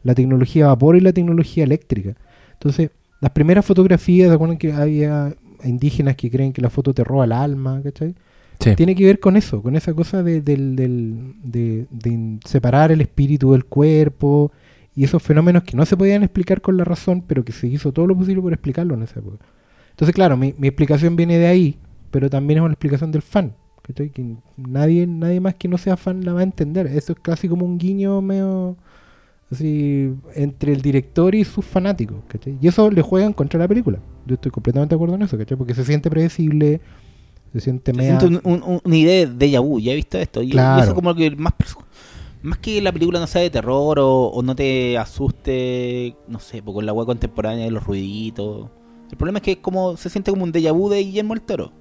la 0.04 0.16
tecnología 0.16 0.66
a 0.66 0.68
vapor 0.70 0.96
y 0.96 1.02
la 1.02 1.12
tecnología 1.12 1.64
eléctrica. 1.64 2.16
Entonces, 2.54 2.92
las 3.22 3.32
primeras 3.32 3.66
fotografías, 3.66 4.30
¿se 4.30 4.34
acuerdan 4.36 4.58
que 4.58 4.72
había 4.72 5.34
indígenas 5.64 6.16
que 6.16 6.30
creen 6.30 6.54
que 6.54 6.62
la 6.62 6.70
foto 6.70 6.94
te 6.94 7.04
roba 7.04 7.26
el 7.26 7.32
alma, 7.32 7.82
¿cachai? 7.84 8.16
Sí. 8.60 8.74
Tiene 8.76 8.96
que 8.96 9.06
ver 9.06 9.20
con 9.20 9.36
eso, 9.36 9.62
con 9.62 9.76
esa 9.76 9.94
cosa 9.94 10.24
de, 10.24 10.42
del- 10.42 10.76
del- 10.78 11.36
de- 11.44 12.40
separar 12.46 12.92
el 12.92 13.02
espíritu 13.02 13.52
del 13.52 13.66
cuerpo 13.66 14.52
y 14.96 15.04
esos 15.04 15.22
fenómenos 15.22 15.64
que 15.64 15.76
no 15.76 15.86
se 15.86 15.98
podían 15.98 16.24
explicar 16.24 16.62
con 16.62 16.78
la 16.78 16.86
razón, 16.86 17.22
pero 17.28 17.44
que 17.44 17.52
se 17.52 17.68
hizo 17.68 17.92
todo 17.92 18.08
lo 18.08 18.16
posible 18.16 18.42
por 18.42 18.54
explicarlo 18.54 18.94
en 18.94 19.04
esa 19.04 19.20
época. 19.20 19.44
Entonces, 19.90 20.16
claro, 20.16 20.38
mi, 20.38 20.54
mi 20.58 20.68
explicación 20.68 21.16
viene 21.18 21.38
de 21.38 21.48
ahí, 21.48 21.78
pero 22.16 22.30
también 22.30 22.60
es 22.60 22.64
una 22.64 22.72
explicación 22.74 23.12
del 23.12 23.22
fan. 23.22 23.54
¿cachai? 23.82 24.10
Que 24.10 24.24
nadie, 24.56 25.06
nadie 25.06 25.42
más 25.42 25.56
que 25.56 25.68
no 25.68 25.78
sea 25.78 25.98
fan 25.98 26.24
la 26.24 26.32
va 26.32 26.40
a 26.40 26.44
entender. 26.44 26.88
Eso 26.88 27.12
es 27.12 27.20
casi 27.22 27.50
como 27.50 27.66
un 27.66 27.78
guiño 27.78 28.22
medio 28.22 28.78
así 29.52 30.14
entre 30.34 30.72
el 30.72 30.82
director 30.82 31.36
y 31.36 31.44
sus 31.44 31.66
fanáticos. 31.66 32.18
¿cachai? 32.30 32.58
Y 32.62 32.68
eso 32.70 32.90
le 32.90 33.02
juegan 33.02 33.34
contra 33.34 33.60
la 33.60 33.68
película. 33.68 34.00
Yo 34.26 34.36
estoy 34.36 34.50
completamente 34.52 34.94
de 34.94 34.96
acuerdo 34.96 35.16
en 35.16 35.24
eso, 35.24 35.38
¿cachai? 35.38 35.58
porque 35.58 35.76
se 35.76 35.84
siente 35.84 36.10
predecible, 36.10 36.80
se 37.52 37.60
siente 37.60 37.92
Te 37.92 37.98
media... 37.98 38.18
siento 38.18 38.40
un- 38.48 38.64
un- 38.64 38.82
una 38.82 38.96
idea 38.96 39.26
de 39.28 39.60
vu, 39.60 39.82
ya 39.82 39.92
he 39.92 39.96
visto 39.96 40.18
esto. 40.18 40.42
Y, 40.42 40.48
y 40.48 40.52
Claro. 40.52 40.84
eso 40.84 40.96
como 40.96 41.14
que 41.14 41.30
más, 41.36 41.54
más 42.44 42.58
que 42.60 42.82
la 42.82 42.94
película 42.94 43.20
no 43.20 43.28
sea 43.28 43.42
de 43.42 43.50
terror 43.50 44.00
o, 44.00 44.28
o 44.28 44.42
no 44.42 44.56
te 44.56 44.98
asuste, 44.98 46.16
no 46.30 46.40
sé, 46.40 46.64
pues 46.64 46.74
con 46.74 46.86
la 46.86 46.94
web 46.94 47.06
contemporánea 47.08 47.66
de 47.66 47.72
los 47.72 47.84
ruiditos. 47.86 48.70
El 49.12 49.18
problema 49.18 49.40
es 49.40 49.44
que 49.44 49.52
es 49.52 49.58
como 49.58 49.98
se 49.98 50.10
siente 50.10 50.32
como 50.32 50.46
un 50.46 50.54
déjà 50.54 50.72
vu 50.74 50.90
de 50.90 51.04
Guillermo 51.04 51.34
el 51.36 51.42
Toro. 51.42 51.72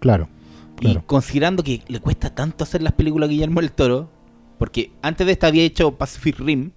Claro, 0.00 0.28
claro. 0.76 1.00
Y 1.00 1.02
considerando 1.06 1.62
que 1.62 1.82
le 1.88 2.00
cuesta 2.00 2.34
tanto 2.34 2.64
hacer 2.64 2.82
las 2.82 2.92
películas 2.92 3.28
a 3.28 3.30
Guillermo 3.32 3.60
el 3.60 3.72
Toro, 3.72 4.10
porque 4.58 4.90
antes 5.02 5.26
de 5.26 5.32
esta 5.32 5.46
había 5.48 5.62
hecho 5.64 5.92
Pacific 5.92 6.38
Rim, 6.38 6.70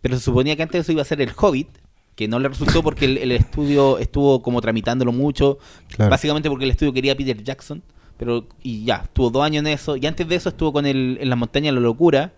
pero 0.00 0.16
se 0.16 0.22
suponía 0.22 0.56
que 0.56 0.62
antes 0.62 0.78
de 0.78 0.80
eso 0.82 0.92
iba 0.92 1.02
a 1.02 1.04
ser 1.04 1.20
El 1.20 1.32
Hobbit, 1.36 1.68
que 2.16 2.26
no 2.28 2.38
le 2.38 2.48
resultó 2.48 2.82
porque 2.82 3.04
el, 3.04 3.18
el 3.18 3.32
estudio 3.32 3.98
estuvo 3.98 4.42
como 4.42 4.60
tramitándolo 4.60 5.12
mucho, 5.12 5.58
Claro. 5.88 6.10
básicamente 6.10 6.48
porque 6.48 6.64
el 6.64 6.70
estudio 6.70 6.92
quería 6.92 7.12
a 7.12 7.16
Peter 7.16 7.42
Jackson, 7.42 7.82
pero 8.16 8.46
y 8.62 8.84
ya, 8.84 8.96
estuvo 9.04 9.30
dos 9.30 9.42
años 9.44 9.60
en 9.60 9.68
eso, 9.68 9.96
y 9.96 10.06
antes 10.06 10.26
de 10.28 10.34
eso 10.34 10.48
estuvo 10.50 10.72
con 10.72 10.86
el, 10.86 11.18
en 11.20 11.28
las 11.30 11.38
montañas 11.38 11.72
de 11.74 11.80
la 11.80 11.86
locura, 11.86 12.32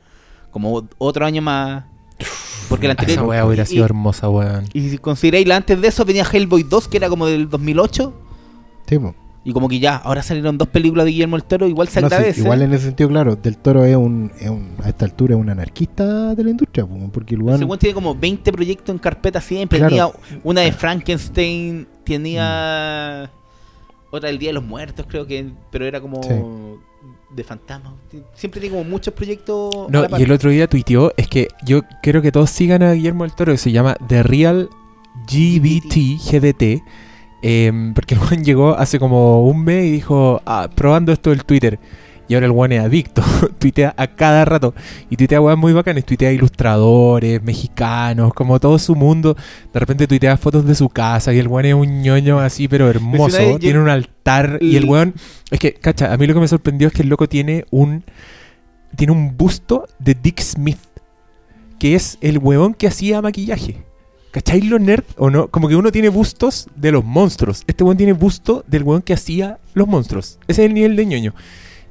como 0.51 0.87
otro 0.99 1.25
año 1.27 1.41
más, 1.43 1.85
porque 2.69 2.87
la 2.87 2.93
anterior... 2.93 3.19
Esa 3.19 3.27
weá 3.27 3.45
hubiera 3.47 3.63
y- 3.65 3.67
sido 3.67 3.85
hermosa, 3.85 4.29
weón. 4.29 4.65
y 4.73 4.91
si 4.91 4.99
consideráis 4.99 5.47
la 5.49 5.57
antes 5.57 5.81
de 5.81 5.89
eso 5.89 6.05
venía 6.05 6.25
Hellboy 6.31 6.63
2, 6.65 6.89
que 6.89 6.97
era 6.99 7.09
como 7.09 7.27
del 7.27 7.49
2008, 7.49 8.13
Sí. 8.89 8.99
Y 9.45 9.53
como 9.53 9.69
que 9.69 9.79
ya, 9.81 9.97
ahora 9.97 10.23
salieron 10.23 10.57
dos 10.57 10.69
películas 10.69 11.05
de 11.05 11.11
Guillermo 11.13 11.37
el 11.37 11.45
Toro, 11.45 11.67
igual 11.67 11.89
se 11.89 12.01
No, 12.01 12.09
sí, 12.09 12.15
agradece. 12.15 12.41
igual 12.43 12.63
en 12.63 12.73
ese 12.75 12.85
sentido, 12.87 13.09
claro, 13.09 13.35
Del 13.37 13.57
Toro 13.59 13.85
es 13.85 13.97
un, 13.97 14.31
es 14.39 14.49
un- 14.49 14.77
a 14.83 14.89
esta 14.89 15.05
altura 15.05 15.35
es 15.35 15.41
un 15.41 15.51
anarquista 15.51 16.35
de 16.35 16.45
la 16.45 16.51
industria, 16.51 16.87
po, 16.87 16.97
porque 17.13 17.37
weón- 17.37 17.65
weón 17.65 17.79
tiene 17.79 17.95
como 17.95 18.15
20 18.15 18.53
proyectos 18.53 18.95
en 18.95 18.99
carpeta 18.99 19.41
siempre. 19.41 19.79
Claro. 19.79 19.91
Tenía 20.21 20.41
una 20.45 20.61
de 20.61 20.71
Frankenstein, 20.73 21.87
tenía 22.05 23.31
otra 24.11 24.29
del 24.29 24.39
Día 24.39 24.51
de 24.51 24.55
los 24.55 24.65
Muertos, 24.65 25.07
creo 25.09 25.27
que, 25.27 25.51
pero 25.71 25.87
era 25.87 26.01
como 26.01 26.23
Sí. 26.23 26.29
de 27.35 27.45
fantasma. 27.45 27.95
Siempre 28.35 28.61
tiene 28.61 28.77
como 28.77 28.89
muchos 28.89 29.13
proyectos. 29.15 29.75
No, 29.89 30.05
y 30.19 30.23
el 30.23 30.31
otro 30.33 30.51
día 30.51 30.69
tuiteó, 30.69 31.13
es 31.17 31.27
que 31.29 31.49
yo 31.65 31.81
quiero 32.03 32.21
que 32.23 32.31
todos 32.31 32.51
sigan 32.51 32.83
a 32.83 32.93
Guillermo 32.93 33.25
del 33.25 33.35
Toro, 33.35 33.53
que 33.53 33.59
se 33.59 33.73
llama 33.73 33.97
The 34.07 34.23
Real 34.23 34.69
GBT, 35.29 36.19
GDT, 36.19 36.83
em, 37.43 37.95
porque 37.95 38.15
el 38.15 38.21
Juan 38.21 38.45
llegó 38.45 38.77
hace 38.77 38.99
como 38.99 39.45
un 39.47 39.65
mes 39.65 39.85
y 39.85 39.91
dijo, 39.91 40.41
ah, 40.47 40.69
probando 40.75 41.13
esto 41.13 41.31
del 41.31 41.45
Twitter. 41.45 41.79
Y 42.33 42.35
ahora 42.35 42.47
el 42.47 42.53
weón 42.53 42.73
es 42.73 42.81
adicto. 42.81 43.23
tuitea 43.59 43.95
a 43.97 44.07
cada 44.07 44.45
rato. 44.47 44.75
Y 45.11 45.17
tuitea 45.17 45.41
weón 45.41 45.59
muy 45.59 45.75
bacanes. 45.75 46.07
Tuitea 46.07 46.33
ilustradores, 46.33 47.43
mexicanos, 47.43 48.33
como 48.33 48.59
todo 48.59 48.79
su 48.79 48.95
mundo. 48.95 49.37
De 49.71 49.79
repente 49.79 50.07
tuitea 50.07 50.39
fotos 50.39 50.65
de 50.65 50.75
su 50.75 50.89
casa. 50.89 51.35
Y 51.35 51.39
el 51.39 51.49
weón 51.49 51.67
es 51.67 51.75
un 51.75 52.01
ñoño 52.03 52.39
así, 52.39 52.69
pero 52.69 52.89
hermoso. 52.89 53.59
tiene 53.59 53.81
un 53.81 53.91
altar. 53.91 54.59
Y 54.63 54.77
el 54.77 54.87
weón. 54.87 55.15
Es 55.51 55.59
que, 55.59 55.75
cacha, 55.75 56.11
a 56.11 56.17
mí 56.17 56.27
lo 56.27 56.33
que 56.33 56.41
me 56.41 56.49
sorprendió 56.49 56.89
es 56.89 56.95
que 56.95 57.03
el 57.03 57.11
loco 57.11 57.29
tiene 57.29 57.67
un. 57.71 58.05
Tiene 58.97 59.13
un 59.13 59.37
busto 59.37 59.87
de 59.99 60.15
Dick 60.15 60.41
Smith. 60.41 60.79
Que 61.79 61.95
es 61.97 62.17
el 62.23 62.39
weón 62.39 62.73
que 62.73 62.87
hacía 62.87 63.21
maquillaje. 63.21 63.85
¿Cacháis 64.33 64.65
lo 64.65 64.79
nerd 64.79 65.05
o 65.19 65.31
no? 65.31 65.49
Como 65.49 65.69
que 65.69 65.77
uno 65.77 65.93
tiene 65.93 66.09
bustos 66.09 66.67
de 66.75 66.91
los 66.91 67.05
monstruos. 67.05 67.65
Este 67.67 67.85
weón 67.85 67.97
tiene 67.97 68.15
busto 68.15 68.65
del 68.67 68.83
weón 68.83 69.03
que 69.03 69.13
hacía 69.13 69.59
los 69.75 69.87
monstruos. 69.87 70.39
Ese 70.49 70.63
es 70.65 70.69
el 70.69 70.75
nivel 70.75 70.97
de 70.97 71.07
ñoño. 71.07 71.35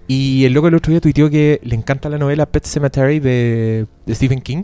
Y 0.08 0.44
el 0.46 0.54
loco 0.54 0.68
el 0.68 0.76
otro 0.76 0.92
día 0.92 1.00
tuiteó 1.00 1.30
que 1.30 1.60
le 1.64 1.76
encanta 1.76 2.10
la 2.10 2.18
novela 2.18 2.46
Pet 2.48 2.66
Cemetery 2.66 3.20
de, 3.20 3.86
de 4.06 4.16
Stephen 4.16 4.42
King 4.42 4.64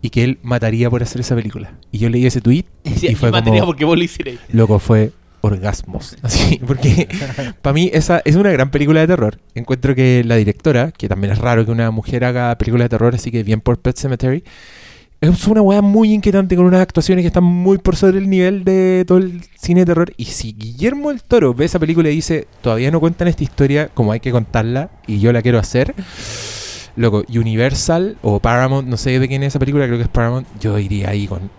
y 0.00 0.10
que 0.10 0.24
él 0.24 0.38
mataría 0.42 0.88
por 0.90 1.02
hacer 1.02 1.20
esa 1.20 1.34
película. 1.34 1.74
Y 1.92 1.98
yo 1.98 2.08
leí 2.08 2.26
ese 2.26 2.40
tweet 2.40 2.64
Y, 2.82 3.06
y 3.10 3.14
fue 3.14 3.30
como, 3.30 3.66
porque 3.66 3.84
vos 3.84 3.96
lo 3.96 4.04
hicierais. 4.04 4.40
loco, 4.50 4.78
fue 4.78 5.12
orgasmos. 5.40 6.16
Así, 6.22 6.60
porque 6.66 7.08
para 7.62 7.74
mí 7.74 7.90
esa 7.92 8.22
es 8.24 8.36
una 8.36 8.50
gran 8.50 8.70
película 8.70 9.00
de 9.00 9.06
terror. 9.06 9.38
Encuentro 9.54 9.94
que 9.94 10.22
la 10.24 10.36
directora, 10.36 10.92
que 10.92 11.08
también 11.08 11.32
es 11.32 11.38
raro 11.38 11.64
que 11.64 11.70
una 11.70 11.90
mujer 11.90 12.24
haga 12.24 12.56
películas 12.56 12.86
de 12.86 12.88
terror, 12.90 13.14
así 13.14 13.30
que 13.30 13.42
bien 13.42 13.60
por 13.60 13.78
Pet 13.78 13.96
Cemetery, 13.96 14.42
es 15.20 15.46
una 15.48 15.62
weá 15.62 15.82
muy 15.82 16.12
inquietante 16.12 16.54
con 16.54 16.66
unas 16.66 16.80
actuaciones 16.80 17.22
que 17.22 17.26
están 17.26 17.44
muy 17.44 17.78
por 17.78 17.96
sobre 17.96 18.18
el 18.18 18.30
nivel 18.30 18.64
de 18.64 19.04
todo 19.06 19.18
el 19.18 19.42
cine 19.58 19.80
de 19.80 19.86
terror. 19.86 20.12
Y 20.16 20.26
si 20.26 20.52
Guillermo 20.52 21.10
el 21.10 21.22
Toro 21.22 21.54
ve 21.54 21.64
esa 21.64 21.78
película 21.78 22.08
y 22.08 22.14
dice, 22.14 22.46
todavía 22.60 22.90
no 22.90 23.00
cuentan 23.00 23.26
esta 23.26 23.42
historia 23.42 23.88
como 23.88 24.12
hay 24.12 24.20
que 24.20 24.30
contarla 24.30 24.90
y 25.06 25.18
yo 25.18 25.32
la 25.32 25.42
quiero 25.42 25.58
hacer, 25.58 25.94
loco, 26.94 27.24
Universal 27.28 28.16
o 28.22 28.38
Paramount, 28.38 28.86
no 28.86 28.96
sé 28.96 29.18
de 29.18 29.28
quién 29.28 29.42
es 29.42 29.48
esa 29.48 29.58
película, 29.58 29.86
creo 29.86 29.98
que 29.98 30.04
es 30.04 30.08
Paramount, 30.08 30.46
yo 30.60 30.78
iría 30.78 31.10
ahí 31.10 31.26
con... 31.26 31.50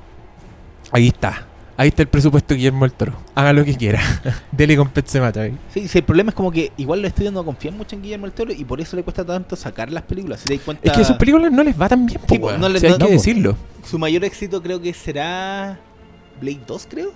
Ahí 0.91 1.07
está. 1.07 1.48
Ahí 1.79 1.87
está 1.87 2.01
el 2.01 2.09
presupuesto 2.09 2.49
de 2.53 2.57
Guillermo 2.57 2.83
el 2.83 2.91
Toro. 2.91 3.13
Haga 3.35 3.53
lo 3.53 3.63
que 3.63 3.73
quiera. 3.73 4.01
Dele 4.51 4.75
con 4.75 4.89
Pet 4.89 5.07
Sematary. 5.07 5.53
Sí, 5.73 5.87
sí, 5.87 5.99
el 5.99 6.03
problema 6.03 6.31
es 6.31 6.35
como 6.35 6.51
que 6.51 6.73
igual 6.75 7.01
los 7.01 7.07
estudios 7.07 7.31
no 7.31 7.45
confían 7.45 7.77
mucho 7.77 7.95
en 7.95 8.01
Guillermo 8.01 8.25
el 8.25 8.33
Toro 8.33 8.51
y 8.51 8.65
por 8.65 8.81
eso 8.81 8.97
le 8.97 9.03
cuesta 9.03 9.23
tanto 9.25 9.55
sacar 9.55 9.89
las 9.89 10.03
películas. 10.03 10.41
Si 10.41 10.57
cuenta, 10.57 10.89
Es 10.89 10.91
que 10.97 11.03
a 11.03 11.05
sus 11.05 11.15
películas 11.15 11.51
no 11.53 11.63
les 11.63 11.79
va 11.79 11.87
tan 11.87 12.05
bien, 12.05 12.19
po, 12.19 12.35
Sí, 12.35 12.37
weón. 12.41 12.59
no 12.59 12.67
le- 12.67 12.81
Si 12.81 12.85
hay 12.87 12.91
no- 12.91 12.97
que 12.97 13.03
no, 13.03 13.07
po. 13.07 13.13
decirlo. 13.13 13.55
su 13.89 13.97
mayor 13.97 14.25
éxito 14.25 14.61
creo 14.61 14.81
que 14.81 14.93
será 14.93 15.79
Blade 16.41 16.59
2, 16.67 16.87
creo. 16.89 17.11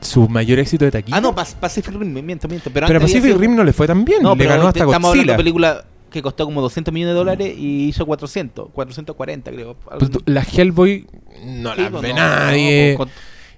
Su 0.00 0.28
mayor 0.28 0.58
éxito 0.58 0.84
de 0.84 0.90
taquilla. 0.90 1.16
Ah, 1.16 1.20
no, 1.20 1.32
Pacific 1.32 1.94
Rim, 1.94 2.12
miento, 2.24 2.48
miento. 2.48 2.70
Pero, 2.74 2.88
pero 2.88 3.00
Pacific 3.00 3.22
sido- 3.26 3.38
Rim 3.38 3.54
no 3.54 3.62
le 3.62 3.72
fue 3.72 3.86
tan 3.86 4.04
bien. 4.04 4.22
No, 4.24 4.34
le 4.34 4.44
ganó 4.44 4.66
hasta 4.66 4.80
estamos 4.80 4.92
hablando 4.96 5.10
de 5.12 5.16
Godzilla. 5.18 5.36
película 5.36 5.84
que 6.10 6.20
costó 6.20 6.44
como 6.44 6.60
200 6.62 6.92
millones 6.92 7.14
de 7.14 7.18
dólares 7.18 7.54
y 7.56 7.88
hizo 7.88 8.04
400, 8.04 8.70
440 8.72 9.52
creo. 9.52 9.74
Pues 9.76 10.10
la 10.26 10.42
Hellboy 10.42 11.06
no 11.44 11.74
Sí, 11.76 11.80
la 11.82 11.90
pues, 11.90 12.02
ve 12.02 12.08
no, 12.10 12.14
nadie. 12.16 12.92
no, 12.92 12.98
con- 12.98 13.10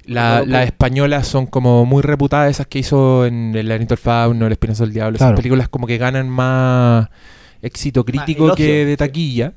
La- 0.07 0.45
las 0.47 0.67
españolas 0.67 1.27
son 1.27 1.47
como 1.47 1.85
muy 1.85 2.03
reputadas, 2.03 2.51
esas 2.51 2.67
que 2.67 2.79
hizo 2.79 3.27
en 3.27 3.55
El 3.57 3.69
laberinto 3.69 3.95
del 3.95 4.03
fauno, 4.03 4.47
El 4.47 4.53
espinazo 4.53 4.85
del 4.85 4.93
diablo. 4.93 5.19
Claro. 5.19 5.33
Esas 5.35 5.41
películas 5.41 5.69
como 5.69 5.87
que 5.87 5.99
ganan 5.99 6.29
más 6.29 7.09
éxito 7.63 8.05
crítico 8.05 8.55
que 8.55 8.85
de 8.87 8.97
taquilla. 8.97 9.55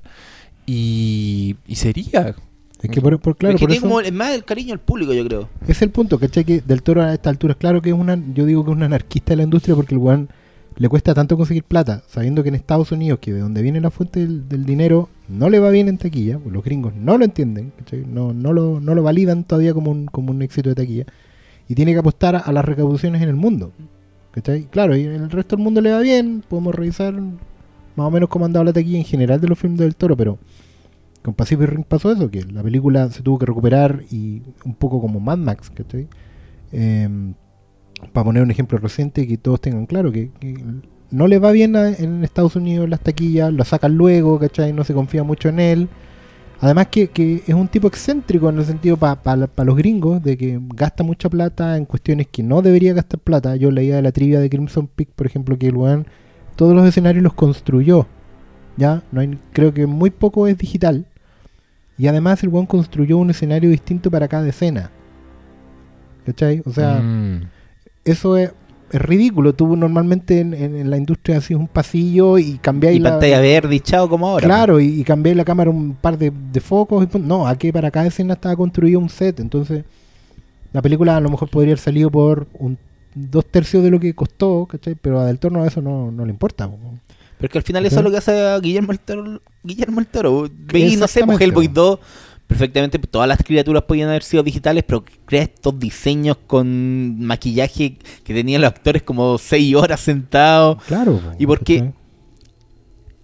Y, 0.66 1.56
y 1.68 1.76
sería. 1.76 2.36
Es 2.82 2.90
que 2.90 3.02
por, 3.02 3.20
por- 3.20 3.36
claro, 3.36 3.56
es 3.56 3.60
que 3.60 3.64
por 3.66 3.70
tiene 3.72 3.78
eso 3.80 3.88
como 3.88 4.00
el- 4.00 4.14
más 4.14 4.34
el 4.34 4.44
cariño 4.46 4.74
al 4.74 4.80
público, 4.80 5.14
yo 5.14 5.26
creo. 5.26 5.50
es 5.68 5.82
el 5.82 5.90
punto, 5.90 6.18
¿cachai? 6.20 6.46
Que 6.46 6.62
Del 6.62 6.82
Toro 6.84 7.02
a 7.04 7.14
esta 7.14 7.30
altura, 7.30 7.56
claro 7.56 7.82
que 7.82 7.90
es 7.90 7.96
una, 7.96 8.18
yo 8.34 8.46
digo 8.46 8.64
que 8.64 8.72
es 8.72 8.78
un 8.78 8.84
anarquista 8.84 9.32
de 9.34 9.38
la 9.38 9.44
industria 9.44 9.76
porque 9.76 9.96
el 9.96 10.00
weón 10.00 10.30
le 10.80 10.88
cuesta 10.88 11.14
tanto 11.14 11.36
conseguir 11.36 11.66
plata, 11.66 12.04
sabiendo 12.08 12.42
que 12.42 12.50
en 12.50 12.56
Estados 12.56 12.94
Unidos, 12.94 13.20
que 13.20 13.34
de 13.34 13.42
donde 13.42 13.62
viene 13.62 13.82
la 13.82 13.92
fuente 13.92 14.26
del, 14.26 14.66
dinero, 14.66 15.10
no 15.28 15.50
le 15.50 15.60
va 15.60 15.72
bien 15.72 15.90
en 15.90 15.98
taquilla, 15.98 16.40
pues 16.40 16.54
los 16.54 16.64
gringos 16.64 16.96
no 16.96 17.18
lo 17.18 17.26
entienden. 17.26 17.74
No, 18.08 18.34
no, 18.34 18.54
lo, 18.54 18.80
no 18.80 18.96
lo 18.96 19.04
validan 19.04 19.44
todavía 19.44 19.74
como 19.74 19.92
un, 19.92 20.06
como 20.06 20.32
un 20.32 20.42
éxito 20.42 20.70
de 20.70 20.76
taquilla, 20.76 21.06
y 21.68 21.76
tiene 21.76 21.92
que 21.92 22.00
apostar 22.00 22.42
a, 22.44 22.52
las 22.54 22.64
recaudaciones 22.64 23.22
en 23.22 23.28
el 23.28 23.36
mundo, 23.36 23.74
¿cachai? 24.32 24.64
Claro, 24.72 24.96
y 24.96 25.04
en 25.04 25.22
el 25.22 25.30
resto 25.30 25.58
del 25.58 25.64
mundo 25.64 25.82
le 25.82 25.92
va 25.92 26.00
bien, 26.00 26.44
podemos 26.48 26.74
revisar 26.74 27.14
más 27.14 28.08
o 28.08 28.10
menos 28.10 28.30
cómo 28.30 28.46
andaba 28.46 28.64
la 28.64 28.74
taquilla 28.74 29.00
en 29.00 29.06
general 29.06 29.42
de 29.42 29.50
los 29.50 29.60
filmes 29.60 29.80
del 29.80 29.98
Toro, 29.98 30.16
pero 30.16 30.40
con 31.22 31.34
Pacific 31.34 31.68
Rim 31.68 31.84
pasó 31.84 32.10
eso, 32.10 32.32
que 32.32 32.44
la 32.46 32.64
película 32.64 33.10
se 33.12 33.22
tuvo 33.22 33.38
que 33.38 33.46
recuperar 33.46 34.04
y 34.10 34.42
un 34.64 34.76
poco 34.76 35.02
como 35.02 35.20
Mad 35.20 35.40
Max, 35.40 35.70
¿cachai? 35.70 36.08
Em, 36.72 37.34
para 38.14 38.24
poner 38.24 38.44
un 38.44 38.52
ejemplo 38.52 38.78
reciente 38.78 39.28
que 39.28 39.38
todos 39.38 39.62
tengan 39.62 39.86
claro 39.86 40.12
que, 40.12 40.32
no 41.12 41.28
le 41.28 41.40
va 41.40 41.52
bien 41.52 41.76
en 41.76 42.24
Estados 42.24 42.56
Unidos 42.56 42.88
las 42.88 43.00
taquillas, 43.00 43.52
lo 43.52 43.66
sacan 43.66 43.96
luego, 43.96 44.38
¿cachai? 44.38 44.74
No 44.74 44.84
se 44.84 44.94
confía 44.94 45.24
mucho 45.24 45.50
en 45.50 45.60
él. 45.60 45.90
Además 46.62 46.88
que, 46.88 47.08
que 47.08 47.42
es 47.48 47.54
un 47.54 47.68
tipo 47.68 47.88
excéntrico 47.88 48.50
en 48.50 48.60
el 48.60 48.66
sentido 48.66 48.98
para 48.98 49.48
los 49.66 49.76
gringos, 49.76 50.22
de 50.22 50.38
que 50.38 50.60
gasta 50.76 51.04
mucha 51.04 51.30
plata 51.30 51.78
en 51.78 51.86
cuestiones 51.86 52.28
que 52.28 52.44
no 52.44 52.62
debería 52.62 52.94
gastar 52.94 53.20
plata. 53.20 53.56
Yo 53.56 53.72
leía 53.72 53.96
de 53.96 54.02
la 54.02 54.12
trivia 54.12 54.40
de 54.40 54.50
Crimson 54.50 54.88
Peak, 54.88 55.10
por 55.16 55.26
ejemplo, 55.26 55.58
que 55.58 55.68
el 55.68 55.78
weón 55.78 56.06
todos 56.56 56.76
los 56.76 56.86
escenarios 56.86 57.24
los 57.24 57.34
construyó. 57.34 58.06
¿Ya? 58.78 59.04
No 59.12 59.22
hay, 59.22 59.38
creo 59.54 59.74
que 59.74 59.88
muy 59.88 60.10
poco 60.10 60.48
es 60.48 60.58
digital. 60.58 61.06
Y 61.98 62.08
además 62.08 62.44
el 62.44 62.50
weón 62.50 62.66
construyó 62.66 63.18
un 63.18 63.30
escenario 63.30 63.70
distinto 63.70 64.12
para 64.12 64.28
cada 64.28 64.48
escena. 64.48 64.92
¿Cachai? 66.26 66.62
O 66.66 66.72
sea, 66.72 67.00
Mm. 67.00 67.59
Eso 68.06 68.38
es, 68.38 68.52
es 68.92 69.02
ridículo. 69.02 69.54
Tú 69.54 69.76
normalmente 69.76 70.40
en, 70.40 70.54
en- 70.54 70.76
en 70.76 70.90
la 70.90 70.98
industria 70.98 71.38
haces 71.38 71.56
un 71.58 71.68
pasillo 71.68 72.38
y 72.38 72.58
cambiáis 72.58 72.98
Y 72.98 73.00
la 73.00 73.12
pantalla 73.12 73.40
verde 73.40 73.76
y 73.76 73.80
chao 73.80 74.10
como 74.10 74.28
ahora. 74.28 74.46
Claro, 74.46 74.80
y, 74.80 75.00
y 75.02 75.04
cambiáis 75.04 75.38
la 75.38 75.46
cámara 75.46 75.70
un 75.70 75.94
par 75.96 76.18
de, 76.18 76.32
de 76.52 76.60
focos. 76.62 77.08
Y 77.14 77.20
no, 77.20 77.48
aquí 77.48 77.72
para 77.72 77.92
cada 77.92 78.08
escena 78.08 78.34
estaba 78.34 78.56
construido 78.56 79.00
un 79.00 79.10
set. 79.10 79.40
Entonces, 79.40 79.84
la 80.74 80.82
película 80.82 81.18
a 81.18 81.22
lo 81.22 81.30
mejor 81.30 81.50
podría 81.50 81.72
haber 81.74 81.80
salido 81.80 82.10
por 82.12 82.48
un 82.58 82.78
dos 83.16 83.46
tercios 83.46 83.84
de 83.84 83.90
lo 83.90 84.00
que 84.00 84.14
costó, 84.14 84.66
¿cachai? 84.70 84.96
Pero 84.96 85.20
a 85.20 85.26
Del 85.26 85.40
Toro 85.40 85.66
eso 85.66 85.82
no, 85.82 86.12
no 86.12 86.26
le 86.26 86.32
importa. 86.32 86.68
po. 86.68 86.78
Pero 87.38 87.48
es 87.48 87.52
que 87.52 87.58
al 87.58 87.64
final 87.64 87.86
eso 87.86 87.98
es 88.00 88.04
lo 88.04 88.12
que 88.12 88.18
hace 88.18 88.32
a 88.48 88.60
Guillermo 88.60 88.92
el 88.92 89.00
Toro. 89.00 89.42
Guillermo 89.64 90.00
el 90.00 90.08
Toro. 90.08 90.48
Veis, 90.52 91.00
no 91.00 91.08
sé, 91.08 91.24
pues. 91.26 91.40
Hellboy 91.40 91.68
2. 91.70 92.00
Perfectamente, 92.50 92.98
todas 92.98 93.28
las 93.28 93.44
criaturas 93.44 93.84
podían 93.84 94.10
haber 94.10 94.24
sido 94.24 94.42
digitales, 94.42 94.84
pero 94.84 95.06
crea 95.26 95.44
estos 95.44 95.78
diseños 95.78 96.36
con 96.48 97.24
maquillaje 97.24 98.00
que 98.24 98.34
tenían 98.34 98.62
los 98.62 98.72
actores 98.72 99.04
como 99.04 99.38
6 99.38 99.76
horas 99.76 100.00
sentados. 100.00 100.82
Claro. 100.86 101.22
¿Y 101.38 101.46
por 101.46 101.64
qué? 101.64 101.76
¿cachai? 101.76 101.94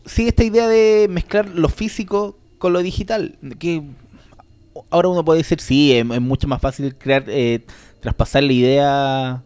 Sigue 0.06 0.30
esta 0.30 0.44
idea 0.44 0.68
de 0.68 1.08
mezclar 1.10 1.50
lo 1.50 1.70
físico 1.70 2.38
con 2.60 2.72
lo 2.72 2.84
digital. 2.84 3.40
Que 3.58 3.82
ahora 4.92 5.08
uno 5.08 5.26
puede 5.26 5.40
decir, 5.40 5.60
sí, 5.60 5.94
es, 5.94 6.06
es 6.08 6.22
mucho 6.22 6.48
más 6.48 6.62
fácil 6.62 6.96
crear, 6.96 7.24
eh, 7.26 7.66
traspasar 8.02 8.44
la 8.44 8.54
idea 8.54 9.44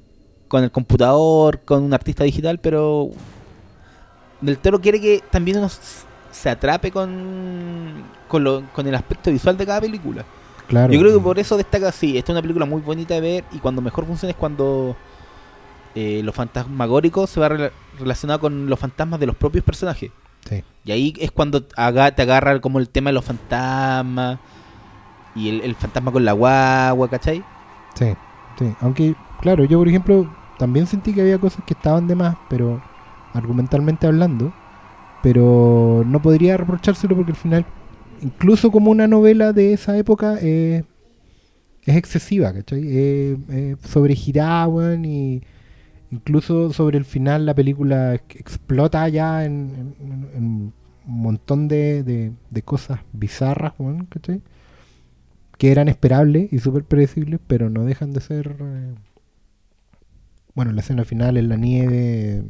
con 0.49 0.61
el 0.61 0.71
computador, 0.71 1.61
con 1.63 1.83
un 1.83 1.93
artista 1.93 2.25
digital, 2.25 2.59
pero 2.59 3.11
Del 4.41 4.57
Toro 4.57 4.81
quiere 4.81 4.99
que 4.99 5.23
también 5.31 5.59
uno 5.59 5.69
se 6.39 6.49
atrape 6.49 6.91
con, 6.91 8.03
con, 8.27 8.43
lo- 8.43 8.63
con 8.73 8.87
el 8.87 8.95
aspecto 8.95 9.29
visual 9.31 9.57
de 9.57 9.65
cada 9.65 9.81
película. 9.81 10.23
Claro. 10.67 10.93
Yo 10.93 10.99
creo 10.99 11.13
que 11.17 11.23
por 11.23 11.39
eso 11.39 11.57
destaca 11.57 11.89
así. 11.89 12.17
Esta 12.17 12.31
es 12.31 12.35
una 12.35 12.41
película 12.41 12.65
muy 12.65 12.81
bonita 12.81 13.13
de 13.15 13.21
ver 13.21 13.43
y 13.51 13.57
cuando 13.57 13.81
mejor 13.81 14.05
funciona 14.05 14.31
es 14.31 14.37
cuando 14.37 14.95
eh, 15.95 16.21
lo 16.23 16.31
fantasmagórico 16.31 17.25
se 17.27 17.39
va 17.39 17.49
rela- 17.49 17.71
relacionado 17.99 18.39
con 18.39 18.69
los 18.69 18.79
fantasmas 18.79 19.19
de 19.19 19.25
los 19.25 19.35
propios 19.35 19.63
personajes. 19.63 20.11
Sí. 20.47 20.63
Y 20.85 20.91
ahí 20.91 21.13
es 21.19 21.31
cuando 21.31 21.65
aga- 21.75 22.11
te 22.15 22.21
agarra 22.21 22.61
como 22.61 22.79
el 22.79 22.87
tema 22.89 23.09
de 23.09 23.13
los 23.15 23.25
fantasmas 23.25 24.39
y 25.35 25.49
el, 25.49 25.61
el 25.61 25.75
fantasma 25.75 26.11
con 26.11 26.23
la 26.23 26.33
guagua, 26.33 27.09
¿cachai? 27.09 27.43
Sí, 27.95 28.13
sí. 28.57 28.73
Aunque, 28.81 29.15
claro, 29.41 29.65
yo 29.65 29.79
por 29.79 29.87
ejemplo 29.87 30.29
también 30.57 30.85
sentí 30.87 31.13
que 31.13 31.21
había 31.21 31.39
cosas 31.39 31.63
que 31.65 31.73
estaban 31.73 32.07
de 32.07 32.15
más, 32.15 32.35
pero 32.49 32.81
argumentalmente 33.33 34.05
hablando, 34.07 34.53
pero 35.23 36.03
no 36.05 36.21
podría 36.21 36.57
reprochárselo 36.57 37.15
porque 37.15 37.31
al 37.31 37.37
final, 37.37 37.65
incluso 38.21 38.71
como 38.71 38.91
una 38.91 39.07
novela 39.07 39.53
de 39.53 39.73
esa 39.73 39.97
época, 39.97 40.37
eh, 40.41 40.83
es 41.85 41.95
excesiva, 41.95 42.53
¿cachai? 42.53 42.81
Eh, 42.85 43.37
eh, 43.49 43.75
sobregirada, 43.83 44.95
y 44.95 45.43
incluso 46.11 46.73
sobre 46.73 46.97
el 46.97 47.05
final 47.05 47.45
la 47.45 47.55
película 47.55 48.15
ex- 48.15 48.35
explota 48.35 49.07
ya 49.09 49.45
en, 49.45 49.95
un 49.99 50.73
montón 51.05 51.67
de, 51.67 52.33
cosas 52.65 52.99
bizarras, 53.13 53.73
weón, 53.79 54.05
¿cachai? 54.05 54.41
que 55.57 55.71
eran 55.71 55.89
esperables 55.89 56.51
y 56.53 56.59
súper 56.59 56.83
predecibles, 56.85 57.39
pero 57.47 57.69
no 57.69 57.83
dejan 57.85 58.13
de 58.13 58.21
ser... 58.21 58.55
eh, 58.61 58.95
bueno, 60.55 60.71
la 60.73 60.81
escena 60.81 61.05
final 61.05 61.37
en 61.37 61.49
la 61.49 61.55
nieve, 61.55 62.43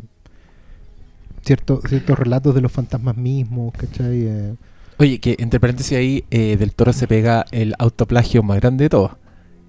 cierto, 1.49 1.81
ciertos 1.87 2.19
relatos 2.19 2.53
de 2.53 2.61
los 2.61 2.71
fantasmas 2.71 3.17
mismos, 3.17 3.73
¿cachai? 3.73 4.27
Eh, 4.27 4.55
Oye, 4.97 5.19
que 5.19 5.35
entre 5.39 5.59
paréntesis 5.59 5.97
ahí, 5.97 6.23
eh, 6.29 6.57
Del 6.57 6.75
Toro 6.75 6.93
se 6.93 7.07
pega 7.07 7.43
el 7.51 7.73
autoplagio 7.79 8.43
más 8.43 8.59
grande 8.61 8.83
de 8.83 8.89
todos. 8.89 9.13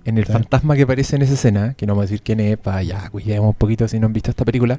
En 0.05 0.18
el 0.18 0.26
fantasma 0.26 0.76
que 0.76 0.83
aparece 0.83 1.16
en 1.16 1.22
esa 1.22 1.35
escena, 1.35 1.72
que 1.74 1.87
no 1.87 1.95
vamos 1.95 2.03
a 2.03 2.07
decir 2.11 2.20
quién 2.20 2.41
es, 2.41 2.59
para 2.59 2.83
ya, 2.83 3.09
cuidemos 3.09 3.49
un 3.49 3.55
poquito 3.55 3.89
si 3.89 3.99
no 3.99 4.09
han 4.09 4.12
visto 4.12 4.31
esta 4.31 4.45
película, 4.45 4.78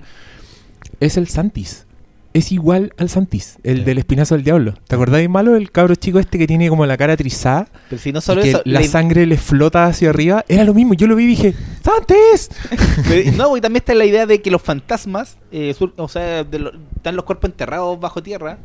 es 0.99 1.17
el 1.17 1.27
Santis. 1.27 1.87
Es 2.33 2.51
igual 2.51 2.93
al 2.97 3.09
Santis, 3.09 3.57
el 3.63 3.79
Sí. 3.79 3.83
del 3.83 3.97
espinazo 3.97 4.35
del 4.35 4.43
diablo. 4.43 4.73
¿Te 4.87 4.95
acordáis 4.95 5.29
malo? 5.29 5.55
El 5.55 5.71
cabro 5.71 5.95
chico 5.95 6.19
este 6.19 6.37
que 6.37 6.47
tiene 6.47 6.69
como 6.69 6.85
la 6.85 6.97
cara 6.97 7.17
trizada 7.17 7.67
Pero 7.89 8.01
si 8.01 8.11
no 8.11 8.19
y 8.19 8.21
solo 8.21 8.41
que 8.41 8.49
eso. 8.51 8.61
la 8.65 8.83
sangre 8.83 9.25
le 9.25 9.37
flota 9.37 9.85
hacia 9.85 10.09
arriba. 10.09 10.45
Era 10.47 10.63
lo 10.63 10.73
mismo. 10.73 10.93
Yo 10.93 11.07
lo 11.07 11.15
vi 11.15 11.23
y 11.23 11.27
dije, 11.27 11.53
¡Santis! 11.83 12.49
Pero- 13.07 13.31
no, 13.33 13.57
y 13.57 13.61
también 13.61 13.81
está 13.81 13.93
la 13.93 14.05
idea 14.05 14.25
de 14.25 14.41
que 14.41 14.51
los 14.51 14.61
fantasmas, 14.61 15.37
eh, 15.51 15.73
sur- 15.77 15.93
o 15.97 16.07
sea, 16.07 16.43
de 16.43 16.59
lo- 16.59 16.71
están 16.95 17.15
los 17.15 17.25
cuerpos 17.25 17.49
enterrados 17.49 17.99
bajo 17.99 18.21
tierra. 18.23 18.57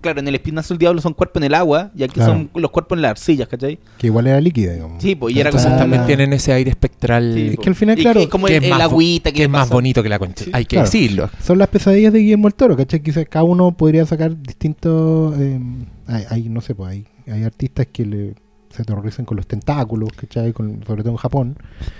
Claro, 0.00 0.20
en 0.20 0.28
el 0.28 0.34
espinazo 0.34 0.74
del 0.74 0.78
diablo 0.78 1.00
son 1.00 1.14
cuerpos 1.14 1.40
en 1.40 1.44
el 1.44 1.54
agua, 1.54 1.90
y 1.96 2.02
aquí 2.02 2.14
Claro. 2.14 2.32
son 2.32 2.50
los 2.54 2.70
cuerpos 2.70 2.96
en 2.96 3.02
las 3.02 3.10
arcillas, 3.12 3.48
¿cachai? 3.48 3.78
Que 3.98 4.06
igual 4.08 4.26
era 4.26 4.40
líquida, 4.40 4.72
digamos. 4.74 5.02
Sí, 5.02 5.14
pues, 5.14 5.34
y 5.34 5.40
era 5.40 5.50
Entonces 5.50 5.68
como 5.68 5.78
también 5.80 6.00
la- 6.02 6.06
tienen 6.06 6.32
ese 6.32 6.52
aire 6.52 6.70
espectral 6.70 7.32
Sí, 7.34 7.46
Es 7.48 7.56
po. 7.56 7.62
que 7.62 7.68
al 7.68 7.74
final, 7.74 7.98
Y 7.98 8.02
claro, 8.02 8.20
es 8.20 8.28
como 8.28 8.46
que 8.46 8.56
el, 8.56 8.62
es 8.64 8.70
el 8.70 8.70
más 8.70 8.78
bo- 8.78 8.84
agüita 8.92 9.30
que, 9.30 9.36
que 9.36 9.42
es 9.44 9.48
más 9.50 9.68
bonito 9.68 10.02
que 10.02 10.08
la 10.08 10.18
concha. 10.18 10.44
Sí. 10.44 10.50
Hay 10.52 10.64
que 10.64 10.76
Claro. 10.76 10.84
decirlo. 10.90 11.30
Son 11.42 11.58
las 11.58 11.68
pesadillas 11.68 12.12
de 12.12 12.18
Guillermo 12.20 12.48
el 12.48 12.54
Toro, 12.54 12.76
¿cachai? 12.76 13.00
Quizás 13.02 13.26
cada 13.28 13.44
uno 13.44 13.72
podría 13.76 14.04
sacar 14.06 14.36
distintos... 14.40 15.34
eh, 15.38 15.58
hay, 16.06 16.24
hay, 16.30 16.48
no 16.48 16.60
sé, 16.60 16.74
pues 16.74 16.90
hay, 16.90 17.06
hay 17.32 17.42
artistas 17.44 17.86
que 17.92 18.04
le, 18.06 18.34
se 18.74 18.82
aterrorizan 18.82 19.24
con 19.24 19.36
los 19.36 19.46
tentáculos, 19.46 20.10
¿cachai? 20.12 20.52
Con, 20.52 20.82
sobre 20.86 21.02
todo 21.02 21.12
en 21.12 21.18
Japón. 21.18 21.56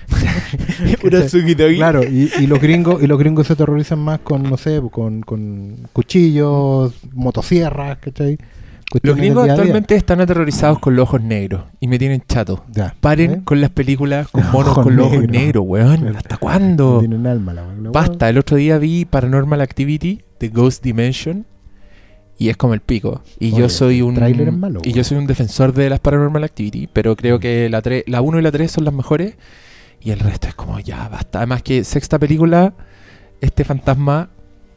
Claro, 1.76 2.02
y, 2.04 2.30
y 2.40 2.46
los 2.46 2.60
gringos 2.60 3.02
y 3.02 3.06
los 3.06 3.18
gringos 3.18 3.46
se 3.46 3.52
aterrorizan 3.54 3.98
más 3.98 4.20
con, 4.20 4.42
no 4.42 4.56
sé, 4.56 4.80
con, 4.90 5.22
con 5.22 5.88
cuchillos, 5.92 6.94
motosierras, 7.12 7.98
¿cachai? 7.98 8.38
Los 9.02 9.16
gringos 9.16 9.48
actualmente 9.48 9.96
están 9.96 10.20
aterrorizados 10.20 10.78
con 10.78 10.94
los 10.94 11.04
ojos 11.08 11.20
negros 11.22 11.64
y 11.80 11.88
me 11.88 11.98
tienen 11.98 12.22
chato. 12.28 12.64
Ya, 12.70 12.94
Paren 13.00 13.30
¿eh? 13.32 13.40
con 13.44 13.60
las 13.60 13.70
películas 13.70 14.28
con 14.28 14.44
monos 14.52 14.72
Ojos 14.72 14.84
con 14.84 14.96
los 14.96 15.06
ojos 15.06 15.20
negros. 15.20 15.40
negros, 15.42 15.64
weón. 15.66 15.96
Claro. 16.00 16.16
¿Hasta 16.18 16.34
No 16.34 16.40
cuándo? 16.40 16.98
tienen 17.00 17.26
alma 17.26 17.54
la 17.54 17.62
la 17.74 17.90
Basta, 17.90 18.28
el 18.28 18.38
otro 18.38 18.56
día 18.56 18.78
vi 18.78 19.04
Paranormal 19.04 19.60
Activity 19.60 20.22
de 20.38 20.48
Ghost 20.48 20.84
Dimension 20.84 21.46
y 22.38 22.48
es 22.48 22.56
como 22.56 22.74
el 22.74 22.80
pico. 22.80 23.22
Y 23.38 23.52
Oye, 23.52 23.60
yo 23.62 23.68
soy 23.68 24.02
un 24.02 24.14
tráiler 24.14 24.48
es 24.48 24.54
malo, 24.54 24.80
y 24.84 24.92
yo 24.92 25.04
soy 25.04 25.18
un 25.18 25.26
defensor 25.26 25.72
de 25.72 25.88
las 25.90 26.00
Paranormal 26.00 26.44
Activity, 26.44 26.88
pero 26.92 27.14
creo 27.16 27.38
que 27.38 27.68
la 27.68 27.80
3, 27.82 28.04
la 28.06 28.20
1 28.22 28.38
y 28.38 28.42
la 28.42 28.50
3 28.52 28.70
son 28.70 28.84
las 28.84 28.94
mejores 28.94 29.34
y 30.00 30.10
el 30.10 30.18
resto 30.20 30.48
es 30.48 30.54
como 30.54 30.78
ya 30.80 31.08
basta. 31.08 31.38
Además 31.38 31.62
que 31.62 31.84
sexta 31.84 32.18
película 32.18 32.74
este 33.40 33.64
fantasma 33.64 34.30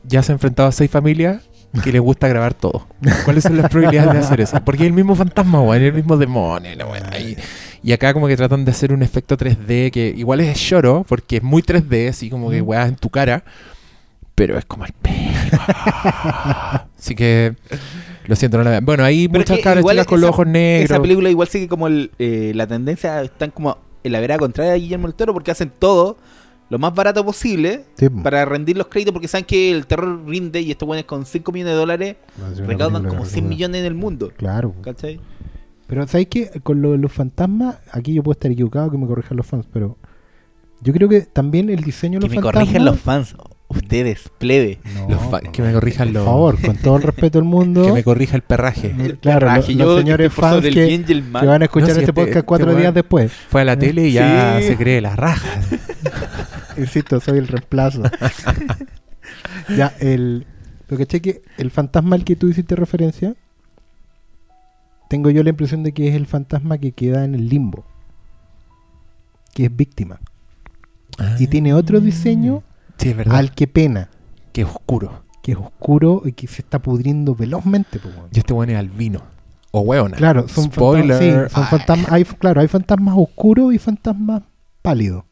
ya 0.04 0.24
se 0.24 0.32
ha 0.32 0.34
enfrentado 0.36 0.70
a 0.70 0.72
seis 0.72 0.90
familias 0.92 1.42
que 1.84 1.92
les 1.92 2.02
gusta 2.02 2.28
grabar 2.28 2.54
todo. 2.54 2.88
¿Cuáles 3.26 3.44
son 3.44 3.58
las 3.58 3.70
probabilidades 3.70 4.14
de 4.14 4.20
hacer 4.20 4.42
eso? 4.42 4.60
Porque 4.64 4.84
es 4.84 4.88
el 4.88 4.94
mismo 4.94 5.16
fantasma, 5.16 5.62
weón, 5.62 5.82
es 5.84 5.90
el 5.90 5.94
mismo 5.94 6.18
demonio, 6.18 6.72
y- 7.20 7.36
y 7.84 7.92
acá 7.92 8.14
como 8.14 8.28
que 8.28 8.36
tratan 8.38 8.66
de 8.66 8.72
hacer 8.72 8.94
un 8.94 9.04
efecto 9.04 9.36
3D 9.38 9.92
que 9.92 10.14
igual 10.16 10.40
es 10.40 10.58
lloro, 10.70 11.06
porque 11.08 11.38
es 11.38 11.44
muy 11.44 11.62
3D, 11.62 12.08
así 12.10 12.30
como 12.30 12.50
que 12.50 12.62
Mm. 12.64 12.68
weas 12.68 12.90
en 12.90 12.96
tu 12.96 13.10
cara, 13.10 13.44
pero 14.38 14.56
es 14.56 14.66
como 14.66 14.86
el 14.86 14.94
pico. 14.94 15.58
así 16.98 17.16
que 17.16 17.56
lo 18.28 18.36
siento, 18.36 18.58
no 18.60 18.64
la 18.64 18.70
vean. 18.72 18.86
Bueno, 18.86 19.04
hay 19.04 19.28
Pero 19.28 19.40
muchas 19.40 19.58
que 19.58 19.64
caras 19.64 19.84
chicas 19.84 20.06
con 20.06 20.18
esa- 20.20 20.28
los 20.28 20.30
ojos 20.30 20.48
negros. 20.48 20.92
Esa 20.92 21.02
película 21.02 21.30
igual 21.30 21.48
sigue 21.48 21.68
como 21.68 21.88
el, 21.88 22.12
eh, 22.20 22.52
la 22.56 22.68
tendencia, 22.68 23.22
están 23.24 23.50
como 23.52 23.78
en 24.04 24.12
la 24.12 24.20
vereda 24.20 24.38
contraria 24.38 24.74
de 24.74 24.80
Guillermo 24.80 25.08
el 25.08 25.16
Toro 25.16 25.34
porque 25.34 25.50
hacen 25.52 25.72
todo 25.80 26.18
lo 26.70 26.78
más 26.80 26.94
barato 26.94 27.24
posible 27.26 27.86
Sí, 27.96 28.10
para 28.10 28.44
rendir 28.46 28.78
los 28.78 28.88
créditos 28.88 29.14
porque 29.14 29.28
saben 29.28 29.46
que 29.46 29.72
el 29.72 29.88
terror 29.88 30.22
rinde 30.28 30.62
y 30.62 30.70
estos 30.72 30.86
buenos 30.86 31.06
con 31.06 31.26
5 31.26 31.52
millones 31.52 31.74
de 31.74 31.80
dólares 31.80 32.16
recaudan 32.66 33.06
como 33.06 33.24
que 33.24 33.30
100 33.30 33.46
recauda. 33.46 33.50
millones 33.50 33.80
en 33.80 33.86
el 33.86 33.94
mundo. 33.96 34.32
Claro. 34.38 34.76
¿Cachai? 34.84 35.20
Pero 35.88 36.06
¿sabéis 36.08 36.28
qué? 36.30 36.52
Con 36.64 36.82
lo 36.82 36.92
de 36.92 36.98
los 36.98 37.12
fantasmas, 37.14 37.78
aquí 37.92 38.14
yo 38.14 38.22
puedo 38.22 38.34
estar 38.34 38.52
equivocado, 38.52 38.92
que 38.92 38.98
me 38.98 39.08
corrijan 39.08 39.38
los 39.38 39.48
fans, 39.48 39.66
pero 39.72 39.98
yo 40.82 40.92
creo 40.94 41.08
que 41.08 41.22
también 41.22 41.70
el 41.70 41.82
diseño 41.82 42.20
de 42.20 42.28
Que 42.28 42.36
los 42.36 42.36
me 42.36 42.42
fantasmas... 42.42 42.66
corrijan 42.66 42.86
los 42.86 43.00
fans, 43.00 43.36
ustedes, 43.70 44.30
plebe. 44.38 44.80
No, 44.96 45.10
Los 45.10 45.22
por 45.24 45.52
que 45.52 45.62
me 45.62 45.74
corrijan 45.74 46.08
por 46.10 46.14
los- 46.16 46.26
favor, 46.26 46.62
con 46.62 46.78
todo 46.78 46.98
el 46.98 47.04
respeto 47.04 47.38
del 47.40 47.48
mundo. 47.48 47.86
Que 47.86 47.92
me 47.92 48.04
corrija 48.04 48.36
el 48.36 48.42
perraje. 48.42 48.96
El 48.98 49.18
Claro, 49.20 49.40
perraje, 49.48 49.74
los 49.76 50.00
señores 50.00 50.32
por 50.34 50.44
fans 50.46 50.64
que- 50.64 51.24
van 51.32 51.62
a 51.62 51.66
escuchar 51.66 51.90
No, 51.90 51.96
si 51.96 52.00
este 52.02 52.12
este- 52.12 52.14
podcast 52.14 52.46
cuatro 52.46 52.76
días 52.76 52.94
después. 52.94 53.32
Fue 53.32 53.62
a 53.62 53.66
la 53.66 53.78
tele 53.78 54.08
y 54.08 54.14
ya 54.14 54.58
Sí. 54.62 54.68
se 54.68 54.78
cree 54.78 55.02
la 55.02 55.16
raja. 55.16 55.60
Insisto, 56.78 57.20
soy 57.20 57.40
el 57.40 57.48
reemplazo. 57.48 58.04
ya, 59.78 59.94
el. 60.00 60.46
Lo 60.90 60.98
que 60.98 61.06
que 61.06 61.42
el 61.58 61.72
fantasma 61.72 62.16
al 62.16 62.24
que 62.24 62.36
tú 62.38 62.48
hiciste 62.48 62.76
referencia, 62.76 63.36
tengo 65.10 65.30
yo 65.30 65.44
la 65.44 65.50
impresión 65.50 65.84
de 65.84 65.92
que 65.92 66.08
es 66.08 66.16
el 66.16 66.26
fantasma 66.28 66.78
que 66.78 66.94
queda 66.94 67.26
en 67.26 67.36
el 67.36 67.50
limbo. 67.50 67.84
Que 69.54 69.66
es 69.66 69.76
víctima. 69.76 70.20
Y 71.40 71.48
tiene 71.48 71.74
otro 71.74 72.00
diseño 72.00 72.64
Sí, 72.98 73.10
es 73.10 73.18
verdad. 73.18 73.36
al 73.38 73.52
que 73.52 73.68
pena. 73.68 74.10
Que 74.54 74.62
es 74.62 74.68
oscuro. 74.68 75.24
Que 75.44 75.52
es 75.54 75.58
oscuro 75.58 76.24
y 76.26 76.32
que 76.34 76.48
se 76.48 76.62
está 76.62 76.80
pudriendo 76.80 77.36
velozmente. 77.36 78.00
po. 78.00 78.10
Y 78.32 78.40
este 78.40 78.54
bueno 78.54 78.74
es 78.74 78.78
albino. 78.80 79.22
O 79.72 79.82
weona. 79.82 80.16
Claro, 80.18 80.48
son 80.48 80.66
Spoiler. 80.72 81.18
fantasmas. 81.18 81.50
sí, 81.50 81.54
son 81.56 81.64
Ay. 81.64 81.70
fantasmas. 81.70 82.12
Hay, 82.12 82.24
claro, 82.26 82.62
hay 82.62 82.68
fantasmas 82.68 83.16
oscuros 83.18 83.74
y 83.74 83.78
fantasmas 83.78 84.42
pálidos. 84.82 85.24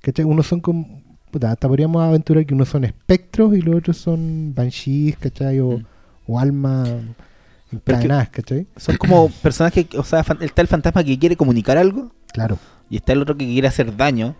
¿Cachai? 0.00 0.24
Unos 0.24 0.46
son 0.46 0.60
como. 0.60 1.02
Puta, 1.30 1.50
hasta 1.50 1.68
podríamos 1.68 2.02
aventurar 2.02 2.46
que 2.46 2.54
unos 2.54 2.68
son 2.68 2.84
espectros 2.84 3.54
y 3.56 3.60
los 3.60 3.76
otros 3.76 3.96
son 3.98 4.54
banshees, 4.54 5.16
¿cachai? 5.18 5.60
O, 5.60 5.78
Mm. 5.78 5.84
o 6.28 6.38
almas 6.40 6.88
encadenadas, 7.72 8.28
¿cachai? 8.30 8.66
Son 8.76 8.96
como 8.96 9.28
personajes, 9.28 9.86
que- 9.86 9.98
o 9.98 10.04
sea, 10.04 10.22
fan- 10.24 10.38
está 10.40 10.62
el 10.62 10.68
fantasma 10.68 11.02
que 11.04 11.18
quiere 11.18 11.36
comunicar 11.36 11.76
algo 11.76 12.12
Claro. 12.32 12.58
y 12.88 12.96
está 12.96 13.12
el 13.12 13.22
otro 13.22 13.36
que 13.36 13.44
quiere 13.44 13.68
hacer 13.68 13.94
daño. 13.96 14.34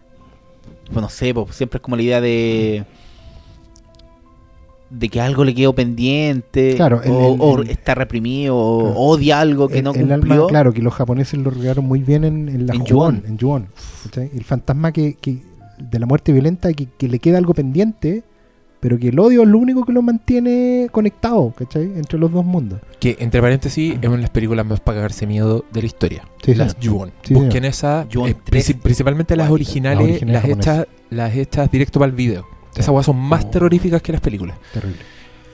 Pues 0.93 1.01
no 1.03 1.09
sé, 1.09 1.35
pues 1.35 1.55
siempre 1.57 1.79
es 1.79 1.83
como 1.83 1.97
la 1.97 2.03
idea 2.03 2.21
de 2.21 2.85
de 4.89 5.09
que 5.09 5.21
algo 5.21 5.45
le 5.45 5.53
quedó 5.53 5.75
pendiente 5.75 6.75
Claro, 6.77 7.03
el- 7.03 7.11
o, 7.11 7.35
el- 7.35 7.41
o 7.41 7.59
el- 7.63 7.71
está 7.71 7.97
reprimido 7.97 8.57
o 8.57 8.79
Claro. 8.85 8.95
odia 9.01 9.41
algo 9.41 9.69
que 9.69 9.79
el, 9.79 9.85
no 9.85 9.93
el 9.93 10.01
cumplió. 10.09 10.35
alma, 10.35 10.47
claro, 10.47 10.73
que 10.73 10.81
los 10.81 10.95
japoneses 10.95 11.41
lo 11.41 11.51
regaron 11.51 11.85
muy 11.87 12.01
bien 12.03 12.23
en, 12.25 12.49
en 12.49 12.67
la 12.69 12.75
En 12.75 12.87
Juon, 12.87 13.23
en 13.27 13.37
¿cachai? 14.05 14.31
El 14.33 14.45
fantasma 14.45 14.93
que, 14.93 15.15
que 15.15 15.39
de 15.79 15.99
la 15.99 16.07
muerte 16.07 16.31
violenta 16.33 16.73
que, 16.73 16.87
que 16.87 17.09
le 17.09 17.19
queda 17.19 17.39
algo 17.39 17.53
pendiente, 17.53 18.23
pero 18.87 19.01
que 19.01 19.09
el 19.09 19.19
odio 19.19 19.43
es 19.43 19.49
lo 19.49 19.59
único 19.59 19.85
que 19.85 19.93
lo 19.93 20.01
mantiene 20.01 20.87
conectado, 20.93 21.53
¿cachai? 21.59 21.83
Entre 21.97 22.21
los 22.21 22.31
dos 22.31 22.45
mundos. 22.45 22.79
Que, 23.01 23.17
entre 23.19 23.41
paréntesis, 23.43 23.95
es 24.01 24.07
una 24.07 24.15
de 24.15 24.23
las 24.23 24.31
películas 24.31 24.65
más 24.65 24.79
para 24.79 24.99
cagarse 24.99 25.27
miedo 25.27 25.65
de 25.73 25.81
la 25.81 25.87
historia. 25.87 26.23
Sí, 26.45 26.55
las. 26.55 26.77
Juon. 26.81 27.11
Sí, 27.23 27.35
Busquen 27.35 27.65
esas, 27.65 28.07
eh, 28.07 28.37
3. 28.45 28.69
princi- 28.77 28.81
principalmente 28.81 29.35
las 29.35 29.51
originales, 29.51 29.99
Las 29.99 30.09
originales 30.11 30.49
las, 30.49 30.59
hechas, 30.59 30.87
las 31.11 31.35
hechas 31.35 31.69
directo 31.69 31.99
para 31.99 32.11
el 32.11 32.17
video. 32.17 32.47
Esas 32.77 32.91
weas 32.91 33.07
son 33.07 33.17
más 33.17 33.45
Oh. 33.45 33.49
terroríficas 33.51 34.01
que 34.03 34.13
las 34.13 34.21
películas. 34.21 34.57
Terrible. 34.73 34.99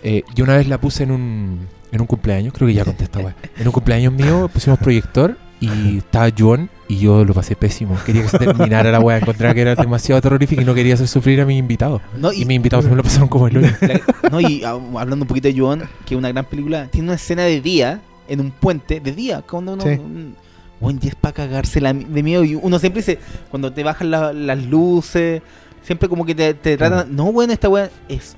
Eh, 0.03 0.25
yo 0.35 0.45
una 0.45 0.57
vez 0.59 0.69
la 0.69 0.79
puse 0.79 1.05
en 1.05 1.13
un, 1.13 1.61
en 1.91 2.01
un 2.03 2.07
cumpleaños, 2.07 2.53
creo 2.53 2.69
que 2.69 2.75
ya 2.75 2.85
conté 2.85 3.05
esta 3.05 3.21
wea. 3.21 3.35
En 3.57 3.67
un 3.67 3.73
cumpleaños 3.73 4.13
mío 4.13 4.51
pusimos 4.53 4.79
proyector 4.79 5.39
y 5.59 5.97
estaba 5.99 6.29
Juan 6.37 6.69
y 6.89 6.99
yo 6.99 7.25
lo 7.25 7.33
pasé 7.33 7.57
pésimo. 7.57 7.97
Quería 8.05 8.23
que 8.23 8.29
se 8.29 8.39
terminara 8.39 8.91
la 8.91 9.01
wea, 9.01 9.19
encontraba 9.19 9.55
que 9.55 9.63
era 9.63 9.75
demasiado 9.75 10.21
terrorífica 10.21 10.61
y 10.63 10.65
no 10.65 10.75
quería 10.75 10.95
hacer 10.95 11.09
sufrir 11.09 11.41
a 11.41 11.47
mis 11.47 11.59
invitados. 11.59 12.03
No, 12.19 12.33
Y 12.33 12.45
mis 12.45 12.57
invitados 12.57 12.85
me 12.87 12.97
lo 12.97 13.03
pasaron 13.03 13.29
como 13.29 13.49
el. 13.49 13.63
La- 13.63 14.01
no, 14.31 14.41
y 14.41 14.63
ah, 14.65 14.73
hablando 14.99 15.25
un 15.25 15.29
poquito 15.29 15.49
de 15.49 15.59
Joan, 15.59 15.81
que 16.05 16.15
es 16.15 16.19
una 16.19 16.29
gran 16.29 16.45
película, 16.45 16.87
tiene 16.89 17.09
una 17.09 17.15
escena 17.17 17.43
de 17.43 17.61
día, 17.61 18.01
en 18.29 18.41
un 18.41 18.51
puente, 18.51 19.01
de 19.01 19.13
día, 19.13 19.43
cuando 19.43 19.73
uno... 19.75 19.83
Sí. 19.83 19.89
un- 19.91 20.37
Buen 20.81 20.99
día 20.99 21.11
es 21.11 21.15
para 21.15 21.33
cagarse 21.33 21.81
la- 21.81 21.93
de 21.93 22.23
miedo. 22.25 22.43
Y 22.43 22.57
uno 22.57 22.77
siempre 22.81 23.03
dice, 23.03 23.21
cuando 23.51 23.73
te 23.73 23.85
bajan 23.85 24.11
la- 24.11 24.33
las 24.33 24.59
luces, 24.67 25.41
siempre 25.83 26.09
como 26.09 26.27
que 26.27 26.35
te, 26.35 26.55
te 26.55 26.77
tratan... 26.77 27.15
No, 27.15 27.31
bueno, 27.33 27.53
esta 27.53 27.69
weá 27.69 27.89
es 28.09 28.37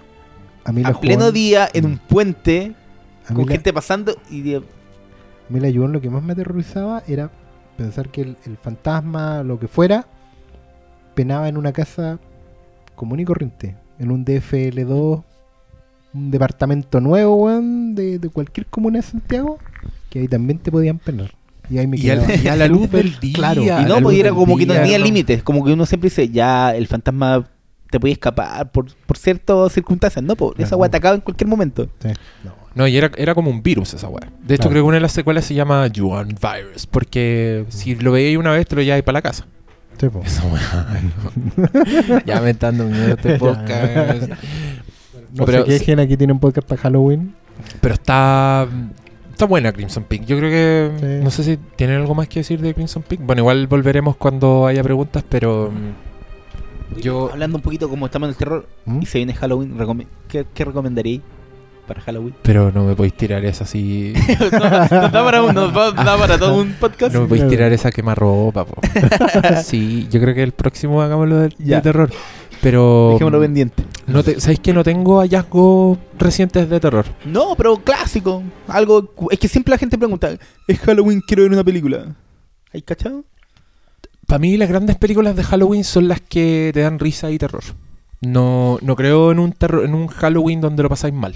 A 0.67 0.71
mí 0.71 0.83
a 0.85 0.93
pleno 0.93 1.33
día, 1.33 1.69
en 1.73 1.85
Mm. 1.85 1.87
un 1.87 1.99
puente, 1.99 2.75
a 3.27 3.33
con 3.33 3.47
la- 3.47 3.53
gente 3.53 3.73
pasando 3.73 4.15
y... 4.31 4.43
de- 4.43 4.57
A 4.59 4.63
mí 5.49 5.59
la 5.59 5.71
Yuon 5.71 5.93
lo 5.93 6.03
que 6.03 6.11
más 6.11 6.23
me 6.23 6.35
aterrorizaba 6.35 7.03
era 7.09 7.31
pensar 7.77 8.09
que 8.09 8.23
el, 8.23 8.37
el 8.47 8.57
fantasma, 8.57 9.43
lo 9.43 9.59
que 9.59 9.69
fuera, 9.69 10.07
penaba 11.15 11.49
en 11.49 11.57
una 11.57 11.73
casa 11.73 12.19
común 12.95 13.21
y 13.21 13.25
corriente. 13.25 13.77
En 13.99 14.11
un 14.11 14.25
DFL2, 14.25 15.23
un 16.15 16.31
departamento 16.31 17.01
nuevo, 17.01 17.37
weón, 17.37 17.95
de, 17.95 18.19
de 18.19 18.29
cualquier 18.29 18.67
comuna 18.67 18.99
de 18.99 19.03
Santiago, 19.03 19.59
que 20.11 20.21
ahí 20.21 20.29
también 20.29 20.59
te 20.59 20.71
podían 20.71 20.99
penar. 20.99 21.33
Y 21.71 21.79
ahí 21.79 21.87
me 21.87 21.97
Y 21.97 22.11
a, 22.11 22.15
quedaba. 22.19 22.35
y 22.37 22.49
a 22.49 22.57
la 22.57 22.69
luz 22.69 22.91
del 22.91 23.19
día. 23.21 23.33
Claro. 23.35 23.63
y 23.63 23.85
no, 23.87 24.01
pues 24.03 24.19
era 24.19 24.31
como 24.31 24.57
que 24.57 24.67
no 24.67 24.75
tenía 24.75 24.99
no. 24.99 25.05
límites. 25.05 25.43
Como 25.43 25.65
que 25.65 25.73
uno 25.73 25.87
siempre 25.87 26.11
dice, 26.11 26.29
ya, 26.29 26.75
el 26.75 26.87
fantasma 26.87 27.49
te 27.91 27.99
puede 28.01 28.13
escapar 28.13 28.71
por, 28.71 28.93
por 29.07 29.17
ciertas 29.17 29.73
circunstancias. 29.73 30.23
No, 30.23 30.37
pues 30.37 30.53
esa 30.59 30.69
Claro. 30.71 30.77
weá 30.79 30.91
te 30.91 30.97
acaba 30.99 31.15
en 31.15 31.21
cualquier 31.23 31.49
momento. 31.49 31.89
Sí, 32.01 32.09
no. 32.45 32.53
No, 32.75 32.87
y 32.89 32.97
era, 32.97 33.11
era 33.17 33.35
como 33.35 33.51
un 33.51 33.63
virus 33.63 33.95
esa 33.95 34.09
weá. 34.09 34.29
De 34.43 34.55
hecho, 34.55 34.63
Claro. 34.63 34.71
creo 34.71 34.83
que 34.83 34.89
una 34.89 34.97
de 34.97 35.01
las 35.03 35.13
secuelas 35.13 35.45
se 35.45 35.55
llama 35.55 35.89
Juan 35.97 36.29
Virus. 36.29 36.87
Porque 36.87 37.65
si 37.69 37.95
lo 37.95 38.13
veíais 38.13 38.37
una 38.37 38.51
vez, 38.51 38.67
te 38.67 38.75
lo 38.77 38.83
lleváis 38.83 39.05
para 39.05 39.19
la 39.19 39.23
casa. 39.23 39.47
Sí, 39.99 40.09
po. 40.09 40.23
Esa 40.25 40.43
weá. 40.47 42.23
ya 42.27 42.41
me 42.41 42.51
está 42.51 42.73
dando 42.73 42.85
miedo 42.87 43.15
este 43.15 43.35
podcast. 43.39 44.29
No 45.33 45.45
pero 45.47 45.65
sé 45.67 45.85
qué 45.85 45.93
aquí 46.01 46.17
tiene 46.17 46.33
un 46.33 46.41
podcast 46.41 46.67
para 46.69 46.81
Halloween. 46.83 47.35
Pero 47.81 47.95
está. 47.95 48.67
Está 49.31 49.47
buena 49.47 49.73
Crimson 49.73 50.05
Peak. 50.05 50.25
Yo 50.27 50.37
creo 50.39 50.51
que. 50.51 50.91
Sí. 51.01 51.25
No 51.25 51.31
sé 51.31 51.45
si 51.45 51.57
tienen 51.77 51.97
algo 52.01 52.15
más 52.15 52.29
que 52.29 52.41
decir 52.41 52.61
de 52.61 52.75
Crimson 52.75 53.03
Peak. 53.03 53.21
Bueno, 53.25 53.43
igual 53.43 53.67
volveremos 53.67 54.17
cuando 54.17 54.67
haya 54.67 54.83
preguntas, 54.83 55.25
pero. 55.29 55.71
mm, 55.73 57.01
Yo. 57.01 57.31
Hablando 57.33 57.57
un 57.59 57.63
poquito 57.63 57.89
como 57.89 58.07
estamos 58.07 58.27
en 58.27 58.31
el 58.31 58.37
terror 58.37 58.69
¿Mm? 58.85 59.03
y 59.03 59.07
se 59.07 59.19
viene 59.19 59.35
Halloween, 59.35 59.77
¿qué, 60.29 60.45
qué 60.53 60.65
recomendaríais? 60.65 61.21
Para 61.87 62.01
Halloween. 62.03 62.35
Pero 62.43 62.71
no 62.73 62.85
me 62.85 62.95
podéis 62.97 63.15
tirar 63.15 63.45
esa 63.45 63.65
así. 63.65 64.13
no, 64.53 64.59
nos 64.61 65.13
da 65.13 65.25
para, 65.25 65.43
un- 65.43 65.57
va- 65.57 65.93
da 65.93 66.17
para 66.19 66.39
todo 66.39 66.57
un 66.61 66.73
podcast. 66.75 67.15
No 67.15 67.23
me 67.23 67.27
podéis 67.29 67.49
tirar 67.49 67.73
esa 67.73 67.91
quemarropa, 67.91 68.65
po. 68.65 68.81
Sí, 69.65 70.09
yo 70.11 70.21
creo 70.21 70.35
que 70.35 70.43
el 70.43 70.53
próximo 70.53 71.03
hagámoslo 71.03 71.39
de, 71.41 71.81
terror. 71.83 72.11
Pero. 72.63 73.11
Dejémoslo 73.13 73.41
pendiente. 73.41 73.85
No 74.07 74.23
te, 74.23 74.41
¿Sabéis 74.41 74.61
que 74.61 74.73
no 74.73 74.83
tengo 74.85 75.21
hallazgos 75.21 75.99
recientes 76.19 76.69
de 76.69 76.81
terror? 76.81 77.05
No, 77.25 77.55
pero 77.57 77.77
clásico. 77.77 78.43
Algo. 78.69 79.13
Es 79.31 79.39
que 79.39 79.49
siempre 79.49 79.71
la 79.73 79.79
gente 79.79 79.99
pregunta: 79.99 80.31
¿Es 80.67 80.79
Halloween? 80.81 81.21
Quiero 81.27 81.43
ver 81.43 81.53
una 81.53 81.65
película. 81.65 82.15
¿Hay 82.73 82.83
cachado? 82.83 83.25
Para 84.27 84.39
mí 84.39 84.57
las 84.57 84.69
grandes 84.69 84.97
películas 84.97 85.37
de 85.37 85.45
Halloween 85.45 85.85
son 85.85 86.09
las 86.09 86.21
que 86.21 86.71
te 86.73 86.81
dan 86.81 86.99
risa 86.99 87.31
y 87.31 87.39
terror. 87.39 87.63
No, 88.27 88.79
no 88.83 88.97
creo 88.97 89.33
en 89.33 89.39
un 89.39 89.53
terror, 89.53 89.85
en 89.85 89.95
un 89.95 90.07
Halloween 90.09 90.61
donde 90.61 90.83
lo 90.83 90.89
pasáis 90.89 91.15
mal. 91.15 91.35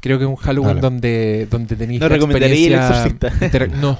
Creo 0.00 0.18
que 0.18 0.24
es 0.24 0.30
un 0.30 0.36
Halloween 0.36 0.80
donde, 0.80 1.46
donde 1.50 1.74
tenéis 1.76 2.00
No 2.00 2.08
la 2.08 2.14
recomendaría 2.14 2.46
El 2.48 2.74
experiencia 2.74 3.06
Exorcista. 3.06 3.44
intera- 3.44 3.66
No. 3.68 3.98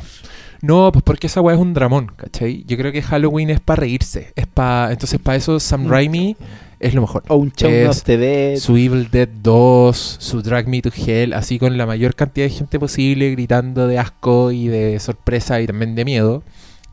No, 0.63 0.91
pues 0.91 1.03
porque 1.03 1.27
esa 1.27 1.41
weá 1.43 1.55
es 1.55 1.61
un 1.61 1.75
dramón, 1.75 2.11
¿cachai? 2.17 2.65
Yo 2.67 2.77
creo 2.79 2.91
que 2.91 3.03
Halloween 3.03 3.51
es 3.51 3.61
para 3.61 3.81
reírse. 3.81 4.33
Es 4.37 4.47
para 4.47 4.91
Entonces, 4.91 5.19
para 5.21 5.37
eso 5.37 5.61
Sam 5.61 5.85
Mm. 5.85 5.89
Raimi 5.91 6.37
es 6.81 6.95
lo 6.95 7.03
mejor. 7.03 7.25
O 7.29 7.37
un 7.37 7.53
Shaun 7.55 7.73
Es 7.75 7.89
of 7.91 8.03
the 8.05 8.17
Dead. 8.17 8.57
Su 8.57 8.77
Evil 8.77 9.09
Dead 9.11 9.29
2, 9.43 10.17
su 10.19 10.43
Drag 10.43 10.67
Me 10.67 10.81
to 10.81 10.91
Hell, 10.95 11.35
así 11.35 11.59
con 11.59 11.77
la 11.77 11.85
mayor 11.87 12.15
cantidad 12.15 12.47
de 12.47 12.51
gente 12.55 12.79
posible 12.79 13.31
gritando 13.33 13.87
de 13.87 13.99
asco 13.99 14.51
y 14.51 14.69
de 14.69 14.99
sorpresa 14.99 15.61
y 15.61 15.67
también 15.67 15.95
de 15.95 16.05
miedo. 16.07 16.43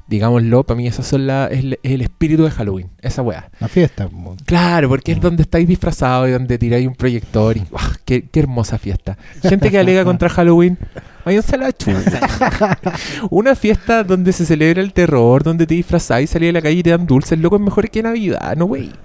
Digámoslo, 0.06 0.64
para 0.64 0.78
mí 0.78 0.86
esas 0.86 1.08
son 1.08 1.28
la, 1.28 1.48
es 1.48 1.60
el, 1.60 1.80
el 1.82 2.02
espíritu 2.02 2.44
de 2.44 2.52
Halloween, 2.52 2.90
esa 3.02 3.22
weá. 3.22 3.50
La 3.60 3.70
fiesta. 3.70 4.10
Claro, 4.46 4.90
porque 4.90 5.14
es 5.14 5.22
donde 5.22 5.44
estáis 5.44 5.68
disfrazados 5.68 6.28
y 6.28 6.32
donde 6.32 6.58
tiráis 6.58 6.86
un 6.86 6.96
proyector 6.96 7.56
y 7.56 7.62
¡guau! 7.70 7.90
qué, 8.04 8.28
qué 8.28 8.42
hermosa 8.42 8.78
fiesta! 8.78 9.18
Gente 9.42 9.72
que 9.72 9.80
alega 9.80 10.04
contra 10.06 10.28
Halloween, 10.30 10.78
váyanse 11.24 11.56
a 11.56 11.60
la 11.60 11.72
chuta. 11.72 12.78
Una 13.30 13.56
fiesta 13.56 14.04
donde 14.04 14.34
se 14.34 14.46
celebra 14.46 14.82
el 14.82 14.92
terror, 14.92 15.44
donde 15.44 15.66
te 15.66 15.76
disfrazáis, 15.76 16.30
salís 16.30 16.50
a 16.50 16.54
la 16.54 16.62
calle 16.62 16.80
y 16.80 16.84
te 16.84 16.90
dan 16.90 17.08
dulces, 17.08 17.40
loco, 17.40 17.56
es 17.56 17.62
mejor 17.62 17.90
que 17.90 18.04
Navidad, 18.04 18.56
no 18.58 18.66
wey. 18.66 18.92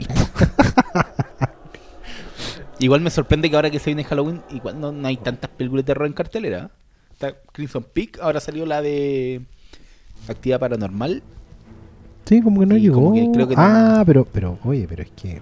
Igual 2.80 3.01
me 3.01 3.11
sorprende 3.11 3.51
que 3.51 3.57
ahora 3.57 3.70
que 3.70 3.78
se 3.78 3.90
viene 3.90 4.05
Halloween, 4.05 4.42
igual 4.51 4.80
no, 4.80 4.92
no 4.92 5.09
hay 5.09 5.16
tantas 5.16 5.51
películas 5.51 5.84
de 5.84 5.86
terror 5.86 6.07
en 6.07 6.12
cartelera. 6.12 6.70
Está 7.12 7.34
Crimson 7.53 7.84
Peak, 7.92 8.18
ahora 8.20 8.38
salió 8.38 8.64
la 8.66 8.80
de 8.82 9.42
Actividad 10.27 10.59
Paranormal. 10.61 11.23
Sí, 12.25 12.41
como 12.43 12.61
que 12.61 12.66
no 12.66 12.77
llegó. 12.77 12.97
como 13.05 13.14
que 13.14 13.31
creo 13.33 13.49
que 13.49 13.57
no. 13.57 13.62
ah, 13.62 14.03
pero, 14.07 14.27
pero, 14.31 14.59
oye, 14.64 14.87
pero 14.89 15.03
es 15.03 15.11
que 15.11 15.41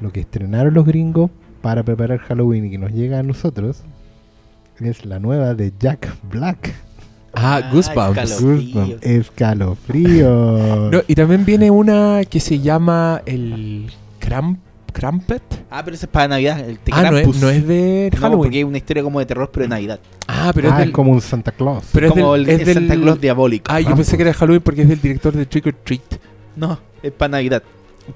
lo 0.00 0.12
que 0.12 0.20
estrenaron 0.20 0.74
los 0.74 0.84
gringos 0.84 1.30
para 1.62 1.82
preparar 1.82 2.18
Halloween 2.18 2.66
y 2.66 2.70
que 2.70 2.78
nos 2.78 2.92
llega 2.92 3.18
a 3.18 3.22
nosotros 3.22 3.82
es 4.80 5.04
la 5.04 5.18
nueva 5.18 5.54
de 5.54 5.72
Jack 5.78 6.14
Black. 6.30 6.74
Ah, 7.36 7.56
Ah, 7.64 7.70
Goosebumps. 7.72 8.18
escalofrío. 8.30 8.74
Goosebumps. 8.80 9.06
Escalofrío. 9.06 10.90
No, 10.92 11.00
y 11.08 11.14
también 11.14 11.44
viene 11.44 11.70
una 11.70 12.20
que 12.28 12.38
se 12.40 12.60
llama 12.60 13.22
el 13.26 13.90
Cramp, 14.20 14.58
Crampet. 14.94 15.42
Ah, 15.70 15.82
pero 15.84 15.94
ese 15.96 16.06
es 16.06 16.10
para 16.12 16.28
Navidad. 16.28 16.60
El 16.60 16.78
Ah, 16.92 17.10
no 17.10 17.18
es, 17.18 17.26
no 17.36 17.50
es 17.50 17.66
de 17.68 18.10
No, 18.14 18.20
Halloween. 18.20 18.38
porque 18.44 18.58
es 18.60 18.64
una 18.64 18.78
historia 18.78 19.02
como 19.02 19.18
de 19.18 19.26
terror, 19.26 19.50
pero 19.52 19.64
de 19.64 19.68
Navidad. 19.68 20.00
Ah, 20.26 20.52
pero 20.54 20.68
ah, 20.68 20.72
es 20.72 20.78
del... 20.78 20.88
es 20.88 20.94
como 20.94 21.10
un 21.12 21.20
Santa 21.20 21.52
Claus. 21.52 21.84
pero 21.92 22.06
es 22.06 22.12
como 22.12 22.32
del- 22.32 22.48
el, 22.48 22.60
es 22.62 22.68
el 22.68 22.74
Santa 22.74 22.94
Claus 22.94 23.20
diabólico. 23.20 23.70
Ah, 23.70 23.80
yo 23.80 23.94
pensé 23.94 24.16
que 24.16 24.22
era 24.22 24.32
Halloween 24.32 24.62
porque 24.62 24.82
es 24.82 24.88
del 24.88 25.00
director 25.02 25.34
de 25.34 25.44
Trick 25.44 25.66
or 25.66 25.74
Treat. 25.84 26.00
No, 26.56 26.78
es 27.02 27.12
para 27.12 27.28
Navidad. 27.32 27.62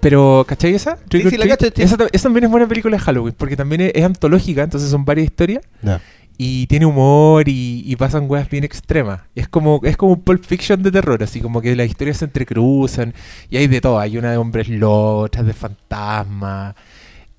Pero, 0.01 0.45
¿cachai 0.47 0.75
esa? 0.75 0.97
Trick 1.09 1.25
or 1.27 1.31
sí, 1.31 1.37
la 1.39 1.49
cacho, 1.49 1.67
sí. 1.75 1.83
esa, 1.83 1.97
ta- 1.97 2.09
esa 2.13 2.23
también 2.25 2.45
es 2.45 2.51
buena 2.51 2.67
película 2.69 2.97
de 2.97 3.03
Halloween 3.03 3.35
porque 3.37 3.57
también 3.57 3.81
es, 3.81 3.93
es 3.95 4.05
antológica, 4.05 4.63
entonces 4.63 4.91
son 4.91 5.05
varias 5.05 5.25
historias 5.27 5.63
Ya. 5.83 6.01
Y 6.41 6.67
tiene 6.69 6.87
humor 6.87 7.49
y, 7.49 7.83
y 7.85 7.97
pasan 7.97 8.27
weas 8.31 8.49
bien 8.49 8.63
extremas. 8.65 9.23
Es 9.35 9.49
como, 9.49 9.81
es 9.83 9.97
como 9.97 10.13
un 10.13 10.21
Pulp 10.23 10.45
Fiction 10.45 10.83
de 10.83 10.93
terror, 10.93 11.21
así 11.23 11.41
como 11.41 11.61
que 11.61 11.75
las 11.75 11.89
historias 11.89 12.19
se 12.19 12.27
entrecruzan 12.27 13.13
y 13.51 13.57
hay 13.57 13.67
de 13.67 13.81
todo. 13.81 13.99
Hay 13.99 14.17
una 14.17 14.31
de 14.31 14.37
hombres 14.37 14.69
lobos, 14.69 15.31
de 15.33 15.53
fantasmas, 15.53 16.75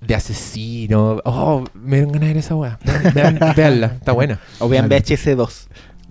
de 0.02 0.16
asesinos. 0.16 1.22
Oh, 1.24 1.64
me 1.74 2.02
dan 2.02 2.12
ganas 2.12 2.22
de 2.28 2.34
ver 2.34 2.38
esa 2.38 2.56
wea. 2.56 2.78
Vean, 2.84 3.40
vean- 3.40 3.56
véanla, 3.56 3.88
está 3.88 4.12
buena. 4.12 4.40
O 4.60 4.68
vean. 4.70 4.90
VHS 4.90 5.36
2. 5.38 5.68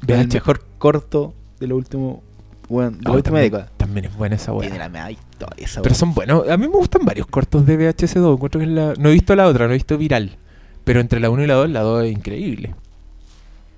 Vean 0.06 0.20
el 0.20 0.28
mejor 0.28 0.64
corto 0.78 1.34
de 1.60 1.66
lo 1.66 1.76
último. 1.76 2.22
Bueno, 2.70 2.92
de 2.92 3.02
la 3.02 3.10
Oh, 3.10 3.14
última 3.14 3.34
también, 3.38 3.52
década. 3.52 3.72
también 3.76 4.04
es 4.06 4.16
buena 4.16 4.36
esa 4.36 4.52
wea. 4.52 4.62
Tiene 4.68 4.78
la 4.78 4.88
media 4.88 5.10
historia 5.10 5.64
esa 5.66 5.82
Pero 5.82 5.94
son 5.94 6.12
buenos. 6.14 6.48
A 6.48 6.56
mí 6.56 6.66
me 6.68 6.74
gustan 6.74 7.04
varios 7.04 7.26
cortos 7.26 7.64
de 7.66 7.78
VHS2. 7.78 8.34
Encuentro 8.34 8.58
que 8.60 8.66
es 8.66 8.72
la... 8.72 8.94
No 8.98 9.08
he 9.08 9.12
visto 9.12 9.34
la 9.34 9.46
otra, 9.46 9.66
no 9.66 9.72
he 9.72 9.76
visto 9.76 9.96
Viral. 9.98 10.36
Pero 10.88 11.00
entre 11.00 11.20
la 11.20 11.28
1 11.28 11.44
y 11.44 11.46
la 11.46 11.54
2, 11.54 11.68
la 11.70 11.80
2 11.82 12.04
es 12.06 12.12
increíble. 12.12 12.74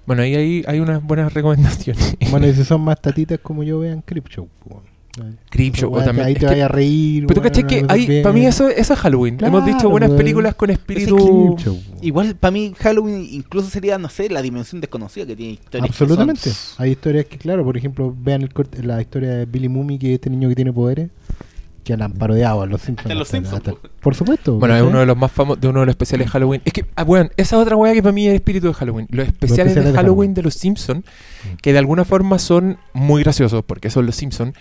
Bueno, 0.07 0.23
ahí 0.23 0.35
hay, 0.37 0.65
hay 0.67 0.79
unas 0.79 1.03
buenas 1.03 1.35
recomendaciones. 1.35 2.17
Bueno, 2.31 2.47
y 2.47 2.55
si 2.55 2.63
son 2.65 2.81
más 2.83 3.01
tatitas 3.03 3.41
como 3.41 3.65
yo, 3.65 3.81
vean 3.81 4.01
Creepshow. 4.03 4.49
Creepshow 5.51 5.91
Weá, 5.93 6.05
también. 6.05 6.29
Ahí 6.29 6.35
te 6.35 6.41
que- 6.41 6.47
vayas 6.47 6.67
a 6.67 6.69
reír. 6.69 7.27
pero 7.27 7.41
tú 7.41 7.49
caché 7.49 7.65
que 7.65 7.83
pasas 7.85 8.07
bien. 8.07 8.23
para 8.23 8.33
mí 8.33 8.47
eso, 8.47 8.69
eso 8.69 8.95
es 8.95 8.99
Halloween. 9.01 9.39
Hemos 9.43 9.65
dicho 9.65 9.79
Claro, 9.79 9.91
buenas 9.91 10.11
películas 10.13 10.55
con 10.55 10.71
es 10.71 10.79
espíritu. 10.79 11.57
Igual 12.01 12.37
para 12.37 12.53
mí 12.53 12.73
Halloween 12.79 13.27
incluso 13.29 13.69
sería, 13.69 13.99
no 13.99 14.09
sé, 14.09 14.31
la 14.31 14.41
dimensión 14.41 14.81
desconocida 14.81 15.27
que 15.27 15.35
tiene 15.35 15.55
historias. 15.55 15.87
que 15.87 15.91
Absolutamente. 15.93 16.51
son- 16.51 16.85
Hay 16.85 16.93
historias 16.93 17.27
que, 17.27 17.39
claro, 17.39 17.65
por 17.65 17.77
ejemplo, 17.77 18.15
vean 18.17 18.43
el 18.43 18.53
corte- 18.55 18.83
la 18.85 19.01
historia 19.01 19.31
de 19.31 19.47
Billy 19.47 19.69
Mummy, 19.69 19.99
que 19.99 20.11
es 20.11 20.15
este 20.15 20.31
niño 20.31 20.49
que 20.49 20.55
tiene 20.55 20.73
poderes, 20.73 21.11
que 21.91 21.97
la 21.99 22.07
han 22.07 22.13
parodiado 22.13 22.63
a 22.63 22.67
los 22.67 22.81
Simpsons. 22.83 23.11
En 23.11 23.19
Los 23.19 23.29
Simpsons, 23.29 23.57
hasta- 23.59 23.75
por 24.01 24.15
supuesto. 24.15 24.59
Bueno, 24.59 24.75
es 24.75 24.81
¿cachai? 24.81 24.91
uno 24.91 25.01
de 25.01 25.07
los 25.07 25.17
más 25.17 25.31
famosos, 25.33 25.61
de 25.61 25.69
uno 25.69 25.81
de 25.81 25.87
los 25.87 25.93
especiales 25.93 26.27
de 26.27 26.31
Halloween. 26.31 26.63
Es 26.65 26.73
que, 26.73 26.85
ah, 26.97 27.05
bueno, 27.05 27.31
esa 27.37 27.59
otra 27.59 27.77
weá 27.77 27.93
que 27.93 28.03
para 28.03 28.13
mí 28.13 28.25
es 28.27 28.31
el 28.31 28.37
espíritu 28.37 28.69
de 28.69 28.75
Halloween. 28.75 29.07
Los 29.11 29.27
especiales, 29.27 29.57
de, 29.75 29.81
especiales 29.81 29.93
de 29.93 29.99
Halloween, 29.99 30.05
Halloween. 30.07 30.35
de 30.35 30.43
los 30.43 30.55
Simpsons, 30.55 31.05
Mm. 31.05 31.57
que 31.63 31.73
de 31.73 31.79
alguna 31.79 32.05
forma 32.05 32.39
son 32.39 32.79
muy 32.93 33.23
graciosos, 33.23 33.65
porque 33.65 33.91
son 33.91 34.07
los 34.07 34.17
Simpsons, 34.17 34.55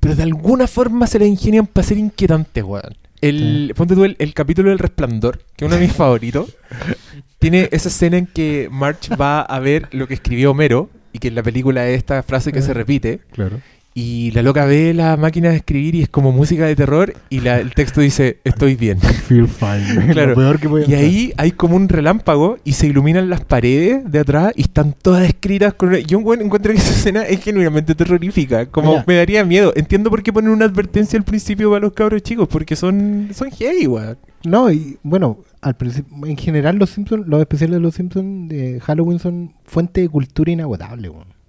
pero 0.00 0.14
de 0.16 0.22
alguna 0.22 0.66
forma 0.66 1.06
se 1.06 1.18
la 1.18 1.26
ingenian 1.26 1.66
para 1.66 1.86
ser 1.86 1.98
inquietantes, 1.98 2.64
weón. 2.64 2.96
El, 3.20 3.74
Ponte 3.76 3.94
tú 3.94 4.04
el, 4.04 4.16
el 4.18 4.32
capítulo 4.32 4.70
del 4.70 4.78
resplandor, 4.78 5.40
que 5.56 5.64
es 5.64 5.68
uno 5.70 5.74
de 5.78 5.82
mis 5.86 5.92
favoritos. 5.94 6.56
Tiene 7.38 7.68
esa 7.72 7.88
escena 7.88 8.16
en 8.18 8.26
que 8.26 8.68
March 8.70 9.10
va 9.20 9.40
a 9.42 9.58
ver 9.60 9.88
lo 9.92 10.06
que 10.08 10.14
escribió 10.14 10.50
Homero, 10.52 10.88
y 11.12 11.18
que 11.18 11.28
en 11.28 11.34
la 11.34 11.42
película 11.42 11.88
es 11.88 11.98
esta 11.98 12.22
frase 12.22 12.52
que 12.52 12.62
se 12.62 12.72
repite. 12.72 13.20
Claro. 13.32 13.60
Y 13.92 14.30
la 14.30 14.42
loca 14.42 14.66
ve 14.66 14.94
la 14.94 15.16
máquina 15.16 15.50
de 15.50 15.56
escribir 15.56 15.96
y 15.96 16.02
es 16.02 16.08
como 16.08 16.30
música 16.30 16.64
de 16.64 16.76
terror, 16.76 17.12
y 17.28 17.40
la- 17.40 17.58
el 17.58 17.74
texto 17.74 18.00
dice: 18.00 18.38
Estoy 18.44 18.76
bien. 18.76 18.98
Feel 19.28 19.48
fine. 19.48 20.06
Claro. 20.12 20.34
Peor 20.36 20.60
que 20.60 20.68
Y 20.90 20.94
ahí 20.94 21.32
hay 21.36 21.50
como 21.50 21.74
un 21.74 21.88
relámpago 21.88 22.58
y 22.64 22.72
se 22.74 22.86
iluminan 22.86 23.28
las 23.28 23.44
paredes 23.44 24.08
de 24.10 24.18
atrás 24.20 24.52
y 24.54 24.62
están 24.62 24.94
todas 25.00 25.24
escritas 25.28 25.74
con... 25.74 25.92
Yo 25.94 26.20
encuent- 26.20 26.40
encuentro 26.42 26.72
que 26.72 26.78
esa 26.78 26.92
escena 26.92 27.22
es 27.24 27.40
genuinamente 27.42 27.94
terrorífica. 27.96 28.66
Como 28.66 28.90
Mira. 28.92 29.04
me 29.06 29.14
daría 29.16 29.44
miedo. 29.44 29.72
Entiendo 29.74 30.08
por 30.08 30.22
qué 30.22 30.32
ponen 30.32 30.50
una 30.52 30.66
advertencia 30.66 31.18
al 31.18 31.24
principio 31.24 31.68
para 31.70 31.80
los 31.80 31.92
cabros 31.92 32.22
chicos, 32.22 32.46
porque 32.48 32.76
son, 32.76 33.28
son 33.34 33.50
heavy, 33.50 33.86
weón. 33.88 34.16
No, 34.44 34.70
y 34.70 34.98
bueno, 35.02 35.38
al 35.60 35.76
principio, 35.76 36.26
en 36.26 36.36
general 36.36 36.76
los 36.76 36.90
Simpsons, 36.90 37.26
los 37.26 37.40
especiales 37.40 37.74
de 37.74 37.80
los 37.80 37.94
Simpsons 37.94 38.48
de 38.48 38.80
Halloween 38.80 39.18
son 39.18 39.52
fuente 39.64 40.00
de 40.00 40.08
cultura 40.08 40.50
inagotable. 40.52 41.08
weón. 41.08 41.39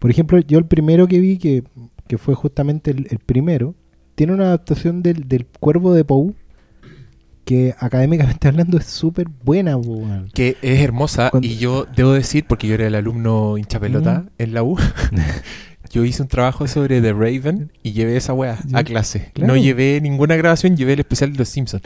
Por 0.00 0.10
ejemplo, 0.10 0.40
yo 0.40 0.58
el 0.58 0.64
primero 0.66 1.06
que 1.06 1.20
vi, 1.20 1.38
que, 1.38 1.62
que 2.08 2.18
fue 2.18 2.34
justamente 2.34 2.90
el, 2.90 3.06
el 3.10 3.18
primero, 3.20 3.76
tiene 4.16 4.32
una 4.32 4.46
adaptación 4.46 5.02
del, 5.02 5.28
del 5.28 5.46
Cuervo 5.46 5.94
de 5.94 6.04
Poe, 6.04 6.34
que 7.44 7.74
académicamente 7.78 8.48
hablando 8.48 8.78
es 8.78 8.86
súper 8.86 9.28
buena. 9.44 9.76
weón. 9.76 10.28
Que 10.34 10.56
es 10.62 10.80
hermosa 10.80 11.30
Cuando- 11.30 11.46
y 11.48 11.56
yo 11.58 11.86
debo 11.96 12.12
decir, 12.12 12.44
porque 12.48 12.66
yo 12.66 12.74
era 12.74 12.86
el 12.86 12.94
alumno 12.94 13.56
hincha 13.58 13.78
pelota 13.80 14.20
Mm. 14.26 14.28
en 14.38 14.54
la 14.54 14.62
U, 14.62 14.76
yo 15.92 16.04
hice 16.04 16.22
un 16.22 16.28
trabajo 16.28 16.66
sobre 16.68 17.00
The 17.00 17.12
Raven 17.12 17.72
y 17.82 17.92
llevé 17.92 18.16
esa 18.16 18.32
weá 18.32 18.58
a 18.72 18.84
clase. 18.84 19.30
claro. 19.34 19.54
No 19.54 19.60
llevé 19.60 20.00
ninguna 20.00 20.36
grabación, 20.36 20.76
llevé 20.76 20.92
el 20.94 21.00
especial 21.00 21.32
de 21.32 21.38
Los 21.38 21.48
Simpsons. 21.48 21.82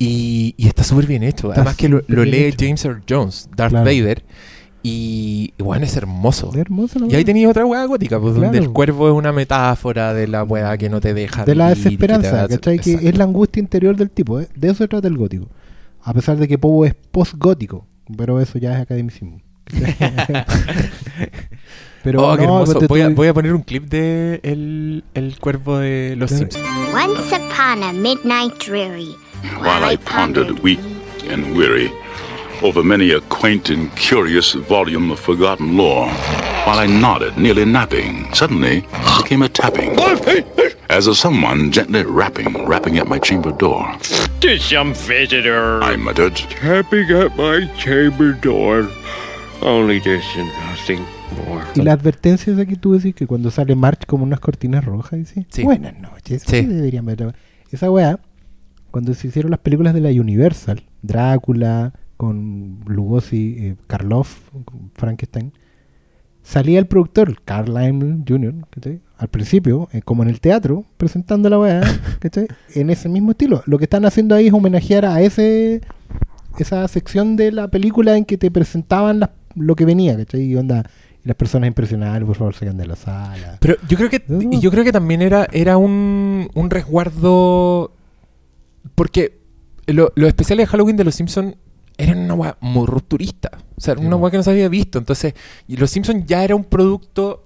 Y, 0.00 0.54
y 0.56 0.68
está 0.68 0.84
súper 0.84 1.06
bien 1.06 1.24
hecho. 1.24 1.48
Está 1.48 1.62
Además 1.62 1.76
que 1.76 1.88
lo, 1.88 2.02
lo 2.06 2.24
lee 2.24 2.44
hecho. 2.44 2.58
James 2.60 2.84
Earl 2.84 3.02
Jones, 3.08 3.48
Darth 3.56 3.70
Claro. 3.72 3.84
Vader. 3.84 4.22
Y 4.90 5.52
bueno, 5.62 5.84
es 5.84 5.96
hermoso. 5.96 6.50
Es 6.52 6.56
hermosa 6.58 6.98
la 6.98 7.06
Y 7.08 7.14
ahí 7.14 7.24
tenías 7.24 7.50
otra 7.50 7.64
weá 7.66 7.84
gótica, 7.84 8.18
pues, 8.20 8.34
donde 8.34 8.50
Claro. 8.50 8.64
el 8.64 8.72
cuervo 8.72 9.08
es 9.08 9.14
una 9.14 9.32
metáfora 9.32 10.14
de 10.14 10.26
la 10.28 10.44
weá 10.44 10.76
que 10.78 10.88
no 10.88 11.00
te 11.00 11.12
deja. 11.14 11.44
de 11.44 11.54
la 11.54 11.68
vivir 11.74 11.76
que 11.76 11.82
te 12.06 12.12
desesperanza, 12.12 12.36
da- 12.36 12.48
¿cachai? 12.48 12.78
Que 12.78 12.94
es 13.08 13.16
la 13.18 13.24
angustia 13.24 13.60
interior 13.60 13.96
del 13.96 14.10
tipo, 14.10 14.40
¿eh? 14.40 14.48
de 14.54 14.68
eso 14.68 14.78
se 14.78 14.88
trata 14.88 15.08
el 15.08 15.16
gótico. 15.18 15.48
A 16.02 16.14
pesar 16.14 16.36
de 16.38 16.48
que 16.48 16.56
Poe 16.58 16.88
es 16.88 16.94
post-gótico, 16.94 17.86
pero 18.16 18.40
eso 18.40 18.58
ya 18.58 18.74
es 18.76 18.80
academicismo. 18.80 19.40
pero 22.02 22.26
oh, 22.26 22.36
qué 22.36 22.46
no, 22.46 22.54
hermoso. 22.54 22.72
ponte 22.72 22.86
Voy 22.86 23.00
a, 23.02 23.08
voy 23.10 23.28
a 23.28 23.34
poner 23.34 23.52
un 23.54 23.62
clip 23.62 23.84
de 23.90 24.40
el, 24.42 25.04
el 25.14 25.38
cuervo 25.38 25.78
de 25.78 26.14
los 26.16 26.30
Claro. 26.30 26.46
Simpsons. 26.50 26.64
Once 26.94 27.34
upon 27.36 27.82
a 27.82 27.92
midnight 27.92 28.52
dreary, 28.64 29.14
while 29.62 29.84
I 29.92 29.96
pondered, 29.98 30.58
weak 30.62 30.80
and 31.30 31.54
weary, 31.56 31.90
over 32.62 32.82
many 32.82 33.10
a 33.12 33.20
quaint 33.28 33.70
and 33.70 33.94
curious 33.96 34.52
volume 34.54 35.10
of 35.10 35.18
forgotten 35.20 35.76
lore, 35.76 36.08
while 36.66 36.78
I 36.78 36.86
nodded, 36.86 37.36
nearly 37.38 37.64
napping, 37.64 38.32
suddenly 38.34 38.80
there 38.80 39.22
came 39.26 39.42
a 39.42 39.48
tapping. 39.48 39.96
As 40.90 41.06
of 41.06 41.16
someone 41.16 41.70
gently 41.70 42.02
rapping, 42.02 42.66
rapping 42.66 42.98
at 42.98 43.06
my 43.06 43.18
chamber 43.18 43.52
door. 43.52 43.84
To 44.40 44.58
some 44.58 44.94
visitor 44.94 45.82
I 45.82 45.96
muttered, 45.96 46.36
tapping 46.36 47.10
at 47.10 47.36
my 47.36 47.66
chamber 47.76 48.32
door. 48.32 48.88
Only 49.60 49.98
this 50.00 50.24
and 50.36 50.48
nothing 50.70 51.04
more. 51.46 51.64
Y 51.74 51.82
la 51.82 51.92
advertencia 51.92 52.52
esa 52.52 52.64
que 52.64 52.76
tú 52.76 52.92
decís 52.92 53.14
que 53.14 53.26
cuando 53.26 53.50
sale 53.50 53.74
March 53.74 54.06
como 54.06 54.22
unas 54.24 54.40
cortinas 54.40 54.84
rojas, 54.84 55.18
dice, 55.18 55.46
Sí. 55.50 55.62
buenas 55.64 55.98
noches, 55.98 56.42
Sí. 56.46 56.60
sí. 56.60 56.66
deberían 56.66 57.04
ver. 57.06 57.34
Esa 57.70 57.90
weá, 57.90 58.18
cuando 58.90 59.14
se 59.14 59.28
hicieron 59.28 59.50
las 59.50 59.60
películas 59.60 59.94
de 59.94 60.00
la 60.00 60.10
Universal, 60.10 60.82
Drácula, 61.02 61.92
con 62.18 62.80
Lugosi, 62.86 63.56
eh, 63.58 63.76
Karloff, 63.86 64.38
Frankenstein, 64.94 65.52
salía 66.42 66.78
el 66.78 66.86
productor, 66.86 67.40
Carl 67.44 67.72
Lime 67.72 68.24
Jr., 68.28 68.54
¿cachai? 68.70 69.00
al 69.16 69.28
principio, 69.28 69.88
eh, 69.92 70.02
como 70.02 70.22
en 70.22 70.28
el 70.28 70.40
teatro, 70.40 70.84
presentando 70.96 71.48
la 71.48 71.58
weá, 71.58 71.80
¿cachai? 72.20 72.46
en 72.74 72.90
ese 72.90 73.08
mismo 73.08 73.30
estilo. 73.30 73.62
Lo 73.66 73.78
que 73.78 73.84
están 73.84 74.04
haciendo 74.04 74.34
ahí 74.34 74.48
es 74.48 74.52
homenajear 74.52 75.06
a 75.06 75.22
ese 75.22 75.80
esa 76.58 76.86
sección 76.88 77.36
de 77.36 77.52
la 77.52 77.68
película 77.68 78.16
en 78.16 78.24
que 78.24 78.36
te 78.36 78.50
presentaban 78.50 79.20
las- 79.20 79.30
lo 79.54 79.76
que 79.76 79.84
venía, 79.84 80.16
¿cachai? 80.16 80.42
Y 80.42 80.56
onda, 80.56 80.84
y 81.24 81.28
las 81.28 81.36
personas 81.36 81.68
impresionadas, 81.68 82.22
por 82.24 82.34
favor, 82.36 82.54
salgan 82.54 82.76
de 82.76 82.86
la 82.86 82.96
sala. 82.96 83.58
Pero 83.60 83.76
yo 83.88 83.96
creo 83.96 84.10
que 84.10 84.22
yo 84.60 84.70
creo 84.72 84.82
que 84.84 84.90
también 84.92 85.22
era, 85.22 85.46
era 85.52 85.76
un, 85.76 86.48
un 86.54 86.70
resguardo. 86.70 87.92
Porque 88.96 89.38
lo- 89.86 90.12
los 90.16 90.28
especiales 90.28 90.64
de 90.66 90.70
Halloween 90.70 90.96
de 90.96 91.04
los 91.04 91.14
Simpsons 91.14 91.54
eran 91.98 92.18
una 92.18 92.34
weá 92.34 92.56
muy 92.60 92.86
rupturista. 92.86 93.50
O 93.76 93.80
sea, 93.80 93.92
era 93.92 94.00
una 94.00 94.16
weá 94.16 94.30
que 94.30 94.36
no 94.38 94.42
se 94.42 94.50
había 94.50 94.68
visto. 94.68 94.98
Entonces, 94.98 95.34
los 95.66 95.90
Simpsons 95.90 96.24
ya 96.26 96.42
era 96.44 96.54
un 96.56 96.64
producto 96.64 97.44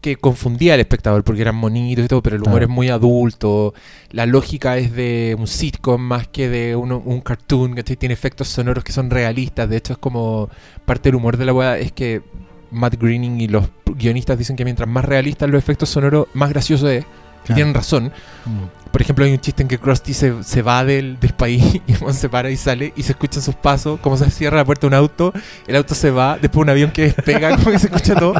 que 0.00 0.16
confundía 0.16 0.74
al 0.74 0.80
espectador 0.80 1.24
porque 1.24 1.40
eran 1.40 1.58
bonitos 1.58 2.04
y 2.04 2.08
todo, 2.08 2.22
pero 2.22 2.36
el 2.36 2.42
humor 2.42 2.62
es 2.64 2.68
muy 2.68 2.88
adulto. 2.90 3.72
La 4.10 4.26
lógica 4.26 4.76
es 4.76 4.92
de 4.92 5.34
un 5.38 5.46
sitcom 5.46 6.00
más 6.00 6.28
que 6.28 6.48
de 6.50 6.76
uno- 6.76 7.02
un 7.04 7.20
cartoon, 7.22 7.74
¿cachai? 7.74 7.96
Tiene 7.96 8.12
efectos 8.12 8.48
sonoros 8.48 8.84
que 8.84 8.92
son 8.92 9.08
realistas. 9.08 9.68
De 9.70 9.78
hecho, 9.78 9.94
es 9.94 9.98
como 9.98 10.50
parte 10.84 11.08
del 11.08 11.14
humor 11.16 11.38
de 11.38 11.44
la 11.46 11.54
weá 11.54 11.78
es 11.78 11.92
que 11.92 12.20
Matt 12.70 12.96
Groening 12.96 13.40
y 13.40 13.48
los 13.48 13.68
guionistas 13.86 14.36
dicen 14.36 14.56
que 14.56 14.64
mientras 14.64 14.88
más 14.88 15.04
realistas 15.06 15.48
los 15.48 15.58
efectos 15.58 15.88
sonoros, 15.88 16.26
más 16.34 16.50
gracioso 16.50 16.88
es. 16.90 17.06
Y 17.44 17.46
Claro. 17.48 17.54
tienen 17.56 17.74
razón. 17.74 18.12
Mm. 18.46 18.90
Por 18.90 19.02
ejemplo, 19.02 19.24
hay 19.24 19.32
un 19.32 19.40
chiste 19.40 19.60
en 19.62 19.68
que 19.68 19.76
Krusty 19.76 20.14
se, 20.14 20.44
se 20.44 20.62
va 20.62 20.84
del, 20.84 21.18
del 21.18 21.32
país 21.32 21.80
y 21.88 22.12
se 22.12 22.28
para 22.28 22.48
y 22.50 22.56
sale 22.56 22.92
y 22.94 23.02
se 23.02 23.10
escuchan 23.12 23.42
sus 23.42 23.56
pasos, 23.56 23.98
como 24.00 24.16
se 24.16 24.30
cierra 24.30 24.58
la 24.58 24.64
puerta 24.64 24.82
de 24.82 24.86
un 24.86 24.94
auto, 24.94 25.32
el 25.66 25.74
auto 25.74 25.96
se 25.96 26.12
va, 26.12 26.38
después 26.40 26.62
un 26.62 26.70
avión 26.70 26.92
que 26.92 27.02
despega, 27.02 27.56
como 27.56 27.72
que 27.72 27.80
se 27.80 27.88
escucha 27.88 28.14
todo. 28.14 28.34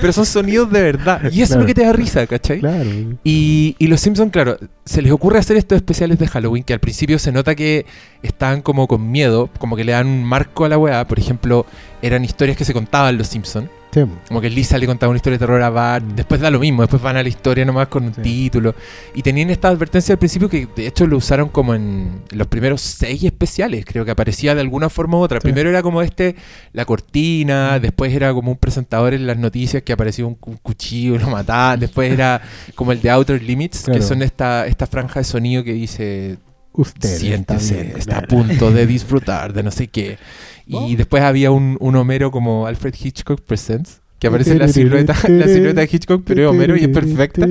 Pero 0.00 0.12
son 0.14 0.24
sonidos 0.24 0.70
de 0.72 0.80
verdad. 0.80 1.30
Y 1.30 1.42
eso 1.42 1.54
es 1.54 1.60
lo 1.60 1.66
que 1.66 1.74
te 1.74 1.84
da 1.84 1.92
risa, 1.92 2.26
¿cachai? 2.26 2.60
Claro. 2.60 2.88
Y, 3.22 3.76
y 3.78 3.86
los 3.86 4.00
Simpsons, 4.00 4.32
claro, 4.32 4.56
se 4.86 5.02
les 5.02 5.12
ocurre 5.12 5.38
hacer 5.40 5.58
estos 5.58 5.76
especiales 5.76 6.18
de 6.18 6.26
Halloween 6.26 6.64
que 6.64 6.72
al 6.72 6.80
principio 6.80 7.18
se 7.18 7.30
nota 7.30 7.54
que 7.54 7.84
están 8.22 8.62
como 8.62 8.88
con 8.88 9.10
miedo, 9.10 9.50
como 9.58 9.76
que 9.76 9.84
le 9.84 9.92
dan 9.92 10.06
un 10.06 10.24
marco 10.24 10.64
a 10.64 10.70
la 10.70 10.78
weá. 10.78 11.06
Por 11.06 11.18
ejemplo, 11.18 11.66
eran 12.00 12.24
historias 12.24 12.56
que 12.56 12.64
se 12.64 12.72
contaban 12.72 13.18
los 13.18 13.26
Simpsons. 13.28 13.68
Sí. 14.06 14.12
Como 14.28 14.40
que 14.40 14.50
Lisa 14.50 14.78
le 14.78 14.86
contaba 14.86 15.10
una 15.10 15.16
historia 15.16 15.38
de 15.38 15.40
terror 15.46 15.62
a 15.62 15.70
Bart. 15.70 16.04
Después 16.14 16.40
da 16.40 16.50
lo 16.50 16.58
mismo, 16.58 16.82
después 16.82 17.02
van 17.02 17.16
a 17.16 17.22
la 17.22 17.28
historia 17.28 17.64
nomás 17.64 17.88
con 17.88 18.04
un 18.04 18.14
Sí. 18.14 18.22
título. 18.22 18.74
Y 19.14 19.22
tenían 19.22 19.50
esta 19.50 19.68
advertencia 19.68 20.12
al 20.14 20.18
principio 20.18 20.48
que 20.48 20.66
de 20.76 20.86
hecho 20.86 21.06
lo 21.06 21.16
usaron 21.16 21.48
como 21.48 21.74
en 21.74 22.22
los 22.30 22.46
primeros 22.46 22.80
seis 22.80 23.22
especiales. 23.24 23.84
Creo 23.84 24.04
que 24.04 24.10
aparecía 24.10 24.54
de 24.54 24.60
alguna 24.60 24.88
forma 24.88 25.18
u 25.18 25.20
otra. 25.20 25.38
Sí. 25.40 25.44
Primero 25.44 25.70
era 25.70 25.82
como 25.82 26.02
este, 26.02 26.36
la 26.72 26.84
cortina. 26.84 27.78
Después 27.80 28.12
era 28.12 28.32
como 28.32 28.50
un 28.52 28.56
presentador 28.58 29.14
en 29.14 29.26
las 29.26 29.36
noticias 29.38 29.82
que 29.82 29.92
aparecía 29.92 30.26
un, 30.26 30.34
cu- 30.34 30.58
cuchillo 30.62 31.14
y 31.14 31.18
lo 31.18 31.28
mataba. 31.28 31.76
Después 31.76 32.12
era 32.12 32.40
como 32.74 32.92
el 32.92 33.00
de 33.00 33.10
Outer 33.10 33.42
Limits, 33.42 33.82
Claro. 33.84 34.00
que 34.00 34.06
son 34.06 34.22
esta, 34.22 34.66
esta 34.66 34.86
franja 34.86 35.20
de 35.20 35.24
sonido 35.24 35.64
que 35.64 35.72
dice 35.72 36.38
Usted 36.78 37.08
siéntese, 37.08 37.94
está, 37.98 38.18
a 38.18 38.22
punto 38.22 38.70
de 38.70 38.86
disfrutar 38.86 39.52
de 39.52 39.64
no 39.64 39.72
sé 39.72 39.88
qué. 39.88 40.16
Y 40.64 40.94
después 40.94 41.24
había 41.24 41.50
un, 41.50 41.76
un 41.80 41.96
Homero 41.96 42.30
como 42.30 42.68
Alfred 42.68 42.94
Hitchcock 42.94 43.40
Presents, 43.40 44.00
que 44.20 44.28
aparece 44.28 44.54
la 44.54 44.68
silueta, 44.68 45.12
la 45.28 45.48
silueta 45.48 45.80
de 45.80 45.88
Hitchcock, 45.90 46.22
pero 46.24 46.42
es 46.42 46.48
Homero 46.48 46.76
y 46.76 46.84
es 46.84 46.88
perfecta. 46.88 47.48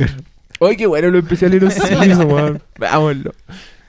¡Ay, 0.60 0.76
qué 0.76 0.86
bueno 0.86 1.08
lo 1.08 1.18
especial 1.20 1.52
de 1.52 1.60
los 1.60 1.72
Simpsons, 1.72 2.24
weón! 2.26 2.62
Veámoslo. 2.78 3.32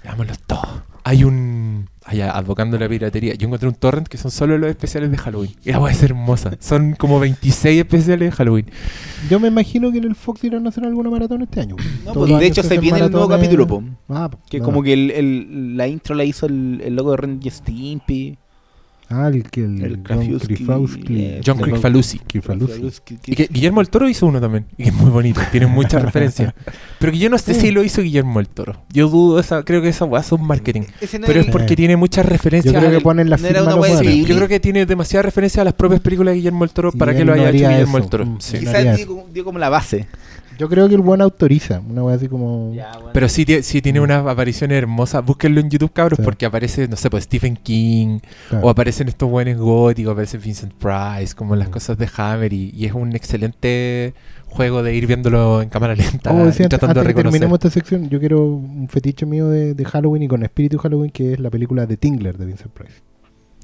Veámoslo 0.05 0.33
todo. 0.45 0.83
Hay 1.03 1.25
un... 1.25 1.89
Allá, 2.09 2.31
advocando 2.31 2.79
la 2.79 2.87
piratería. 2.87 3.33
Yo 3.35 3.47
encontré 3.47 3.67
un 3.67 3.75
torrent 3.75 4.07
que 4.07 4.17
son 4.17 4.31
solo 4.31 4.57
los 4.57 4.69
especiales 4.69 5.11
de 5.11 5.17
Halloween. 5.17 5.51
Y 5.65 5.71
la 5.73 5.79
voy 5.79 5.91
a 5.91 5.93
ser 5.93 6.11
hermosa. 6.11 6.51
Son 6.59 6.93
como 6.93 7.19
26 7.19 7.79
especiales 7.81 8.29
de 8.29 8.31
Halloween. 8.31 8.65
Yo 9.29 9.41
me 9.41 9.49
imagino 9.49 9.91
que 9.91 9.97
en 9.97 10.05
el 10.05 10.15
Fox 10.15 10.41
irán 10.45 10.65
a 10.65 10.69
hacer 10.69 10.85
alguna 10.85 11.09
maratón 11.09 11.41
este 11.41 11.59
año. 11.59 11.75
No, 12.05 12.13
pues, 12.13 12.39
de 12.39 12.47
hecho 12.47 12.63
se 12.63 12.77
viene 12.77 12.99
el 12.99 13.11
nuevo 13.11 13.27
capítulo, 13.27 13.67
po. 13.67 13.83
Ah, 14.07 14.29
Que 14.49 14.59
no. 14.59 14.63
como 14.65 14.83
que 14.83 14.93
el, 14.93 15.11
el- 15.11 15.75
la 15.75 15.87
intro 15.89 16.15
la 16.15 16.23
hizo 16.23 16.45
el, 16.45 16.79
el 16.81 16.95
loco 16.95 17.11
de 17.11 17.17
Ren 17.17 17.39
y 17.43 17.49
Stimpy. 17.49 18.37
Ah, 19.09 19.29
el 19.29 19.43
que 19.49 19.63
el, 19.63 19.81
El 19.83 19.99
John 20.07 20.37
Krifowski. 20.39 21.21
eh, 21.21 21.41
John 21.45 21.59
Guillermo 23.49 23.79
el 23.81 23.89
Toro 23.89 24.09
hizo 24.09 24.25
uno 24.25 24.41
también. 24.41 24.65
Y 24.77 24.89
es 24.89 24.93
muy 24.93 25.09
bonito. 25.09 25.39
Tiene 25.51 25.65
muchas 25.67 26.01
referencias. 26.01 26.53
Pero 26.99 27.11
que 27.13 27.17
yo 27.17 27.29
no 27.29 27.37
sé 27.37 27.53
si 27.53 27.71
lo 27.71 27.83
hizo 27.83 28.01
Guillermo 28.01 28.39
el 28.41 28.49
Toro. 28.49 28.83
Yo 28.91 29.07
dudo, 29.07 29.39
esa, 29.39 29.63
creo 29.63 29.81
que 29.81 29.87
esa 29.89 30.03
weá 30.05 30.23
son 30.23 30.43
marketing. 30.45 30.81
Ese 30.99 31.19
no 31.19 31.27
Pero 31.27 31.39
es 31.39 31.47
porque 31.47 31.73
Eh. 31.73 31.77
tiene 31.77 31.95
muchas 31.95 32.25
referencias. 32.25 32.73
Yo 32.73 32.79
creo 32.79 32.91
que 32.91 33.01
ponen 33.01 33.29
la 33.29 33.37
no 33.37 33.47
era 33.47 33.63
una. 33.63 34.01
Yo 34.03 34.35
creo 34.35 34.47
que 34.47 34.59
tiene 34.59 34.85
demasiadas 34.85 35.25
referencias 35.25 35.61
a 35.61 35.65
las 35.65 35.73
propias 35.73 36.01
películas 36.01 36.33
de 36.33 36.37
Guillermo 36.37 36.63
el 36.65 36.71
Toro 36.71 36.91
para 36.91 37.15
que 37.15 37.23
lo 37.23 37.33
no 37.35 37.41
haya 37.41 37.49
hecho 37.49 37.69
Guillermo 37.69 37.97
eso. 37.97 38.03
el 38.05 38.09
Toro. 38.09 38.25
Mm, 38.25 38.37
Sí. 38.39 38.59
Quizás 38.59 38.97
dio 39.33 39.43
como 39.45 39.57
la 39.59 39.69
base. 39.69 40.07
Yo 40.57 40.67
creo 40.69 40.87
que 40.89 40.95
el 40.95 41.01
buen 41.01 41.21
autoriza. 41.21 41.79
Una 41.87 42.03
wea 42.03 42.15
así 42.15 42.27
como. 42.27 42.73
Pero 43.13 43.29
sí, 43.29 43.45
sí 43.61 43.81
tiene 43.81 43.99
unas 43.99 44.25
apariciones 44.25 44.77
hermosas. 44.77 45.23
Búsquenlo 45.25 45.59
en 45.61 45.69
YouTube, 45.69 45.91
cabros, 45.93 46.17
Sí. 46.17 46.23
porque 46.23 46.45
aparece, 46.45 46.87
no 46.87 46.95
sé, 46.95 47.09
pues 47.09 47.25
Stephen 47.25 47.55
King, 47.57 48.19
Claro. 48.49 48.65
o 48.65 48.69
aparecen 48.69 49.07
estos 49.07 49.29
buenos 49.29 49.57
góticos, 49.57 50.13
aparece 50.13 50.37
Vincent 50.37 50.73
Price, 50.73 51.35
como 51.35 51.55
las 51.55 51.67
Mm. 51.69 51.71
cosas 51.71 51.97
de 51.97 52.09
Hammer, 52.17 52.51
y, 52.53 52.71
y 52.75 52.85
es 52.85 52.93
un 52.93 53.15
excelente 53.15 54.13
juego 54.45 54.81
de 54.81 54.95
ir 54.95 55.05
viéndolo 55.07 55.61
en 55.61 55.69
cámara 55.69 55.93
lenta 55.95 56.29
Como 56.31 56.43
y 56.43 56.45
decía, 56.47 56.65
antes, 56.65 56.79
tratando 56.79 56.95
de 56.95 56.99
antes 57.01 57.13
que 57.13 57.17
reconocer. 57.19 57.39
terminemos 57.41 57.57
esta 57.57 57.69
sección, 57.69 58.09
yo 58.09 58.19
quiero 58.19 58.45
un 58.45 58.87
fetiche 58.89 59.25
mío 59.25 59.49
de, 59.49 59.73
de 59.75 59.85
Halloween 59.85 60.23
y 60.23 60.27
con 60.27 60.41
espíritu 60.43 60.77
Halloween, 60.79 61.11
que 61.11 61.33
es 61.33 61.39
la 61.39 61.49
película 61.49 61.85
de 61.85 61.97
Tingler 61.97 62.37
de 62.37 62.45
Vincent 62.45 62.71
Price. 62.71 63.01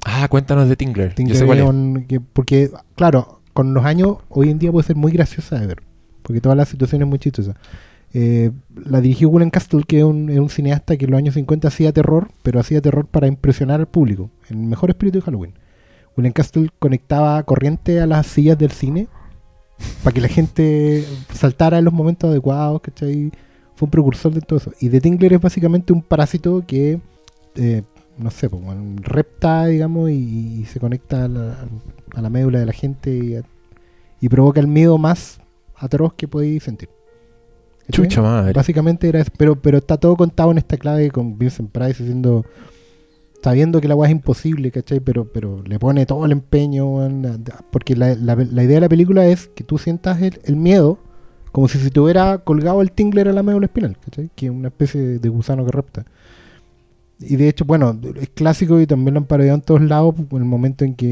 Ah, 0.05 0.27
cuéntanos 0.27 0.67
de 0.67 0.75
Tingler. 0.75 1.09
Yo 1.09 1.15
Tingler 1.15 1.37
sé 1.37 1.45
cuál 1.45 1.57
es 1.59 1.63
es. 1.63 1.69
un- 1.69 2.05
que- 2.07 2.19
porque, 2.19 2.69
claro, 2.95 3.39
con 3.53 3.73
los 3.73 3.85
años, 3.85 4.17
hoy 4.29 4.49
en 4.49 4.59
día 4.59 4.71
puede 4.71 4.85
ser 4.85 4.95
muy 4.97 5.11
graciosa 5.13 5.57
de 5.57 5.67
ver, 5.67 5.83
porque 6.23 6.41
todas 6.41 6.57
las 6.57 6.69
situaciones 6.69 7.07
muy 7.07 7.19
chistosas. 7.19 7.55
Eh, 8.15 8.51
la 8.85 9.01
dirigió 9.01 9.29
William 9.29 9.49
Castle, 9.49 9.83
que 9.87 9.99
es 9.99 10.03
un, 10.03 10.29
es 10.29 10.53
cineasta 10.53 10.97
que 10.97 11.05
en 11.05 11.11
los 11.11 11.17
años 11.17 11.33
50 11.33 11.67
hacía 11.67 11.91
terror, 11.91 12.29
pero 12.43 12.59
hacía 12.59 12.79
terror 12.79 13.07
para 13.07 13.27
impresionar 13.27 13.79
al 13.79 13.87
público, 13.87 14.29
en 14.49 14.59
el 14.59 14.67
mejor 14.67 14.91
espíritu 14.91 15.19
de 15.19 15.23
Halloween. 15.23 15.53
William 16.15 16.33
Castle 16.33 16.69
conectaba 16.77 17.41
corriente 17.43 17.99
a 17.99 18.05
las 18.05 18.27
sillas 18.27 18.57
del 18.57 18.71
cine 18.71 19.07
para 20.03 20.13
que 20.13 20.21
la 20.21 20.27
gente 20.27 21.05
saltara 21.33 21.79
en 21.79 21.85
los 21.85 21.93
momentos 21.93 22.29
adecuados, 22.29 22.81
¿cachai? 22.81 23.31
Fue 23.75 23.87
un 23.87 23.91
precursor 23.91 24.31
de 24.31 24.41
todo 24.41 24.57
eso. 24.57 24.71
Y 24.79 24.89
The 24.89 25.01
Tingler 25.01 25.33
es 25.33 25.41
básicamente 25.41 25.91
un 25.91 26.03
parásito 26.03 26.63
que, 26.67 27.01
eh, 27.55 27.81
no 28.19 28.29
sé, 28.29 28.47
pues, 28.47 28.63
repta, 29.01 29.65
digamos, 29.65 30.11
y, 30.11 30.65
se 30.65 30.79
conecta 30.79 31.25
a 31.25 31.27
la, 31.27 31.67
la 32.15 32.29
médula 32.29 32.59
de 32.59 32.67
la 32.67 32.73
gente 32.73 33.43
y 34.21 34.29
provoca 34.29 34.59
el 34.59 34.67
miedo 34.67 34.99
más 34.99 35.39
atroz 35.83 36.13
que 36.13 36.27
podéis 36.27 36.63
sentir. 36.63 36.89
Chucha 37.91 38.21
madre. 38.21 38.53
Básicamente 38.53 39.09
era 39.09 39.19
eso, 39.19 39.31
pero, 39.37 39.61
pero 39.61 39.77
está 39.79 39.97
todo 39.97 40.15
contado 40.15 40.51
en 40.51 40.57
esta 40.57 40.77
clave 40.77 41.11
con 41.11 41.37
Vincent 41.37 41.69
Price 41.71 42.01
diciendo, 42.01 42.45
sabiendo 43.43 43.81
que 43.81 43.87
la 43.89 43.95
weá 43.95 44.09
es 44.09 44.15
imposible, 44.15 44.71
¿cachai? 44.71 45.01
Pero, 45.01 45.31
pero 45.31 45.61
le 45.63 45.77
pone 45.79 46.05
todo 46.05 46.25
el 46.25 46.31
empeño, 46.31 46.85
porque 47.71 47.95
la, 47.95 48.15
la- 48.15 48.35
la 48.35 48.63
idea 48.63 48.75
de 48.75 48.81
la 48.81 48.89
película 48.89 49.25
es 49.27 49.47
que 49.49 49.63
tú 49.65 49.77
sientas 49.77 50.21
el, 50.21 50.39
el 50.45 50.55
miedo 50.55 50.97
como 51.51 51.67
si 51.67 51.77
se 51.77 51.91
te 51.91 51.99
hubiera 51.99 52.39
colgado 52.39 52.81
el 52.81 52.91
tingler 52.91 53.27
a 53.27 53.33
la 53.33 53.43
médula 53.43 53.65
espinal, 53.67 53.97
¿cachai? 54.03 54.31
Que 54.33 54.45
es 54.47 54.51
una 54.51 54.69
especie 54.69 55.19
de 55.19 55.29
gusano 55.29 55.63
que 55.65 55.71
rapta. 55.71 56.05
Y 57.19 57.35
de 57.35 57.47
hecho, 57.47 57.63
bueno, 57.65 57.97
es 58.19 58.29
clásico 58.29 58.79
y 58.81 58.87
también 58.87 59.13
lo 59.13 59.19
han 59.19 59.25
parodiado 59.27 59.55
en 59.57 59.61
todos 59.61 59.81
lados, 59.81 60.15
en 60.31 60.37
el 60.37 60.45
momento 60.45 60.83
en 60.83 60.95
que, 60.95 61.09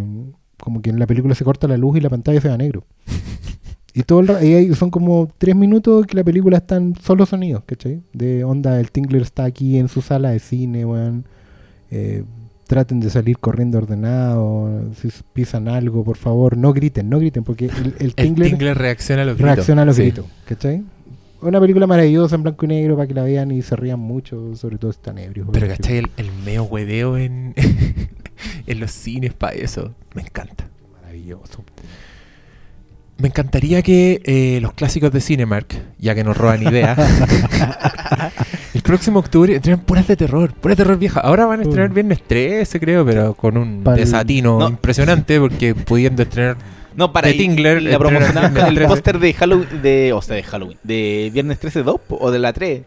eh, 0.00 0.04
como 0.62 0.82
que 0.82 0.90
en 0.90 0.98
la 0.98 1.06
película 1.06 1.34
se 1.34 1.44
corta 1.44 1.66
la 1.66 1.76
luz 1.78 1.96
y 1.96 2.00
la 2.00 2.10
pantalla 2.10 2.40
se 2.40 2.48
va 2.48 2.54
a 2.54 2.58
negro. 2.58 2.84
Y 3.94 4.02
todo 4.04 4.20
el 4.38 4.44
y 4.70 4.74
son 4.74 4.90
como 4.90 5.28
tres 5.38 5.56
minutos 5.56 6.06
que 6.06 6.16
la 6.16 6.22
película 6.24 6.58
está 6.58 6.76
en 6.76 6.94
solo 6.96 7.26
sonidos, 7.26 7.64
¿cachai? 7.66 8.00
De 8.12 8.44
onda, 8.44 8.78
el 8.78 8.90
Tingler 8.92 9.22
está 9.22 9.44
aquí 9.44 9.78
en 9.78 9.88
su 9.88 10.00
sala 10.00 10.30
de 10.30 10.38
cine, 10.38 10.84
weón. 10.84 11.24
Eh, 11.90 12.22
traten 12.68 13.00
de 13.00 13.10
salir 13.10 13.38
corriendo 13.38 13.78
ordenado. 13.78 14.84
Si 15.00 15.08
pisan 15.32 15.66
algo, 15.66 16.04
por 16.04 16.16
favor, 16.16 16.56
no 16.56 16.72
griten, 16.72 17.08
no 17.10 17.18
griten, 17.18 17.42
porque 17.42 17.64
el, 17.66 17.94
el 17.98 18.14
El 18.16 18.34
Tingler, 18.36 18.78
reacciona 18.78 19.22
a 19.22 19.24
los 19.24 19.34
gritos. 19.36 19.54
reacciona 19.56 19.82
a 19.82 19.84
los 19.84 19.96
Sí. 19.96 20.02
gritos, 20.02 20.26
¿cachai? 20.44 20.84
Una 21.42 21.58
película 21.58 21.86
maravillosa 21.88 22.36
en 22.36 22.42
blanco 22.44 22.66
y 22.66 22.68
negro 22.68 22.94
para 22.96 23.08
que 23.08 23.14
la 23.14 23.22
vean 23.24 23.50
y 23.50 23.62
se 23.62 23.74
rían 23.74 23.98
mucho, 23.98 24.54
sobre 24.54 24.78
todo 24.78 24.92
si 24.92 24.98
están 24.98 25.18
ebrios. 25.18 25.48
Pero. 25.52 25.66
¿cachai? 25.66 25.96
El, 25.96 26.10
el 26.16 26.30
meo 26.44 26.62
hueveo 26.64 27.16
en, 27.18 27.54
en 28.66 28.80
los 28.80 28.92
cines 28.92 29.32
para 29.32 29.54
eso. 29.54 29.94
Me 30.14 30.22
encanta. 30.22 30.68
Maravilloso. 31.02 31.64
Me 33.20 33.28
encantaría 33.28 33.82
que 33.82 34.20
eh, 34.24 34.58
los 34.60 34.72
clásicos 34.72 35.12
de 35.12 35.20
Cinemark, 35.20 35.66
ya 35.98 36.14
que 36.14 36.24
nos 36.24 36.36
roban 36.36 36.62
ideas, 36.62 36.98
el 38.74 38.82
próximo 38.82 39.18
octubre 39.18 39.54
entrenen 39.54 39.80
puras 39.80 40.06
de 40.06 40.16
terror, 40.16 40.52
puras 40.54 40.76
de 40.76 40.84
terror 40.84 40.98
vieja. 40.98 41.20
Ahora 41.20 41.46
van 41.46 41.60
a 41.60 41.62
estrenar 41.62 41.90
Uh. 41.90 41.94
viernes 41.94 42.22
13, 42.26 42.80
creo, 42.80 43.04
pero 43.04 43.34
con 43.34 43.56
un 43.56 43.82
Pa'l- 43.84 43.96
desatino 43.96 44.58
No. 44.58 44.68
impresionante, 44.68 45.38
porque 45.40 45.74
pudiendo 45.74 46.22
estrenar. 46.22 46.56
No, 46.96 47.12
para 47.12 47.28
De 47.28 47.34
y- 47.34 47.38
Tingler, 47.38 47.80
y 47.82 47.84
la 47.84 47.90
el 47.92 47.98
promocionaban 47.98 48.54
con 48.54 48.66
el 48.66 48.74
de- 48.74 48.86
póster 48.86 49.18
de 49.18 49.32
Halloween, 49.34 49.82
de, 49.82 50.12
o 50.12 50.22
sea, 50.22 50.36
de 50.36 50.42
Halloween, 50.42 50.78
de 50.82 51.30
Viernes 51.32 51.58
13 51.60 51.82
2 51.82 52.00
po, 52.06 52.18
o 52.20 52.30
de 52.30 52.38
la 52.38 52.52
3. 52.52 52.82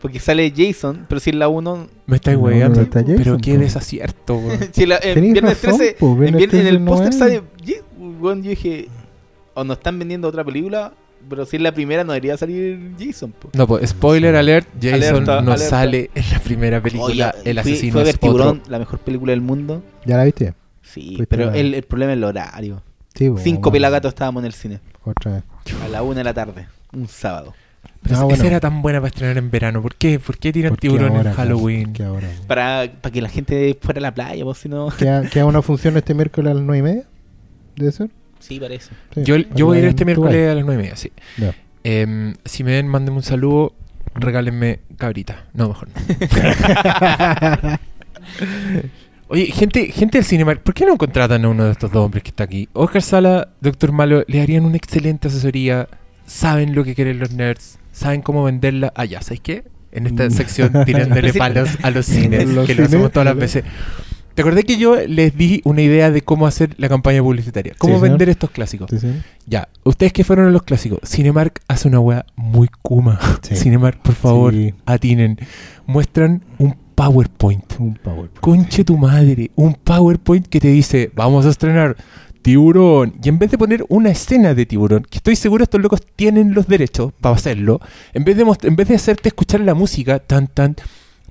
Porque 0.00 0.20
sale 0.20 0.52
Jason, 0.56 1.06
pero 1.08 1.18
si 1.20 1.30
en 1.30 1.40
la 1.40 1.48
1. 1.48 1.88
Me 2.06 2.16
estáis 2.16 2.38
No, 2.38 2.44
Jason, 2.48 2.88
pero 3.16 3.36
qué 3.38 3.54
po. 3.54 3.60
desacierto. 3.60 4.40
Si 4.72 4.84
en 4.84 4.88
la, 4.90 5.00
en 5.02 5.20
Viernes 5.32 5.60
razón, 5.62 5.78
13, 5.78 5.96
po, 5.98 6.12
en, 6.12 6.18
Viernes 6.20 6.40
vier- 6.40 6.44
en 6.44 6.50
13 6.50 6.68
el 6.68 6.84
póster 6.84 7.12
sale. 7.12 7.42
Yo 7.64 8.34
dije, 8.36 8.88
o 9.58 9.64
nos 9.64 9.78
están 9.78 9.98
vendiendo 9.98 10.28
otra 10.28 10.44
película, 10.44 10.92
pero 11.28 11.44
si 11.46 11.56
es 11.56 11.62
la 11.62 11.72
primera 11.72 12.04
no 12.04 12.12
debería 12.12 12.36
salir 12.36 12.92
Jason. 12.98 13.32
Po. 13.32 13.50
No, 13.54 13.66
pues 13.66 13.90
spoiler 13.90 14.36
alert, 14.36 14.68
Jason 14.80 14.94
Alerta, 14.94 15.42
no 15.42 15.52
alerta. 15.52 15.68
sale 15.70 16.10
en 16.14 16.24
la 16.30 16.38
primera 16.40 16.80
película, 16.82 17.34
Oye, 17.40 17.50
el 17.50 17.60
fui- 17.60 17.72
asesino 17.72 17.92
fue 18.00 18.10
es 18.10 18.18
Tiburón, 18.18 18.58
otro. 18.60 18.70
la 18.72 18.78
mejor 18.78 18.98
película 19.00 19.30
del 19.32 19.40
mundo. 19.40 19.82
¿Ya 20.06 20.16
la 20.16 20.24
viste? 20.24 20.54
Sí, 20.82 21.16
Fuiste 21.16 21.26
pero 21.26 21.52
el, 21.52 21.74
el 21.74 21.82
problema 21.82 22.12
es 22.12 22.16
el 22.18 22.24
horario. 22.24 22.82
Sí, 23.14 23.24
Cinco 23.38 23.62
bueno, 23.62 23.72
pelagatos 23.72 24.10
estábamos 24.10 24.42
en 24.42 24.46
el 24.46 24.52
cine. 24.52 24.80
Otra 25.04 25.32
vez. 25.32 25.42
A 25.84 25.88
la 25.88 26.02
una 26.02 26.18
de 26.18 26.24
la 26.24 26.34
tarde, 26.34 26.68
un 26.92 27.08
sábado. 27.08 27.52
Pero 28.02 28.14
Ah, 28.14 28.18
esa- 28.18 28.24
bueno. 28.24 28.36
esa 28.36 28.46
era 28.46 28.60
tan 28.60 28.80
buena 28.80 29.00
para 29.00 29.08
estrenar 29.08 29.38
en 29.38 29.50
verano. 29.50 29.82
¿Por 29.82 29.96
qué? 29.96 30.20
¿Por 30.20 30.38
qué 30.38 30.52
tiran 30.52 30.70
¿Por 30.70 30.78
qué 30.78 30.88
tiburón 30.88 31.16
ahora, 31.16 31.30
en? 31.30 31.36
Halloween? 31.36 31.84
¿Por 31.86 31.92
qué 31.94 32.04
ahora? 32.04 32.28
Para, 32.46 32.92
para 33.00 33.12
que 33.12 33.20
la 33.20 33.28
gente 33.28 33.76
fuera 33.82 33.98
a 33.98 34.02
la 34.02 34.14
playa, 34.14 34.44
vos 34.44 34.58
si 34.58 34.68
no. 34.68 34.88
¿Queda, 34.96 35.22
queda 35.28 35.46
una 35.46 35.62
función 35.62 35.96
este 35.96 36.14
miércoles 36.14 36.52
a 36.52 36.54
las 36.54 36.62
9 36.62 36.78
y 36.78 36.82
media? 36.82 37.04
¿Debe 37.76 37.90
ser? 37.92 38.10
Sí, 38.40 38.58
parece. 38.60 38.90
Sí, 39.14 39.22
Yo, 39.24 39.66
voy 39.66 39.78
a 39.78 39.80
ir 39.80 39.86
este 39.86 40.04
miércoles 40.04 40.50
a 40.50 40.54
las 40.54 40.64
9 40.64 40.80
y 40.80 40.82
media, 40.84 40.96
sí. 40.96 41.12
Em, 41.84 42.34
si 42.44 42.64
me 42.64 42.72
ven, 42.72 42.88
mándenme 42.88 43.18
un 43.18 43.22
saludo. 43.22 43.74
Regálenme 44.14 44.80
cabrita. 44.96 45.44
No, 45.54 45.68
mejor 45.68 45.88
no. 45.88 45.94
Oye, 49.30 49.46
gente, 49.46 49.92
gente 49.92 50.18
del 50.18 50.24
Cinemark, 50.24 50.62
¿por 50.62 50.72
qué 50.74 50.86
no 50.86 50.96
contratan 50.96 51.44
a 51.44 51.48
uno 51.50 51.64
de 51.64 51.72
estos 51.72 51.92
dos 51.92 52.04
hombres 52.04 52.22
que 52.22 52.30
está 52.30 52.44
aquí? 52.44 52.68
Oscar 52.72 53.02
Sala, 53.02 53.48
Doctor 53.60 53.92
Malo, 53.92 54.24
le 54.26 54.40
harían 54.40 54.64
una 54.64 54.76
excelente 54.76 55.28
asesoría. 55.28 55.86
Saben 56.26 56.74
lo 56.74 56.82
que 56.84 56.94
quieren 56.94 57.18
los 57.18 57.32
nerds, 57.32 57.78
saben 57.92 58.22
cómo 58.22 58.42
venderla. 58.44 58.92
Ah, 58.96 59.04
ya, 59.04 59.20
¿sabes 59.20 59.40
qué? 59.40 59.64
En 59.92 60.06
esta 60.06 60.26
Mm. 60.26 60.30
sección 60.30 60.84
tirándole 60.86 61.32
palos 61.34 61.68
a 61.82 61.90
los 61.90 62.06
cines, 62.06 62.48
Los 62.48 62.66
que 62.66 62.74
lo 62.74 62.84
hacemos 62.84 63.12
todas 63.12 63.26
las 63.26 63.36
veces. 63.36 63.64
¿Te 64.38 64.42
acordé 64.42 64.62
que 64.62 64.76
yo 64.76 64.94
les 64.94 65.36
di 65.36 65.60
una 65.64 65.82
idea 65.82 66.12
de 66.12 66.22
cómo 66.22 66.46
hacer 66.46 66.72
la 66.78 66.88
campaña 66.88 67.20
publicitaria? 67.20 67.74
¿Cómo 67.76 67.94
Sí, 67.94 67.98
señor. 67.98 68.10
vender 68.10 68.28
estos 68.28 68.52
clásicos? 68.52 68.88
Ya, 69.46 69.68
ustedes 69.82 70.12
que 70.12 70.22
fueron 70.22 70.46
a 70.46 70.50
los 70.50 70.62
clásicos, 70.62 71.00
Cinemark 71.04 71.60
hace 71.66 71.88
una 71.88 71.98
weá 71.98 72.24
muy 72.36 72.68
kuma. 72.80 73.18
Sí. 73.42 73.56
Cinemark, 73.56 74.00
por 74.00 74.14
favor, 74.14 74.54
atinen. 74.86 75.38
Muestran 75.86 76.44
un 76.58 76.76
PowerPoint. 76.94 77.64
Un 77.80 77.94
power. 77.94 78.30
Conche 78.40 78.84
tu 78.84 78.96
madre, 78.96 79.50
un 79.56 79.74
PowerPoint 79.74 80.46
que 80.46 80.60
te 80.60 80.68
dice, 80.68 81.10
vamos 81.16 81.44
a 81.44 81.48
estrenar 81.48 81.96
tiburón. 82.40 83.14
Y 83.20 83.30
en 83.30 83.40
vez 83.40 83.50
de 83.50 83.58
poner 83.58 83.84
una 83.88 84.10
escena 84.10 84.54
de 84.54 84.66
tiburón, 84.66 85.04
que 85.10 85.18
estoy 85.18 85.34
seguro 85.34 85.64
estos 85.64 85.80
locos 85.80 86.00
tienen 86.14 86.54
los 86.54 86.68
derechos 86.68 87.12
para 87.20 87.34
hacerlo, 87.34 87.80
en 88.14 88.22
vez 88.22 88.36
de, 88.36 88.44
en 88.68 88.76
vez 88.76 88.86
de 88.86 88.94
hacerte 88.94 89.30
escuchar 89.30 89.62
la 89.62 89.74
música, 89.74 90.20
tan 90.20 90.46
tan, 90.46 90.76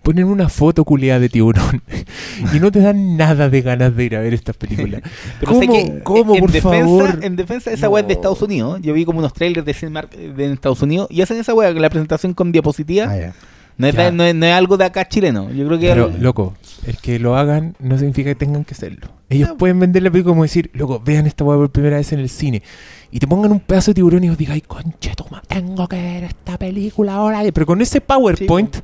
ponen 0.08 0.26
una 0.26 0.47
foto 0.47 0.86
culiada 0.86 1.20
de 1.20 1.28
tiburón. 1.28 1.82
y 2.55 2.60
no 2.62 2.72
te 2.72 2.80
dan 2.80 3.18
nada 3.18 3.49
de 3.49 3.62
ganas 3.62 3.93
de 3.93 4.05
ir 4.05 4.16
a 4.16 4.22
ver 4.22 4.34
estas 4.34 4.55
películas. 4.55 5.01
Pero 5.41 5.51
¿Cómo? 5.51 5.60
sé 5.62 5.68
que 5.68 5.99
¿Cómo, 6.03 6.34
en 6.36 6.39
por 6.39 6.51
defensa, 6.51 6.80
favor? 6.80 7.20
En 7.22 7.36
defensa, 7.36 7.72
esa 7.72 7.89
weá 7.89 8.01
es 8.01 8.08
de 8.08 8.14
No. 8.14 8.20
Estados 8.20 8.41
Unidos. 8.41 8.80
Yo 8.82 8.93
vi 8.93 9.03
como 9.03 9.20
unos 9.20 9.34
trailers 9.34 9.66
de 9.66 9.74
Cinemark 9.74 10.12
de 10.16 10.53
Estados 10.53 10.82
Unidos 10.82 11.08
y 11.12 11.22
hacen 11.22 11.38
esa 11.38 11.53
weá, 11.53 11.72
la 11.72 11.89
presentación 11.89 12.34
con 12.34 12.53
diapositiva. 12.53 13.08
Ah, 13.10 13.18
ya. 13.20 13.34
no, 13.78 13.88
es 13.88 13.95
de- 13.95 14.12
no 14.14 14.24
es, 14.24 14.34
no 14.34 14.45
es 14.45 14.53
algo 14.53 14.78
de 14.78 14.86
acá 14.86 15.08
chileno. 15.10 15.51
Yo 15.51 15.68
creo 15.68 15.78
que 15.78 15.89
Pero, 15.89 16.05
algo- 16.05 16.18
loco, 16.20 16.53
el 16.86 16.95
que 16.97 17.20
lo 17.20 17.36
hagan 17.36 17.76
no 17.80 17.97
significa 17.97 18.30
que 18.30 18.36
tengan 18.36 18.64
que 18.64 18.76
hacerlo. 18.76 19.08
Ellos 19.30 19.49
No. 19.49 19.58
pueden 19.58 19.78
vender 19.78 20.03
la 20.03 20.10
película 20.10 20.32
como 20.32 20.43
decir, 20.43 20.72
loco, 20.74 21.01
vean 21.05 21.28
esta 21.28 21.43
weá 21.43 21.58
por 21.58 21.70
primera 21.70 21.97
vez 21.97 22.14
en 22.14 22.20
el 22.20 22.30
cine. 22.30 22.64
Y 23.12 23.20
te 23.20 23.28
pongan 23.28 23.51
un 23.51 23.60
pedazo 23.60 23.91
de 23.91 23.95
tiburón 23.95 24.24
y 24.24 24.30
os 24.30 24.38
digáis, 24.38 24.64
conche, 24.68 25.12
toma, 25.18 25.41
tengo 25.47 25.86
que 25.88 25.95
ver 26.01 26.24
esta 26.26 26.58
película 26.58 27.16
ahora. 27.16 27.41
Pero 27.53 27.66
con 27.66 27.82
ese 27.82 27.99
PowerPoint, 28.01 28.78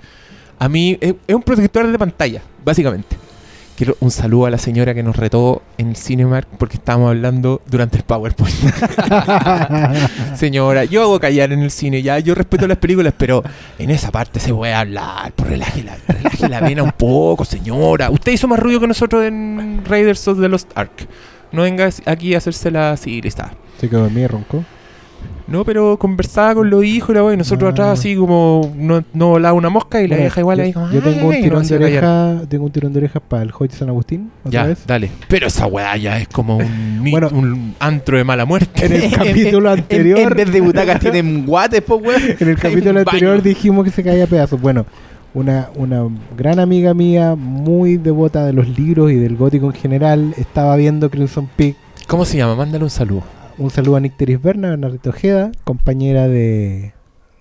a 0.64 0.70
mí 0.70 0.98
es, 1.02 1.16
es 1.28 1.36
un 1.36 1.44
protector 1.44 1.92
de 1.92 2.00
pantalla, 2.00 2.42
básicamente. 2.64 3.18
Quiero 3.76 3.98
un 4.00 4.12
saludo 4.12 4.46
a 4.46 4.50
la 4.50 4.58
señora 4.58 4.94
que 4.94 5.04
nos 5.04 5.18
retó 5.18 5.62
en 5.78 5.90
el 5.90 5.96
Cinemark 5.98 6.48
porque 6.58 6.78
estábamos 6.78 7.10
hablando 7.10 7.62
durante 7.66 7.98
el 7.98 8.04
PowerPoint. 8.04 8.56
Señora, 10.38 10.86
yo 10.86 11.02
hago 11.02 11.20
callar 11.20 11.52
en 11.52 11.64
el 11.64 11.72
cine, 11.72 12.02
ya, 12.02 12.20
yo 12.20 12.34
respeto 12.34 12.66
las 12.66 12.78
películas, 12.78 13.14
pero 13.18 13.44
en 13.78 13.90
esa 13.90 14.10
parte 14.12 14.40
se 14.40 14.54
puede 14.54 14.74
hablar, 14.74 15.34
pues 15.36 15.50
relaje 15.50 15.84
la, 15.84 15.98
relaje 16.08 16.48
la 16.48 16.62
vena 16.62 16.84
un 16.84 16.92
poco, 16.92 17.44
señora. 17.44 18.10
Usted 18.10 18.32
hizo 18.32 18.48
más 18.48 18.60
ruido 18.60 18.80
que 18.80 18.88
nosotros 18.88 19.26
en 19.26 19.82
Raiders 19.84 20.26
of 20.30 20.40
the 20.40 20.48
Lost 20.48 20.72
Ark. 20.76 21.08
No 21.52 21.64
venga 21.64 21.90
aquí 22.06 22.36
a 22.36 22.38
hacérsela 22.38 22.92
así, 22.92 23.20
y 23.22 23.28
está. 23.28 23.54
Se 23.82 23.90
quedó 23.90 24.04
dormido 24.04 24.26
y 24.26 24.28
roncó. 24.28 24.64
No, 25.46 25.66
pero 25.66 25.98
conversaba 25.98 26.56
con 26.56 26.70
los 26.70 26.86
hijos 26.86 27.10
y 27.10 27.14
la 27.14 27.24
wea, 27.24 27.34
y 27.34 27.38
nosotros 27.38 27.68
Ah. 27.68 27.72
atrás 27.72 28.00
así 28.00 28.16
como 28.16 28.72
no, 28.78 29.04
no 29.14 29.28
volaba 29.28 29.54
una 29.54 29.70
mosca 29.70 30.00
y 30.02 30.08
la 30.08 30.16
Bueno, 30.16 30.22
vieja 30.24 30.40
igual 30.40 30.58
yo, 30.58 30.64
ahí 30.64 30.74
como, 30.74 30.90
yo 30.92 31.02
tengo 31.02 31.28
un 31.28 31.34
"Ay", 31.34 31.40
y 31.40 31.44
tirón 31.44 31.68
de 31.68 31.76
oreja, 31.76 32.42
tengo 32.50 32.66
un 32.66 32.72
tirón 32.72 32.94
de 32.94 33.00
orejas 33.00 33.22
para 33.28 33.44
el 33.44 33.52
Hoy 33.60 33.68
de 33.68 33.74
San 33.76 33.90
Agustín, 33.90 34.32
otra 34.46 34.52
Ya, 34.64 34.68
vez. 34.68 34.84
dale. 34.88 35.12
Pero 35.28 35.48
esa 35.48 35.68
weá 35.68 35.98
ya 35.98 36.18
es 36.20 36.28
como 36.30 36.58
un, 36.58 37.08
Bueno. 37.12 37.30
un 37.34 37.76
antro 37.80 38.18
de 38.18 38.24
mala 38.24 38.46
muerte. 38.46 38.86
En 38.86 38.94
el 38.94 39.12
capítulo 39.12 39.74
En- 39.74 39.80
anterior, 39.80 40.20
En, 40.20 40.30
vez 40.30 40.52
de 40.54 40.62
butacas 40.62 41.00
tienen 41.02 41.46
guates, 41.46 41.82
pues, 41.82 42.02
weón. 42.02 42.22
en 42.40 42.48
el 42.50 42.58
capítulo 42.58 42.92
un 42.92 42.98
anterior 43.00 43.42
dijimos 43.42 43.84
que 43.84 43.92
se 43.92 44.02
caía 44.04 44.24
a 44.24 44.28
pedazos. 44.28 44.62
Bueno, 44.62 44.86
una, 45.34 45.70
una 45.76 46.08
gran 46.38 46.60
amiga 46.60 46.94
mía, 46.94 47.36
muy 47.36 47.98
devota 47.98 48.46
de 48.46 48.54
los 48.54 48.68
libros 48.80 49.12
y 49.12 49.16
del 49.16 49.36
gótico 49.36 49.66
en 49.66 49.74
general, 49.74 50.34
estaba 50.38 50.76
viendo 50.78 51.10
Crimson 51.10 51.50
Peak. 51.56 51.76
¿Cómo 52.08 52.24
se 52.24 52.38
llama? 52.38 52.56
Mándale 52.56 52.84
un 52.84 52.90
saludo. 52.90 53.24
Un 53.58 53.70
saludo 53.70 53.98
a 53.98 54.00
Nicteris 54.00 54.42
Berna, 54.42 54.70
Bernardito 54.70 55.12
Ojeda, 55.12 55.52
compañera 55.64 56.28
de, 56.28 56.94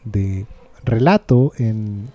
de 0.04 0.46
relato 0.84 1.52
en... 1.58 2.08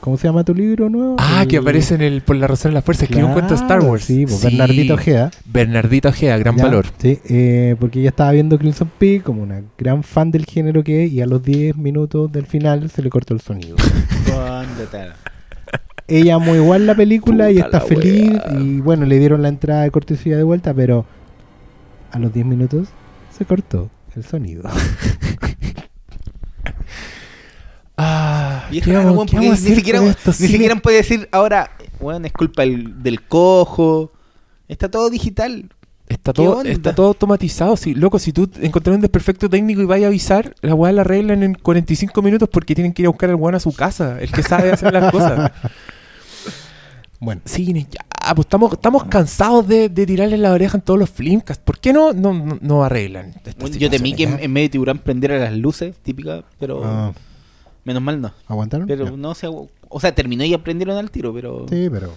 ¿Cómo 0.00 0.16
se 0.16 0.26
llama 0.26 0.44
tu 0.44 0.54
libro 0.54 0.88
nuevo? 0.88 1.16
Ah, 1.18 1.44
que 1.46 1.58
aparece 1.58 1.94
en 1.94 2.00
el 2.00 2.22
Por 2.22 2.36
la 2.36 2.46
razón 2.46 2.70
de 2.70 2.76
la 2.76 2.80
fuerza, 2.82 3.04
escribió 3.04 3.26
un 3.26 3.34
cuento 3.34 3.50
de 3.50 3.56
Star 3.56 3.80
Claro, 3.80 3.92
Wars. 3.92 4.04
Sí, 4.04 4.24
pues, 4.24 4.42
Bernardito 4.42 4.94
Ojeda. 4.94 5.30
Bernardito 5.44 6.08
Ojeda, 6.08 6.38
gran 6.38 6.56
Ya, 6.56 6.64
valor. 6.64 6.86
Sí, 6.96 7.18
eh, 7.28 7.76
porque 7.78 8.00
ella 8.00 8.08
estaba 8.08 8.32
viendo 8.32 8.58
Crimson 8.58 8.90
Peak 8.98 9.22
como 9.24 9.42
una 9.42 9.60
gran 9.76 10.02
fan 10.02 10.30
del 10.30 10.46
género 10.46 10.82
que 10.82 11.04
es 11.04 11.12
y 11.12 11.20
a 11.20 11.26
los 11.26 11.42
10 11.42 11.76
minutos 11.76 12.32
del 12.32 12.46
final 12.46 12.88
se 12.88 13.02
le 13.02 13.10
cortó 13.10 13.34
el 13.34 13.42
sonido. 13.42 13.76
Ella 16.08 16.36
amó 16.36 16.56
igual 16.56 16.86
la 16.86 16.94
película 16.94 17.50
y 17.50 17.58
está 17.58 17.80
feliz 17.80 18.32
wea. 18.32 18.58
y 18.58 18.80
bueno, 18.80 19.04
le 19.04 19.18
dieron 19.18 19.42
la 19.42 19.48
entrada 19.48 19.82
de 19.82 19.90
cortesía 19.90 20.36
de 20.36 20.42
vuelta, 20.42 20.72
pero 20.72 21.04
a 22.10 22.18
los 22.18 22.32
10 22.32 22.46
minutos 22.46 22.88
se 23.40 23.46
cortó 23.46 23.90
el 24.14 24.22
sonido. 24.24 24.62
Ah, 28.02 28.66
Y 28.70 28.78
es 28.78 28.84
¿qué 28.84 28.92
raro, 28.94 29.04
vamos- 29.14 29.16
weón, 29.18 29.26
qué 29.28 29.32
porque 29.36 29.46
vamos 29.48 29.58
a 29.58 29.62
ni 29.62 29.66
hacer 29.66 29.76
siquiera, 29.76 29.98
con 29.98 30.06
ni 30.08 30.10
estos 30.12 30.36
cines? 30.36 30.52
siquiera 30.52 30.76
puede 30.76 30.96
decir 30.98 31.28
ahora, 31.32 31.70
weón, 32.00 32.24
es 32.24 32.32
culpa 32.32 32.62
del, 32.62 33.02
del 33.02 33.22
cojo. 33.26 34.12
Está 34.68 34.90
todo 34.90 35.10
digital. 35.10 35.68
Está 36.08 36.32
¿Qué 36.32 36.42
todo, 36.42 36.62
está 36.62 36.94
todo 36.94 37.08
automatizado. 37.08 37.76
Si, 37.76 37.94
loco, 37.94 38.18
si 38.18 38.32
tú 38.32 38.50
encontrás 38.60 38.94
un 38.94 39.02
desperfecto 39.02 39.50
técnico 39.50 39.82
y 39.82 39.84
vayas 39.84 40.06
a 40.06 40.08
avisar, 40.08 40.54
la 40.62 40.74
weá 40.74 40.92
la 40.92 41.02
arreglan 41.02 41.42
en 41.42 41.54
45 41.54 42.22
minutos 42.22 42.48
porque 42.50 42.74
tienen 42.74 42.92
que 42.94 43.02
ir 43.02 43.06
a 43.06 43.10
buscar 43.10 43.28
al 43.30 43.36
weón 43.36 43.54
a 43.54 43.60
su 43.60 43.72
casa, 43.72 44.18
el 44.20 44.32
que 44.32 44.42
sabe 44.42 44.72
hacer 44.72 44.92
las 44.94 45.10
cosas. 45.12 45.52
Bueno, 47.20 47.42
Cine, 47.44 47.86
ya, 47.90 48.04
pues 48.34 48.46
estamos, 48.46 48.72
estamos 48.72 49.04
cansados 49.04 49.68
de, 49.68 49.88
de 49.90 50.06
tirarle 50.06 50.38
la 50.38 50.52
oreja 50.52 50.78
en 50.78 50.82
todos 50.82 50.98
los 50.98 51.10
flimcasts. 51.10 51.62
¿Por 51.62 51.78
qué 51.78 51.92
no, 51.92 52.12
no, 52.14 52.32
no, 52.32 52.58
no 52.60 52.82
arreglan? 52.84 53.34
estas 53.44 53.70
yo 53.76 53.90
temí 53.90 54.14
que 54.14 54.24
en, 54.24 54.50
medio 54.52 54.66
de 54.66 54.70
tiburón 54.70 54.98
prendiera 54.98 55.38
las 55.38 55.52
luces 55.54 55.94
típicas, 56.02 56.44
pero 56.58 56.82
ah, 56.84 57.12
menos 57.84 58.02
mal 58.02 58.20
no. 58.20 58.32
¿aguantaron? 58.48 58.86
Pero 58.86 59.16
no 59.16 59.34
se 59.34 59.48
O 59.48 60.00
sea, 60.00 60.14
terminó 60.14 60.44
y 60.44 60.54
aprendieron 60.54 60.96
al 60.96 61.10
tiro, 61.10 61.34
pero. 61.34 61.66
Sí, 61.68 61.88
pero... 61.90 62.14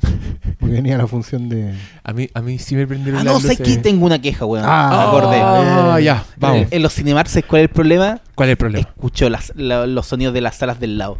Porque 0.58 0.74
venía 0.74 0.96
la 0.96 1.06
función 1.08 1.48
de... 1.48 1.74
A 2.04 2.12
mí, 2.12 2.28
a 2.32 2.40
mí 2.40 2.58
sí 2.58 2.76
me 2.76 2.86
prendieron 2.86 3.20
Ah, 3.20 3.24
las 3.24 3.34
no, 3.34 3.40
sé 3.40 3.48
luces. 3.48 3.66
que 3.66 3.76
tengo 3.78 4.06
una 4.06 4.20
queja, 4.20 4.44
weón. 4.46 4.64
Ah, 4.66 4.88
Me 4.90 5.18
acordé. 5.18 5.40
Ah, 5.42 6.00
ya, 6.00 6.24
vamos. 6.36 6.62
En, 6.62 6.68
en 6.70 6.82
los 6.82 6.94
Cinemark, 6.94 7.28
¿sabes 7.28 7.44
cuál 7.46 7.60
es 7.62 7.68
el 7.68 7.74
problema? 7.74 8.20
¿Cuál 8.34 8.48
es 8.48 8.52
el 8.52 8.56
problema? 8.56 8.88
Escucho 8.88 9.28
las, 9.28 9.52
la- 9.56 9.86
los 9.86 10.06
sonidos 10.06 10.32
de 10.34 10.40
las 10.40 10.56
salas 10.56 10.78
del 10.80 10.96
lado. 10.98 11.18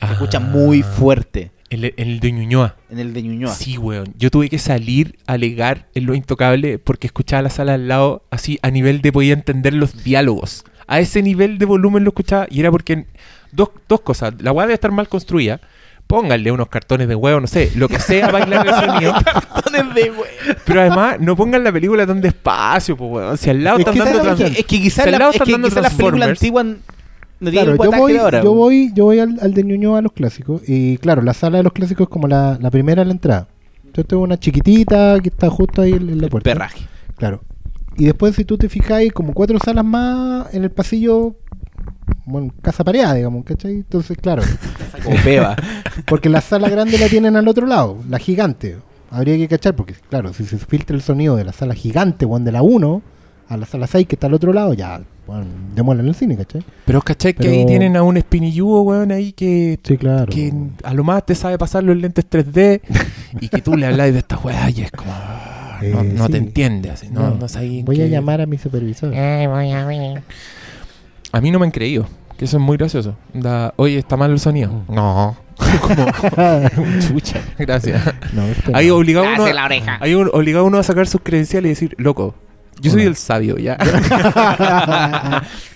Se 0.00 0.06
Ah, 0.06 0.12
escucha 0.12 0.40
muy 0.40 0.82
fuerte 0.82 1.50
El, 1.70 1.92
el 1.96 2.20
de 2.20 2.30
Ñuñoa. 2.32 2.76
en 2.90 2.98
el 3.00 3.12
de 3.12 3.22
Ñuñoa. 3.22 3.52
Sí, 3.52 3.76
weón. 3.76 4.14
Yo 4.18 4.30
tuve 4.30 4.48
que 4.48 4.58
salir 4.58 5.18
a 5.26 5.32
alegar 5.32 5.88
en 5.94 6.06
lo 6.06 6.14
intocable 6.14 6.78
porque 6.78 7.08
escuchaba 7.08 7.42
la 7.42 7.50
sala 7.50 7.74
al 7.74 7.88
lado 7.88 8.22
así 8.30 8.58
a 8.62 8.70
nivel 8.70 9.02
de 9.02 9.10
podía 9.12 9.32
entender 9.32 9.74
los 9.74 10.04
diálogos. 10.04 10.64
A 10.86 11.00
ese 11.00 11.22
nivel 11.22 11.58
de 11.58 11.66
volumen 11.66 12.04
lo 12.04 12.10
escuchaba 12.10 12.46
y 12.50 12.60
era 12.60 12.70
porque 12.70 13.06
dos, 13.50 13.70
dos 13.88 14.00
cosas. 14.02 14.34
La 14.40 14.52
weá 14.52 14.66
debe 14.66 14.74
estar 14.74 14.92
mal 14.92 15.08
construida 15.08 15.60
pónganle 16.06 16.52
unos 16.52 16.68
cartones 16.68 17.08
de 17.08 17.16
huevo, 17.16 17.40
no 17.40 17.48
sé, 17.48 17.72
lo 17.74 17.88
que 17.88 17.98
sea 17.98 18.30
para 18.30 18.44
aislar 18.44 18.64
el 18.64 18.74
sonido. 18.92 19.12
Cartones 19.24 19.92
de 19.96 20.12
hue- 20.12 20.56
Pero 20.64 20.80
además, 20.82 21.16
no 21.18 21.34
pongan 21.34 21.64
la 21.64 21.72
película 21.72 22.06
tan 22.06 22.20
despacio, 22.20 22.96
pues, 22.96 23.10
weón. 23.10 23.36
Si 23.36 23.50
al 23.50 23.64
lado 23.64 23.78
Es 23.78 23.80
están 23.88 23.98
dando 23.98 24.12
¿sabes 24.22 24.36
trans- 24.36 24.40
lo 24.40 24.46
Es 24.46 24.66
que, 24.66 24.80
quizás 24.82 24.94
Si 24.94 25.00
al 25.08 25.10
la, 25.10 25.18
lado 25.18 25.32
es 25.32 25.42
que 25.42 25.50
dando 25.50 25.66
quizás 25.68 25.82
las 25.82 25.94
películas 25.94 26.26
Transformers. 26.28 26.40
antiguas 26.76 26.95
no 27.40 27.50
Claro, 27.50 27.76
yo 27.76 27.90
voy, 27.92 28.16
ahora. 28.16 28.42
yo 28.42 28.54
voy, 28.54 28.90
yo 28.94 29.04
voy 29.04 29.18
al, 29.18 29.38
al 29.40 29.52
de 29.54 29.62
Ñuñoa 29.62 29.98
a 29.98 30.02
los 30.02 30.12
clásicos. 30.12 30.62
Y 30.66 30.98
claro, 30.98 31.22
la 31.22 31.34
sala 31.34 31.58
de 31.58 31.64
los 31.64 31.72
clásicos 31.72 32.06
es 32.06 32.10
como 32.10 32.28
la, 32.28 32.58
la 32.60 32.70
primera 32.70 33.02
en 33.02 33.08
la 33.08 33.14
entrada. 33.14 33.48
Entonces 33.84 34.06
tengo 34.08 34.22
una 34.22 34.38
chiquitita 34.38 35.18
que 35.20 35.28
está 35.28 35.48
justo 35.50 35.82
ahí 35.82 35.92
en, 35.92 36.08
en 36.08 36.18
la 36.18 36.24
El 36.24 36.30
puerta. 36.30 36.50
perraje. 36.50 36.86
Claro. 37.16 37.42
Y 37.96 38.04
después, 38.04 38.34
si 38.36 38.44
tú 38.44 38.58
te 38.58 38.68
fijas, 38.68 38.92
hay 38.98 39.10
como 39.10 39.32
cuatro 39.32 39.58
salas 39.58 39.84
más 39.84 40.52
en 40.54 40.64
el 40.64 40.70
pasillo. 40.70 41.34
Bueno, 42.26 42.52
casa 42.60 42.84
pareada, 42.84 43.14
digamos, 43.14 43.44
¿cachai? 43.44 43.72
Entonces, 43.76 44.16
claro. 44.18 44.42
Como 45.04 45.16
peba. 45.22 45.56
Porque 46.06 46.28
la 46.28 46.40
sala 46.40 46.68
grande 46.68 46.98
la 46.98 47.08
tienen 47.08 47.36
al 47.36 47.46
otro 47.48 47.66
lado, 47.66 47.98
la 48.08 48.18
gigante. 48.18 48.76
Habría 49.10 49.36
que 49.36 49.46
cachar, 49.46 49.76
porque 49.76 49.94
claro, 50.10 50.32
si 50.34 50.44
se 50.44 50.58
filtra 50.58 50.96
el 50.96 51.00
sonido 51.00 51.36
de 51.36 51.44
la 51.44 51.52
sala 51.52 51.74
gigante, 51.74 52.26
o 52.28 52.38
de 52.40 52.50
la 52.50 52.62
1, 52.62 53.02
a 53.48 53.56
la 53.56 53.64
sala 53.64 53.86
6 53.86 54.08
que 54.08 54.16
está 54.16 54.26
al 54.26 54.34
otro 54.34 54.52
lado, 54.52 54.74
ya, 54.74 55.00
bueno, 55.26 55.46
demuelan 55.74 56.06
el 56.06 56.14
cine, 56.14 56.36
¿cachai? 56.36 56.62
Pero 56.84 57.02
¿cachai 57.02 57.34
que 57.34 57.40
Pero- 57.42 57.52
ahí 57.52 57.66
tienen 57.66 57.96
a 57.96 58.02
un 58.02 58.16
espinilludo, 58.16 58.82
weón, 58.82 59.10
ahí 59.12 59.32
que, 59.32 59.78
Sí, 59.82 59.96
claro. 59.96 60.26
que 60.26 60.52
a 60.84 60.94
lo 60.94 61.02
más 61.04 61.26
te 61.26 61.34
sabe 61.34 61.58
pasar 61.58 61.82
los 61.84 61.96
lentes 61.96 62.24
3D 62.28 62.80
y 63.40 63.48
que 63.48 63.60
tú 63.62 63.76
le 63.76 63.86
hablas 63.86 64.12
de 64.12 64.18
esta 64.20 64.38
weá 64.38 64.70
y 64.70 64.82
es 64.82 64.90
como... 64.92 65.10
ah, 65.12 65.80
No, 65.82 66.00
Eh, 66.00 66.12
no 66.16 66.28
te 66.28 66.36
entiende, 66.38 66.90
así, 66.90 67.08
no, 67.10 67.30
no, 67.34 67.48
sabes 67.48 67.70
en 67.70 67.84
Voy 67.84 68.00
a 68.00 68.06
llamar 68.06 68.40
a 68.40 68.46
mi 68.46 68.56
supervisor. 68.56 69.12
A 71.32 71.40
mí 71.40 71.50
no 71.50 71.58
me 71.58 71.66
han 71.66 71.70
creído, 71.72 72.06
que 72.38 72.44
eso 72.46 72.56
es 72.56 72.62
muy 72.62 72.76
gracioso. 72.76 73.16
Da, 73.34 73.74
Oye, 73.76 73.98
está 73.98 74.16
mal 74.16 74.30
el 74.30 74.38
sonido. 74.40 74.84
No. 74.88 75.36
como, 75.80 76.06
chucha, 77.08 77.40
gracias. 77.58 78.02
no, 78.32 78.42
este 78.46 78.70
Ahí 78.74 78.88
no. 78.88 78.96
obligado 78.96 79.26
uno, 79.26 79.42
Hace 79.42 79.50
a- 79.50 79.54
la 79.54 79.64
oreja. 79.64 79.98
ahí 80.00 80.14
un- 80.14 80.30
obligado 80.32 80.64
uno 80.66 80.78
a 80.78 80.82
sacar 80.82 81.06
sus 81.06 81.20
credenciales 81.22 81.66
y 81.66 81.68
decir, 81.70 81.94
loco, 81.98 82.34
yo 82.80 82.90
soy 82.90 83.02
Hola. 83.02 83.10
el 83.10 83.16
sabio, 83.16 83.58
ya. 83.58 83.76